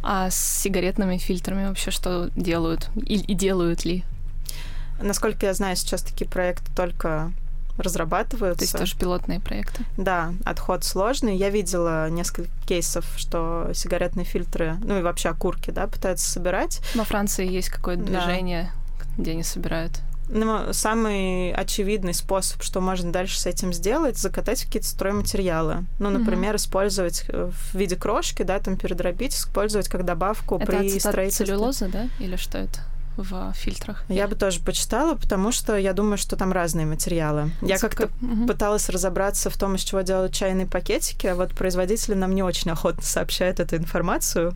А 0.02 0.30
с 0.30 0.36
сигаретными 0.36 1.18
фильтрами 1.18 1.68
вообще 1.68 1.90
что 1.90 2.30
делают? 2.34 2.88
И, 2.96 3.14
и 3.16 3.34
делают 3.34 3.84
ли? 3.84 4.04
Насколько 5.00 5.46
я 5.46 5.54
знаю, 5.54 5.76
сейчас 5.76 6.02
такие 6.02 6.28
проекты 6.28 6.70
только 6.74 7.30
разрабатываются. 7.78 8.58
То 8.58 8.64
есть 8.64 8.76
тоже 8.76 8.96
пилотные 8.96 9.40
проекты? 9.40 9.84
Да, 9.96 10.32
отход 10.44 10.84
сложный. 10.84 11.36
Я 11.36 11.50
видела 11.50 12.10
несколько 12.10 12.50
кейсов, 12.66 13.06
что 13.16 13.70
сигаретные 13.72 14.24
фильтры, 14.24 14.76
ну 14.82 14.98
и 14.98 15.02
вообще 15.02 15.28
окурки, 15.28 15.70
да, 15.70 15.86
пытаются 15.86 16.28
собирать. 16.28 16.80
Во 16.94 17.04
Франции 17.04 17.48
есть 17.48 17.68
какое-то 17.68 18.02
движение, 18.02 18.72
да. 18.98 19.22
где 19.22 19.30
они 19.32 19.44
собирают. 19.44 20.00
Ну, 20.28 20.72
самый 20.72 21.52
очевидный 21.52 22.14
способ, 22.14 22.62
что 22.62 22.80
можно 22.80 23.10
дальше 23.12 23.38
с 23.38 23.46
этим 23.46 23.72
сделать, 23.72 24.18
закатать 24.18 24.64
какие-то 24.64 24.88
стройматериалы. 24.88 25.84
Ну, 25.98 26.10
например, 26.10 26.54
mm-hmm. 26.54 26.58
использовать 26.58 27.24
э, 27.28 27.50
в 27.50 27.74
виде 27.74 27.96
крошки, 27.96 28.42
да, 28.42 28.58
там 28.58 28.76
передробить, 28.76 29.34
использовать 29.34 29.88
как 29.88 30.04
добавку 30.04 30.56
это 30.56 30.66
при 30.66 30.98
строительстве. 30.98 31.46
целлюлоза, 31.46 31.88
да? 31.88 32.08
Или 32.18 32.36
что 32.36 32.58
это? 32.58 32.80
В 33.18 33.52
фильтрах. 33.54 34.04
Я 34.08 34.28
бы 34.28 34.36
тоже 34.36 34.60
почитала, 34.60 35.14
потому 35.14 35.52
что 35.52 35.76
я 35.76 35.92
думаю, 35.92 36.18
что 36.18 36.36
там 36.36 36.52
разные 36.52 36.86
материалы. 36.86 37.50
Я 37.60 37.78
как-то 37.78 38.08
угу. 38.22 38.46
пыталась 38.46 38.88
разобраться 38.88 39.50
в 39.50 39.56
том, 39.56 39.74
из 39.74 39.82
чего 39.82 40.02
делают 40.02 40.32
чайные 40.32 40.66
пакетики, 40.66 41.26
а 41.26 41.34
вот 41.34 41.50
производители 41.50 42.14
нам 42.14 42.34
не 42.34 42.42
очень 42.42 42.70
охотно 42.70 43.02
сообщают 43.02 43.60
эту 43.60 43.76
информацию 43.76 44.54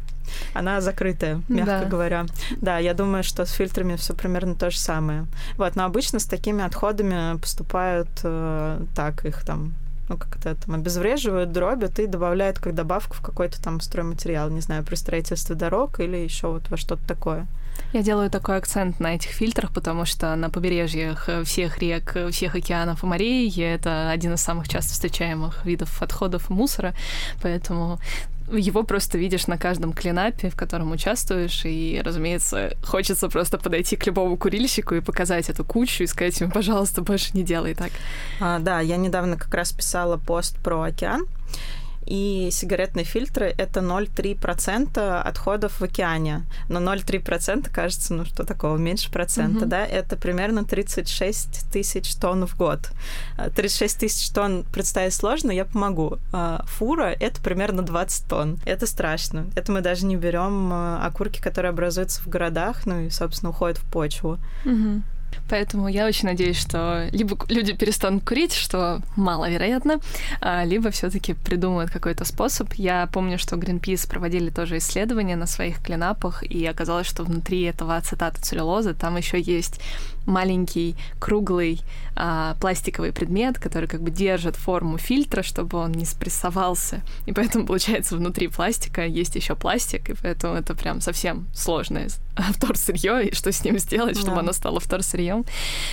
она 0.55 0.81
закрытая, 0.81 1.43
мягко 1.49 1.81
да. 1.81 1.85
говоря. 1.85 2.27
Да, 2.61 2.79
я 2.79 2.95
думаю, 2.95 3.23
что 3.23 3.45
с 3.45 3.51
фильтрами 3.51 3.97
все 3.97 4.15
примерно 4.15 4.55
то 4.55 4.71
же 4.71 4.79
самое. 4.79 5.27
Вот, 5.57 5.77
но 5.77 5.85
обычно 5.85 6.21
с 6.21 6.25
такими 6.25 6.65
отходами 6.65 7.39
поступают 7.39 8.09
э, 8.23 8.81
так, 8.95 9.25
их 9.25 9.45
там 9.45 9.75
ну, 10.09 10.17
как 10.17 10.37
это 10.37 10.55
там, 10.55 10.75
обезвреживают, 10.75 11.53
дробят 11.53 11.99
и 11.99 12.07
добавляют 12.07 12.59
как 12.59 12.75
добавку 12.75 13.15
в 13.15 13.21
какой-то 13.21 13.63
там 13.63 13.81
стройматериал, 13.81 14.51
не 14.51 14.61
знаю, 14.61 14.85
при 14.85 14.95
строительстве 14.95 15.55
дорог 15.55 16.01
или 16.01 16.17
еще 16.17 16.49
вот 16.49 16.69
во 16.71 16.77
что-то 16.77 17.07
такое. 17.07 17.47
Я 17.93 18.03
делаю 18.03 18.31
такой 18.31 18.57
акцент 18.57 19.01
на 19.01 19.15
этих 19.15 19.31
фильтрах, 19.31 19.73
потому 19.73 20.07
что 20.07 20.35
на 20.35 20.49
побережьях 20.49 21.29
всех 21.45 21.79
рек, 21.79 22.17
всех 22.31 22.55
океанов 22.55 23.03
и 23.03 23.07
морей 23.07 23.53
это 23.63 24.11
один 24.11 24.35
из 24.35 24.41
самых 24.41 24.69
часто 24.69 24.93
встречаемых 24.95 25.65
видов 25.67 26.03
отходов 26.03 26.51
и 26.51 26.55
мусора, 26.55 26.95
поэтому 27.43 27.99
его 28.51 28.83
просто 28.83 29.19
видишь 29.19 29.47
на 29.47 29.59
каждом 29.59 29.93
клинапе, 29.93 30.51
в 30.51 30.57
котором 30.57 30.93
участвуешь, 30.93 31.63
и, 31.65 32.01
разумеется, 32.05 32.77
хочется 32.85 33.29
просто 33.29 33.59
подойти 33.59 33.97
к 33.97 34.07
любому 34.07 34.37
курильщику 34.37 34.95
и 34.95 35.01
показать 35.01 35.49
эту 35.49 35.65
кучу 35.65 36.05
и 36.05 36.07
сказать 36.07 36.41
ему, 36.41 36.51
пожалуйста, 36.51 37.03
больше 37.03 37.31
не 37.35 37.43
делай 37.43 37.75
так. 37.75 37.91
А, 38.41 38.59
да, 38.59 38.81
я 38.81 38.97
недавно 38.97 39.37
как 39.37 39.53
раз 39.55 39.73
писала 39.73 40.17
пост 40.17 40.57
про 40.59 40.83
океан, 40.83 41.27
и 42.07 42.49
сигаретные 42.51 43.05
фильтры— 43.05 43.55
это 43.59 43.81
0,3% 43.81 45.21
отходов 45.21 45.81
в 45.81 45.85
океане. 45.85 46.43
Но 46.69 46.81
0,3% 46.81 47.71
кажется, 47.71 48.15
ну 48.15 48.25
что 48.25 48.45
такого, 48.45 48.77
меньше 48.77 49.11
процента, 49.11 49.65
mm-hmm. 49.65 49.69
да? 49.69 49.87
Это 49.87 50.17
примерно 50.17 50.65
36 50.65 51.71
тысяч 51.73 52.15
тонн 52.17 52.47
в 52.47 52.57
год. 52.57 52.91
36 53.55 53.99
тысяч 53.99 54.31
тонн 54.31 54.65
представить 54.73 55.15
сложно, 55.15 55.51
я 55.51 55.65
помогу. 55.65 56.19
А, 56.33 56.65
фура— 56.67 57.15
это 57.21 57.41
примерно 57.41 57.83
20 57.83 58.29
тонн. 58.29 58.59
Это 58.65 58.87
страшно. 58.87 59.47
Это 59.55 59.73
мы 59.73 59.81
даже 59.81 60.07
не 60.07 60.17
берем 60.17 60.71
а, 60.73 61.07
окурки, 61.07 61.41
которые 61.41 61.71
образуются 61.71 62.23
в 62.23 62.29
городах, 62.29 62.87
ну 62.87 63.01
и, 63.01 63.11
собственно, 63.11 63.51
уходят 63.51 63.79
в 63.79 63.91
почву. 63.91 64.39
Mm-hmm. 64.65 65.03
Поэтому 65.49 65.89
я 65.89 66.07
очень 66.07 66.29
надеюсь, 66.29 66.59
что 66.59 67.09
либо 67.13 67.37
люди 67.49 67.73
перестанут 67.73 68.25
курить, 68.25 68.53
что 68.53 69.01
маловероятно, 69.17 70.01
а, 70.41 70.65
либо 70.65 70.91
все 70.91 71.11
таки 71.11 71.35
придумают 71.35 71.91
какой-то 71.91 72.25
способ. 72.25 72.73
Я 72.75 73.09
помню, 73.13 73.39
что 73.39 73.57
Greenpeace 73.57 74.09
проводили 74.09 74.51
тоже 74.51 74.79
исследования 74.79 75.37
на 75.37 75.47
своих 75.47 75.83
клинапах, 75.83 76.43
и 76.43 76.65
оказалось, 76.67 77.07
что 77.07 77.25
внутри 77.25 77.63
этого 77.63 77.97
ацетата 77.97 78.41
целлюлозы 78.41 78.95
там 78.95 79.17
еще 79.17 79.41
есть 79.41 79.81
маленький 80.27 80.97
круглый 81.19 81.81
а, 82.15 82.57
пластиковый 82.61 83.13
предмет, 83.13 83.59
который 83.59 83.89
как 83.89 84.03
бы 84.03 84.11
держит 84.11 84.57
форму 84.57 84.99
фильтра, 84.99 85.43
чтобы 85.43 85.79
он 85.79 85.93
не 85.93 86.05
спрессовался. 86.05 87.01
И 87.27 87.33
поэтому, 87.33 87.67
получается, 87.67 88.17
внутри 88.17 88.49
пластика 88.49 89.07
есть 89.07 89.35
еще 89.35 89.57
пластик, 89.57 90.11
и 90.11 90.15
поэтому 90.15 90.55
это 90.55 90.75
прям 90.75 91.01
совсем 91.01 91.47
сложное 91.55 92.09
вторсырье, 92.37 93.29
и 93.29 93.35
что 93.35 93.51
с 93.51 93.65
ним 93.65 93.79
сделать, 93.79 94.19
чтобы 94.19 94.37
да. 94.37 94.41
оно 94.41 94.53
стало 94.53 94.81
вторсырьем, 94.81 95.45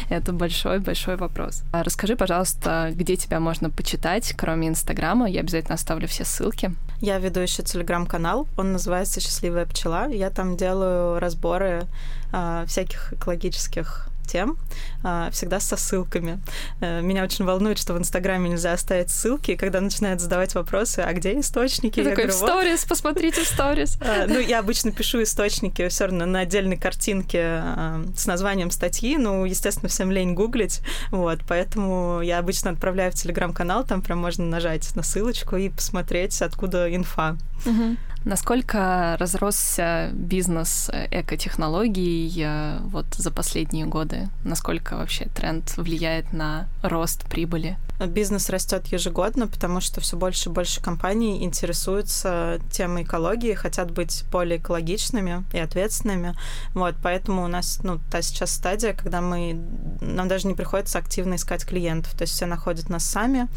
это 0.09 0.34
большой-большой 0.34 1.15
вопрос. 1.15 1.63
А 1.71 1.84
расскажи, 1.84 2.15
пожалуйста, 2.15 2.91
где 2.93 3.15
тебя 3.15 3.39
можно 3.39 3.69
почитать, 3.69 4.34
кроме 4.38 4.67
Инстаграма. 4.67 5.30
Я 5.30 5.39
обязательно 5.39 5.75
оставлю 5.75 6.07
все 6.07 6.25
ссылки. 6.25 6.75
Я 7.01 7.17
веду 7.19 7.39
еще 7.39 7.63
телеграм-канал, 7.63 8.47
он 8.57 8.73
называется 8.73 9.21
«Счастливая 9.21 9.65
пчела». 9.65 10.09
Я 10.09 10.30
там 10.30 10.57
делаю 10.57 11.19
разборы 11.19 11.86
э, 12.34 12.65
всяких 12.67 13.13
экологических 13.13 14.09
тем, 14.30 14.57
а, 15.03 15.30
всегда 15.32 15.59
со 15.59 15.75
ссылками. 15.75 16.39
Э, 16.82 17.01
меня 17.01 17.23
очень 17.23 17.45
волнует, 17.45 17.80
что 17.80 17.93
в 17.93 17.97
Инстаграме 17.97 18.49
нельзя 18.49 18.73
оставить 18.73 19.09
ссылки, 19.09 19.51
и 19.51 19.55
когда 19.55 19.82
начинают 19.82 20.21
задавать 20.21 20.55
вопросы, 20.55 20.99
а 20.99 21.11
где 21.13 21.39
источники? 21.39 21.95
Ты 21.95 22.01
я 22.01 22.09
такой, 22.11 22.25
говорю, 22.25 22.34
в 22.34 22.36
сторис, 22.36 22.82
вот. 22.82 22.89
посмотрите 22.89 23.43
сторис. 23.43 23.97
А, 24.01 24.27
ну, 24.27 24.39
я 24.39 24.59
обычно 24.59 24.91
пишу 24.91 25.23
источники 25.23 25.88
все 25.89 26.05
равно 26.05 26.25
на 26.25 26.41
отдельной 26.41 26.77
картинке 26.77 27.41
а, 27.43 28.03
с 28.15 28.27
названием 28.27 28.71
статьи, 28.71 29.17
ну, 29.17 29.45
естественно, 29.45 29.89
всем 29.89 30.11
лень 30.11 30.34
гуглить, 30.34 30.82
вот, 31.11 31.39
поэтому 31.47 32.21
я 32.21 32.39
обычно 32.39 32.71
отправляю 32.71 33.11
в 33.11 33.15
Телеграм-канал, 33.15 33.84
там 33.84 34.01
прям 34.01 34.19
можно 34.19 34.45
нажать 34.45 34.95
на 34.95 35.03
ссылочку 35.03 35.55
и 35.55 35.69
посмотреть, 35.69 36.41
откуда 36.41 36.93
инфа. 36.93 37.38
Угу. 37.65 37.97
Насколько 38.26 39.15
разросся 39.17 40.09
бизнес 40.13 40.89
экотехнологий 41.09 42.43
э, 42.43 42.80
вот 42.84 43.05
за 43.15 43.32
последние 43.32 43.86
годы? 43.86 44.30
Насколько 44.43 44.97
вообще 44.97 45.26
тренд 45.34 45.78
влияет 45.78 46.34
на 46.34 46.67
рост 46.84 47.24
прибыли? 47.30 47.78
Бизнес 47.99 48.49
растет 48.49 48.88
ежегодно, 48.88 49.47
потому 49.47 49.82
что 49.82 49.99
все 49.99 50.15
больше 50.15 50.49
и 50.49 50.51
больше 50.53 50.82
компаний 50.82 51.43
интересуются 51.43 52.59
темой 52.72 53.03
экологии, 53.03 53.53
хотят 53.53 53.91
быть 53.91 54.24
более 54.32 54.57
экологичными 54.57 55.43
и 55.51 55.59
ответственными. 55.59 56.34
Вот, 56.74 56.95
поэтому 57.01 57.43
у 57.43 57.47
нас 57.47 57.80
ну, 57.84 57.99
та 58.09 58.22
сейчас 58.22 58.51
стадия, 58.51 58.93
когда 58.93 59.20
мы 59.20 59.61
нам 59.99 60.30
даже 60.30 60.47
не 60.47 60.53
приходится 60.53 60.97
активно 60.97 61.36
искать 61.36 61.65
клиентов, 61.65 62.13
то 62.13 62.22
есть 62.22 62.34
все 62.34 62.45
находят 62.45 62.89
нас 62.89 63.03
сами. 63.03 63.47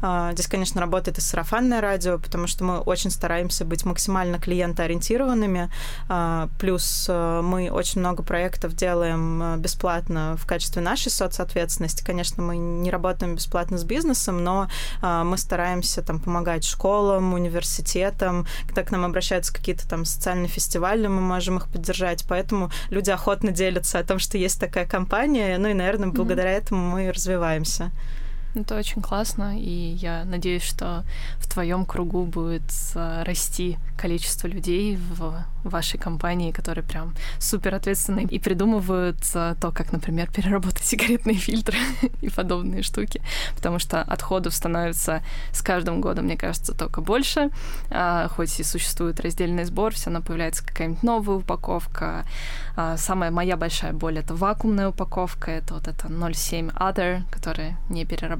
А, 0.00 0.32
здесь, 0.32 0.46
конечно, 0.46 0.80
работает 0.80 1.18
и 1.18 1.20
сарафанное 1.20 1.82
радио, 1.82 2.18
потому 2.18 2.46
что 2.46 2.64
мы 2.64 2.78
очень 2.78 3.10
стараемся 3.10 3.66
быть 3.66 3.84
максимально 3.84 4.09
клиентоориентированными. 4.38 5.70
А, 6.08 6.48
плюс 6.58 7.06
э, 7.08 7.40
мы 7.42 7.70
очень 7.70 8.00
много 8.00 8.22
проектов 8.22 8.74
делаем 8.74 9.42
э, 9.42 9.56
бесплатно 9.58 10.36
в 10.38 10.46
качестве 10.46 10.82
нашей 10.82 11.10
соцответственности. 11.10 12.04
Конечно, 12.04 12.42
мы 12.42 12.56
не 12.56 12.90
работаем 12.90 13.34
бесплатно 13.34 13.78
с 13.78 13.84
бизнесом, 13.84 14.42
но 14.44 14.68
а, 15.00 15.24
мы 15.24 15.38
стараемся 15.38 16.02
там 16.02 16.20
помогать 16.20 16.64
школам, 16.64 17.34
университетам, 17.34 18.46
когда 18.66 18.82
к 18.82 18.90
нам 18.90 19.04
обращаются 19.04 19.52
какие-то 19.52 19.88
там 19.88 20.04
социальные 20.04 20.48
фестивали, 20.48 21.06
мы 21.06 21.20
можем 21.20 21.58
их 21.58 21.68
поддержать, 21.68 22.24
поэтому 22.28 22.70
люди 22.90 23.10
охотно 23.10 23.50
делятся 23.50 23.98
о 23.98 24.04
том, 24.04 24.18
что 24.18 24.38
есть 24.38 24.60
такая 24.60 24.86
компания, 24.86 25.58
ну 25.58 25.68
и, 25.68 25.74
наверное, 25.74 26.08
благодаря 26.08 26.52
mm-hmm. 26.52 26.62
этому 26.62 26.90
мы 26.90 27.12
развиваемся. 27.12 27.90
Это 28.54 28.76
очень 28.76 29.00
классно, 29.00 29.58
и 29.58 29.94
я 30.00 30.24
надеюсь, 30.24 30.62
что 30.62 31.04
в 31.38 31.48
твоем 31.48 31.84
кругу 31.84 32.24
будет 32.24 32.64
э, 32.94 33.22
расти 33.24 33.78
количество 33.96 34.48
людей 34.48 34.96
в 34.96 35.44
вашей 35.62 35.98
компании, 35.98 36.52
которые 36.52 36.84
прям 36.84 37.14
супер 37.38 37.74
ответственные 37.74 38.26
и 38.26 38.38
придумывают 38.38 39.18
э, 39.34 39.54
то, 39.60 39.70
как, 39.70 39.92
например, 39.92 40.30
переработать 40.34 40.82
сигаретные 40.82 41.36
фильтры 41.36 41.78
и 42.22 42.28
подобные 42.28 42.82
штуки, 42.82 43.22
потому 43.54 43.78
что 43.78 44.02
отходов 44.02 44.54
становится 44.54 45.22
с 45.52 45.62
каждым 45.62 46.00
годом, 46.00 46.24
мне 46.24 46.36
кажется, 46.36 46.72
только 46.74 47.00
больше. 47.00 47.50
А, 47.90 48.28
хоть 48.28 48.58
и 48.58 48.64
существует 48.64 49.20
раздельный 49.20 49.64
сбор, 49.64 49.94
все 49.94 50.10
равно 50.10 50.24
появляется 50.24 50.66
какая-нибудь 50.66 51.02
новая 51.02 51.36
упаковка. 51.36 52.24
А, 52.76 52.96
самая 52.96 53.30
моя 53.30 53.56
большая 53.56 53.92
боль— 53.92 54.18
это 54.20 54.34
вакуумная 54.34 54.88
упаковка, 54.88 55.50
это 55.50 55.74
вот 55.74 55.88
это 55.88 56.08
0,7 56.08 56.74
Other, 56.74 57.22
которая 57.30 57.76
не 57.88 58.04
перерабатывается, 58.04 58.39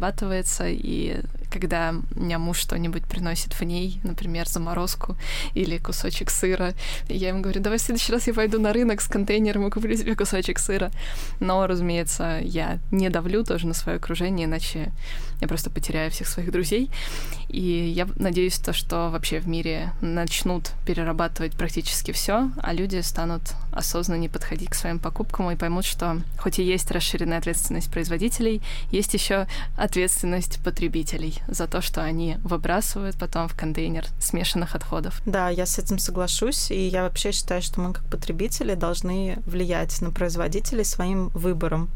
и 0.67 1.21
когда 1.51 1.95
меня 2.15 2.39
муж 2.39 2.59
что-нибудь 2.59 3.05
приносит 3.05 3.53
в 3.55 3.63
ней, 3.63 4.01
например, 4.05 4.49
заморозку 4.49 5.17
или 5.55 5.79
кусочек 5.79 6.31
сыра, 6.31 6.73
я 7.09 7.29
ему 7.29 7.41
говорю, 7.43 7.61
давай 7.61 7.79
в 7.79 7.83
следующий 7.83 8.13
раз 8.13 8.27
я 8.27 8.35
пойду 8.35 8.61
на 8.61 8.73
рынок 8.73 9.01
с 9.01 9.09
контейнером 9.09 9.67
и 9.67 9.71
куплю 9.71 9.97
себе 9.97 10.15
кусочек 10.15 10.59
сыра. 10.59 10.91
Но, 11.41 11.67
разумеется, 11.67 12.41
я 12.43 12.79
не 12.91 13.11
давлю 13.11 13.45
тоже 13.45 13.67
на 13.67 13.75
свое 13.75 13.97
окружение, 13.97 14.47
иначе 14.47 14.93
я 15.41 15.49
просто 15.49 15.71
потеряю 15.71 16.11
всех 16.11 16.29
своих 16.29 16.53
друзей. 16.53 16.91
И 17.49 17.61
я 17.61 18.07
надеюсь, 18.17 18.59
то, 18.59 18.73
что 18.73 19.11
вообще 19.11 19.41
в 19.41 19.49
мире 19.49 19.93
начнут 20.01 20.71
перерабатывать 20.87 21.53
практически 21.53 22.13
все, 22.13 22.51
а 22.63 22.73
люди 22.73 23.01
станут 23.01 23.43
осознанно 23.73 24.29
подходить 24.29 24.71
к 24.71 24.75
своим 24.75 24.99
покупкам 24.99 25.51
и 25.51 25.57
поймут, 25.57 25.85
что 25.85 26.21
хоть 26.39 26.59
и 26.59 26.63
есть 26.63 26.91
расширенная 26.91 27.39
ответственность 27.39 27.91
производителей, 27.91 28.61
есть 28.91 29.15
еще 29.15 29.47
ответственность 29.77 30.63
потребителей 30.63 31.41
за 31.49 31.67
то, 31.67 31.81
что 31.81 32.03
они 32.03 32.37
выбрасывают 32.45 33.17
потом 33.17 33.49
в 33.49 33.57
контейнер 33.57 34.07
смешанных 34.21 34.75
отходов. 34.75 35.23
Да, 35.27 35.49
я 35.49 35.67
с 35.67 35.79
этим 35.79 35.99
соглашусь, 35.99 36.71
и 36.71 36.89
я 36.89 37.03
вообще 37.03 37.33
считаю, 37.33 37.63
что 37.63 37.81
мы 37.81 37.93
как 37.93 38.05
потребители 38.05 38.75
должны 38.75 39.39
влиять 39.47 40.01
на 40.01 40.11
производителей 40.11 40.85
своим 40.85 41.29
выбором 41.29 41.89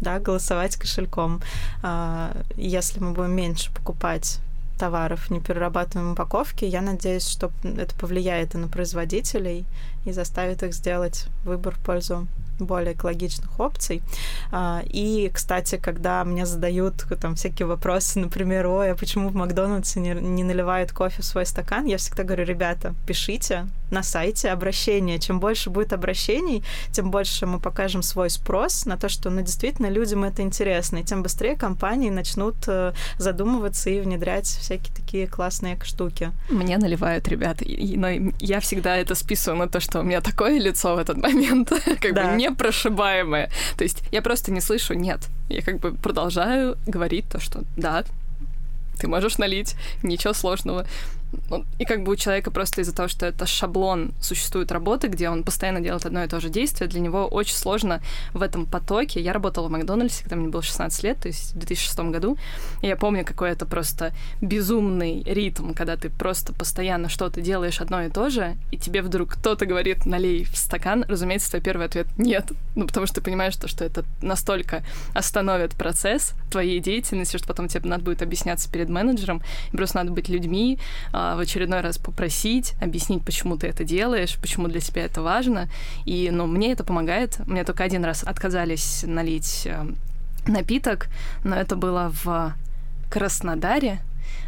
да, 0.00 0.18
голосовать 0.18 0.76
кошельком. 0.76 1.40
А, 1.82 2.36
если 2.56 3.00
мы 3.00 3.12
будем 3.12 3.32
меньше 3.32 3.72
покупать 3.72 4.40
товаров 4.78 5.30
неперерабатываемой 5.30 6.14
упаковки, 6.14 6.64
я 6.64 6.80
надеюсь, 6.80 7.26
что 7.26 7.50
это 7.62 7.94
повлияет 7.94 8.54
и 8.54 8.58
на 8.58 8.68
производителей 8.68 9.64
и 10.04 10.12
заставит 10.12 10.62
их 10.62 10.74
сделать 10.74 11.26
выбор 11.44 11.74
в 11.76 11.84
пользу 11.84 12.26
более 12.58 12.94
экологичных 12.94 13.58
опций. 13.58 14.02
А, 14.52 14.82
и, 14.84 15.30
кстати, 15.32 15.76
когда 15.76 16.24
мне 16.24 16.46
задают 16.46 17.04
там 17.20 17.34
всякие 17.34 17.66
вопросы, 17.66 18.18
например, 18.18 18.66
ой, 18.66 18.92
а 18.92 18.94
почему 18.94 19.28
в 19.28 19.34
Макдональдсе 19.34 20.00
не, 20.00 20.14
не 20.14 20.44
наливают 20.44 20.92
кофе 20.92 21.22
в 21.22 21.24
свой 21.24 21.46
стакан, 21.46 21.86
я 21.86 21.96
всегда 21.96 22.24
говорю, 22.24 22.44
ребята, 22.44 22.94
пишите 23.06 23.66
на 23.90 24.02
сайте 24.02 24.50
обращения. 24.50 25.18
Чем 25.18 25.40
больше 25.40 25.70
будет 25.70 25.92
обращений, 25.92 26.62
тем 26.90 27.10
больше 27.10 27.46
мы 27.46 27.60
покажем 27.60 28.02
свой 28.02 28.28
спрос 28.30 28.86
на 28.86 28.96
то, 28.96 29.08
что 29.08 29.30
ну, 29.30 29.40
действительно 29.40 29.88
людям 29.88 30.24
это 30.24 30.42
интересно, 30.42 30.98
и 30.98 31.04
тем 31.04 31.22
быстрее 31.22 31.56
компании 31.56 32.10
начнут 32.10 32.56
э, 32.66 32.92
задумываться 33.18 33.90
и 33.90 34.00
внедрять 34.00 34.46
всякие 34.46 34.94
такие 34.94 35.26
классные 35.26 35.78
штуки. 35.84 36.32
Мне 36.50 36.76
наливают 36.78 37.28
ребята, 37.28 37.64
но 37.66 38.08
я 38.40 38.60
всегда 38.60 38.96
это 38.96 39.14
списываю 39.14 39.58
на 39.58 39.68
то, 39.68 39.80
что 39.80 40.00
у 40.00 40.02
меня 40.02 40.20
такое 40.20 40.58
лицо 40.58 40.94
в 40.94 40.98
этот 40.98 41.16
момент, 41.16 41.70
как 42.00 42.14
да. 42.14 42.30
бы 42.30 42.36
непрошибаемое. 42.50 43.50
То 43.76 43.84
есть 43.84 44.02
я 44.12 44.22
просто 44.22 44.52
не 44.52 44.60
слышу 44.60 44.94
«нет». 44.94 45.28
Я 45.48 45.62
как 45.62 45.78
бы 45.80 45.92
продолжаю 45.92 46.76
говорить 46.86 47.26
то, 47.30 47.40
что 47.40 47.62
«да, 47.76 48.04
ты 48.98 49.08
можешь 49.08 49.38
налить, 49.38 49.74
ничего 50.02 50.32
сложного. 50.32 50.86
И 51.78 51.84
как 51.84 52.02
бы 52.04 52.12
у 52.12 52.16
человека 52.16 52.50
просто 52.50 52.80
из-за 52.80 52.94
того, 52.94 53.08
что 53.08 53.26
это 53.26 53.46
шаблон 53.46 54.12
существует 54.20 54.72
работы, 54.72 55.08
где 55.08 55.28
он 55.30 55.42
постоянно 55.42 55.80
делает 55.80 56.06
одно 56.06 56.24
и 56.24 56.28
то 56.28 56.40
же 56.40 56.48
действие, 56.48 56.88
для 56.88 57.00
него 57.00 57.26
очень 57.26 57.54
сложно 57.54 58.00
в 58.32 58.42
этом 58.42 58.66
потоке. 58.66 59.20
Я 59.20 59.32
работала 59.32 59.68
в 59.68 59.70
Макдональдсе, 59.70 60.22
когда 60.22 60.36
мне 60.36 60.48
было 60.48 60.62
16 60.62 61.02
лет, 61.02 61.18
то 61.20 61.28
есть 61.28 61.54
в 61.54 61.58
2006 61.58 61.98
году. 62.10 62.38
И 62.82 62.86
я 62.86 62.96
помню, 62.96 63.24
какой 63.24 63.50
это 63.50 63.66
просто 63.66 64.12
безумный 64.40 65.22
ритм, 65.24 65.72
когда 65.72 65.96
ты 65.96 66.10
просто 66.10 66.52
постоянно 66.52 67.08
что-то 67.08 67.40
делаешь 67.40 67.80
одно 67.80 68.02
и 68.02 68.10
то 68.10 68.30
же, 68.30 68.56
и 68.70 68.78
тебе 68.78 69.02
вдруг 69.02 69.34
кто-то 69.34 69.66
говорит, 69.66 70.06
налей 70.06 70.44
в 70.44 70.56
стакан. 70.56 71.04
Разумеется, 71.08 71.50
твой 71.50 71.62
первый 71.62 71.86
ответ— 71.86 72.06
нет. 72.16 72.52
Ну, 72.74 72.86
потому 72.86 73.06
что 73.06 73.16
ты 73.16 73.20
понимаешь, 73.20 73.54
что, 73.54 73.68
что 73.68 73.84
это 73.84 74.04
настолько 74.22 74.84
остановит 75.14 75.72
процесс 75.72 76.34
твоей 76.50 76.80
деятельности, 76.80 77.36
что 77.36 77.46
потом 77.46 77.68
тебе 77.68 77.88
надо 77.88 78.04
будет 78.04 78.22
объясняться 78.22 78.70
перед 78.70 78.88
менеджером, 78.88 79.42
и 79.72 79.76
просто 79.76 79.98
надо 79.98 80.12
быть 80.12 80.28
людьми, 80.28 80.78
а, 81.12 81.23
в 81.36 81.40
очередной 81.40 81.80
раз 81.80 81.98
попросить, 81.98 82.74
объяснить, 82.80 83.24
почему 83.24 83.56
ты 83.56 83.66
это 83.66 83.84
делаешь, 83.84 84.36
почему 84.40 84.68
для 84.68 84.80
тебя 84.80 85.04
это 85.04 85.22
важно. 85.22 85.68
И, 86.04 86.30
ну, 86.30 86.46
мне 86.46 86.72
это 86.72 86.84
помогает. 86.84 87.38
Мне 87.46 87.64
только 87.64 87.84
один 87.84 88.04
раз 88.04 88.22
отказались 88.22 89.04
налить 89.06 89.62
э, 89.66 89.86
напиток, 90.46 91.08
но 91.42 91.56
это 91.56 91.76
было 91.76 92.12
в 92.24 92.54
Краснодаре, 93.10 94.00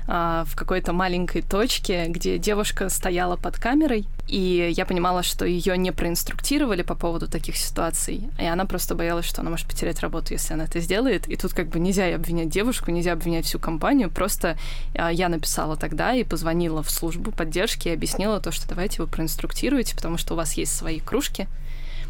а, 0.08 0.44
в 0.44 0.54
какой-то 0.54 0.92
маленькой 0.92 1.42
точке, 1.42 2.06
где 2.08 2.38
девушка 2.38 2.88
стояла 2.88 3.36
под 3.36 3.58
камерой, 3.58 4.06
и 4.28 4.72
я 4.76 4.86
понимала, 4.86 5.22
что 5.22 5.44
ее 5.44 5.76
не 5.76 5.92
проинструктировали 5.92 6.82
по 6.82 6.94
поводу 6.94 7.28
таких 7.28 7.56
ситуаций, 7.56 8.28
и 8.40 8.44
она 8.44 8.64
просто 8.66 8.94
боялась, 8.94 9.26
что 9.26 9.42
она 9.42 9.50
может 9.50 9.68
потерять 9.68 10.00
работу, 10.00 10.32
если 10.32 10.54
она 10.54 10.64
это 10.64 10.80
сделает. 10.80 11.28
И 11.28 11.36
тут 11.36 11.52
как 11.52 11.68
бы 11.68 11.78
нельзя 11.78 12.14
обвинять 12.14 12.48
девушку, 12.48 12.90
нельзя 12.90 13.12
обвинять 13.12 13.46
всю 13.46 13.58
компанию. 13.58 14.10
Просто 14.10 14.56
а, 14.94 15.12
я 15.12 15.28
написала 15.28 15.76
тогда 15.76 16.14
и 16.14 16.24
позвонила 16.24 16.82
в 16.82 16.90
службу 16.90 17.30
поддержки 17.30 17.88
и 17.88 17.92
объяснила 17.92 18.40
то, 18.40 18.50
что 18.50 18.68
давайте 18.68 19.02
вы 19.02 19.08
проинструктируете, 19.08 19.94
потому 19.94 20.18
что 20.18 20.34
у 20.34 20.36
вас 20.36 20.54
есть 20.54 20.74
свои 20.74 21.00
кружки, 21.00 21.48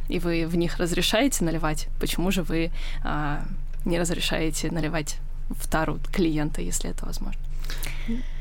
и 0.09 0.19
вы 0.19 0.47
в 0.47 0.57
них 0.57 0.79
разрешаете 0.79 1.45
наливать. 1.45 1.89
Почему 2.01 2.31
же 2.31 2.43
вы 2.43 2.71
а, 3.05 3.43
не 3.85 3.99
разрешаете 3.99 4.71
наливать 4.71 5.17
в 5.51 5.69
тару 5.69 5.99
клиента, 6.13 6.61
если 6.61 6.91
это 6.91 7.07
возможно? 7.07 7.46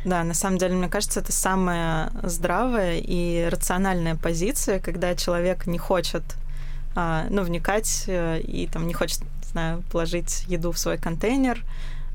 Да, 0.04 0.24
на 0.24 0.34
самом 0.34 0.60
деле, 0.60 0.76
мне 0.76 0.88
кажется, 0.88 1.20
это 1.20 1.32
самая 1.32 2.12
здравая 2.22 3.00
и 3.00 3.48
рациональная 3.50 4.16
позиция, 4.16 4.80
когда 4.80 5.16
человек 5.16 5.66
не 5.66 5.80
хочет 5.80 6.24
а, 6.96 7.26
ну, 7.30 7.42
вникать 7.42 8.06
э, 8.08 8.40
и 8.40 8.68
там 8.68 8.88
не 8.88 8.94
хочет, 8.94 9.22
не 9.22 9.50
знаю, 9.52 9.84
положить 9.92 10.46
еду 10.48 10.72
в 10.72 10.78
свой 10.78 10.98
контейнер, 10.98 11.62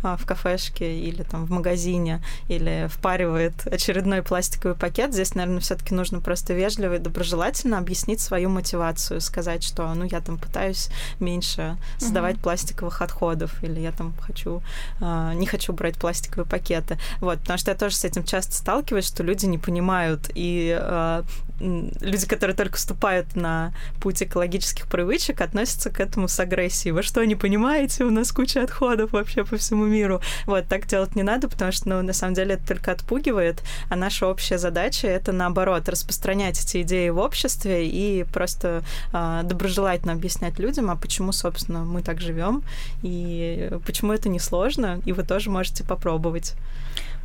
в 0.03 0.25
кафешке 0.27 0.99
или 0.99 1.23
там 1.23 1.47
в 1.47 1.51
магазине, 1.51 2.23
или 2.49 2.89
впаривает 2.91 3.67
очередной 3.67 4.23
пластиковый 4.23 4.77
пакет, 4.77 5.13
здесь, 5.13 5.35
наверное, 5.35 5.61
все-таки 5.61 5.95
нужно 5.95 6.21
просто 6.21 6.55
вежливо 6.55 6.97
и 6.97 6.99
доброжелательно 6.99 7.79
объяснить 7.79 8.21
свою 8.21 8.49
мотивацию, 8.49 9.21
сказать, 9.21 9.63
что, 9.63 9.93
ну, 9.95 10.05
я 10.05 10.21
там 10.21 10.39
пытаюсь 10.39 10.89
меньше 11.19 11.77
создавать 11.99 12.37
mm-hmm. 12.37 12.43
пластиковых 12.43 13.03
отходов, 13.03 13.63
или 13.63 13.81
я 13.81 13.93
там 13.93 14.15
хочу, 14.21 14.63
э, 15.01 15.33
не 15.35 15.47
хочу 15.47 15.73
брать 15.73 15.97
пластиковые 15.97 16.47
пакеты. 16.47 16.99
Вот, 17.21 17.41
потому 17.41 17.59
что 17.59 17.71
я 17.71 17.77
тоже 17.77 17.97
с 17.97 18.05
этим 18.05 18.25
часто 18.25 18.55
сталкиваюсь, 18.55 19.07
что 19.07 19.23
люди 19.23 19.47
не 19.47 19.59
понимают, 19.59 20.31
и 20.35 20.77
э, 20.81 21.23
люди, 21.61 22.27
которые 22.27 22.57
только 22.57 22.77
вступают 22.77 23.37
на 23.37 23.73
путь 24.01 24.23
экологических 24.23 24.87
привычек, 24.87 25.41
относятся 25.41 25.91
к 25.91 26.01
этому 26.01 26.29
с 26.29 26.41
агрессией. 26.41 26.93
Вы 26.93 27.03
что, 27.03 27.25
не 27.25 27.37
понимаете? 27.37 28.05
У 28.05 28.11
нас 28.11 28.33
куча 28.33 28.63
отходов 28.63 29.13
вообще 29.13 29.45
по 29.45 29.57
всему 29.57 29.85
миру. 29.91 30.21
Вот, 30.47 30.67
так 30.69 30.87
делать 30.87 31.17
не 31.17 31.23
надо, 31.23 31.49
потому 31.49 31.73
что, 31.73 31.89
ну, 31.89 32.03
на 32.03 32.13
самом 32.13 32.35
деле 32.35 32.55
это 32.55 32.69
только 32.69 32.93
отпугивает, 32.93 33.63
а 33.89 33.97
наша 33.97 34.27
общая 34.27 34.59
задача— 34.59 35.07
это, 35.09 35.33
наоборот, 35.33 35.89
распространять 35.89 36.63
эти 36.63 36.83
идеи 36.83 37.09
в 37.11 37.19
обществе 37.19 37.89
и 37.89 38.25
просто 38.25 38.83
э, 39.13 39.41
доброжелательно 39.45 40.13
объяснять 40.13 40.59
людям, 40.59 40.91
а 40.91 40.97
почему, 40.97 41.33
собственно, 41.33 41.85
мы 41.85 42.03
так 42.03 42.21
живем, 42.21 42.63
и 43.03 43.71
почему 43.87 44.13
это 44.13 44.29
несложно, 44.29 45.01
и 45.05 45.13
вы 45.13 45.23
тоже 45.23 45.51
можете 45.51 45.85
попробовать. 45.85 46.55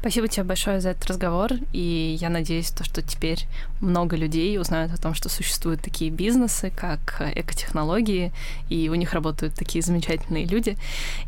Спасибо 0.06 0.28
тебе 0.28 0.44
большое 0.44 0.82
за 0.82 0.90
этот 0.90 1.08
разговор, 1.08 1.54
и 1.74 2.16
я 2.22 2.30
надеюсь, 2.30 2.70
то, 2.70 2.84
что 2.84 3.02
теперь 3.02 3.48
много 3.82 4.16
людей 4.16 4.60
узнают 4.60 4.94
о 4.94 5.02
том, 5.02 5.16
что 5.16 5.30
существуют 5.30 5.82
такие 5.82 6.12
бизнесы, 6.12 6.72
как 6.76 7.24
экотехнологии, 7.34 8.32
и 8.70 8.88
у 8.90 8.94
них 8.94 9.14
работают 9.14 9.56
такие 9.56 9.82
замечательные 9.82 10.46
люди, 10.46 10.78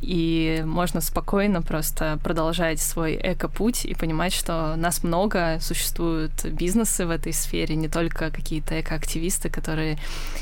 и 0.01 0.61
можно 0.63 1.01
спокойно 1.01 1.63
просто 1.63 2.19
продолжать 2.23 2.79
свой 2.79 3.19
эко-путь 3.19 3.83
и 3.83 3.95
понимать, 3.95 4.31
что 4.31 4.75
нас 4.75 5.03
много, 5.03 5.57
существуют 5.59 6.45
бизнесы 6.45 7.07
в 7.07 7.09
этой 7.09 7.33
сфере, 7.33 7.75
не 7.75 7.87
только 7.87 8.29
какие-то 8.29 8.79
экоактивисты, 8.79 9.49
которые 9.49 9.97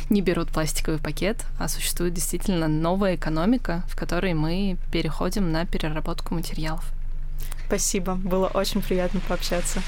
не 0.09 0.19
берут 0.21 0.49
пластиковый 0.49 0.99
пакет, 0.99 1.45
а 1.57 1.69
существует 1.69 2.13
действительно 2.13 2.67
новая 2.67 3.15
экономика, 3.15 3.83
в 3.87 3.95
которой 3.95 4.33
мы 4.33 4.75
переходим 4.91 5.53
на 5.53 5.65
переработку 5.65 6.33
материалов. 6.33 6.94
Спасибо, 7.67 8.15
было 8.15 8.47
очень 8.47 8.81
приятно 8.81 9.19
пообщаться. 9.27 9.81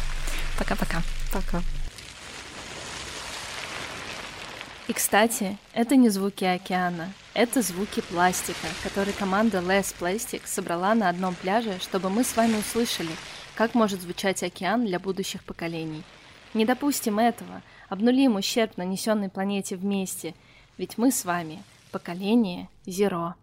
Пока-пока. 0.57 1.01
Пока. 1.31 1.61
И, 4.87 4.93
кстати, 4.93 5.57
это 5.73 5.97
не 5.97 6.09
звуки 6.09 6.45
океана, 6.45 7.11
это 7.33 7.61
звуки 7.61 7.99
пластика, 7.99 8.67
который 8.83 9.11
команда 9.11 9.57
Less 9.57 9.93
Plastic 9.99 10.43
собрала 10.45 10.95
на 10.95 11.09
одном 11.09 11.35
пляже, 11.35 11.77
чтобы 11.81 12.09
мы 12.09 12.23
с 12.23 12.37
вами 12.37 12.55
услышали, 12.57 13.11
как 13.55 13.75
может 13.75 14.01
звучать 14.01 14.41
океан 14.43 14.85
для 14.85 14.97
будущих 14.97 15.43
поколений. 15.43 16.03
Не 16.53 16.65
допустим 16.65 17.19
этого, 17.19 17.61
обнулим 17.89 18.37
ущерб, 18.37 18.77
нанесенный 18.77 19.29
планете 19.29 19.75
вместе, 19.75 20.33
ведь 20.77 20.97
мы 20.97 21.11
с 21.11 21.25
вами 21.25 21.61
поколение 21.91 22.69
Zero. 22.85 23.33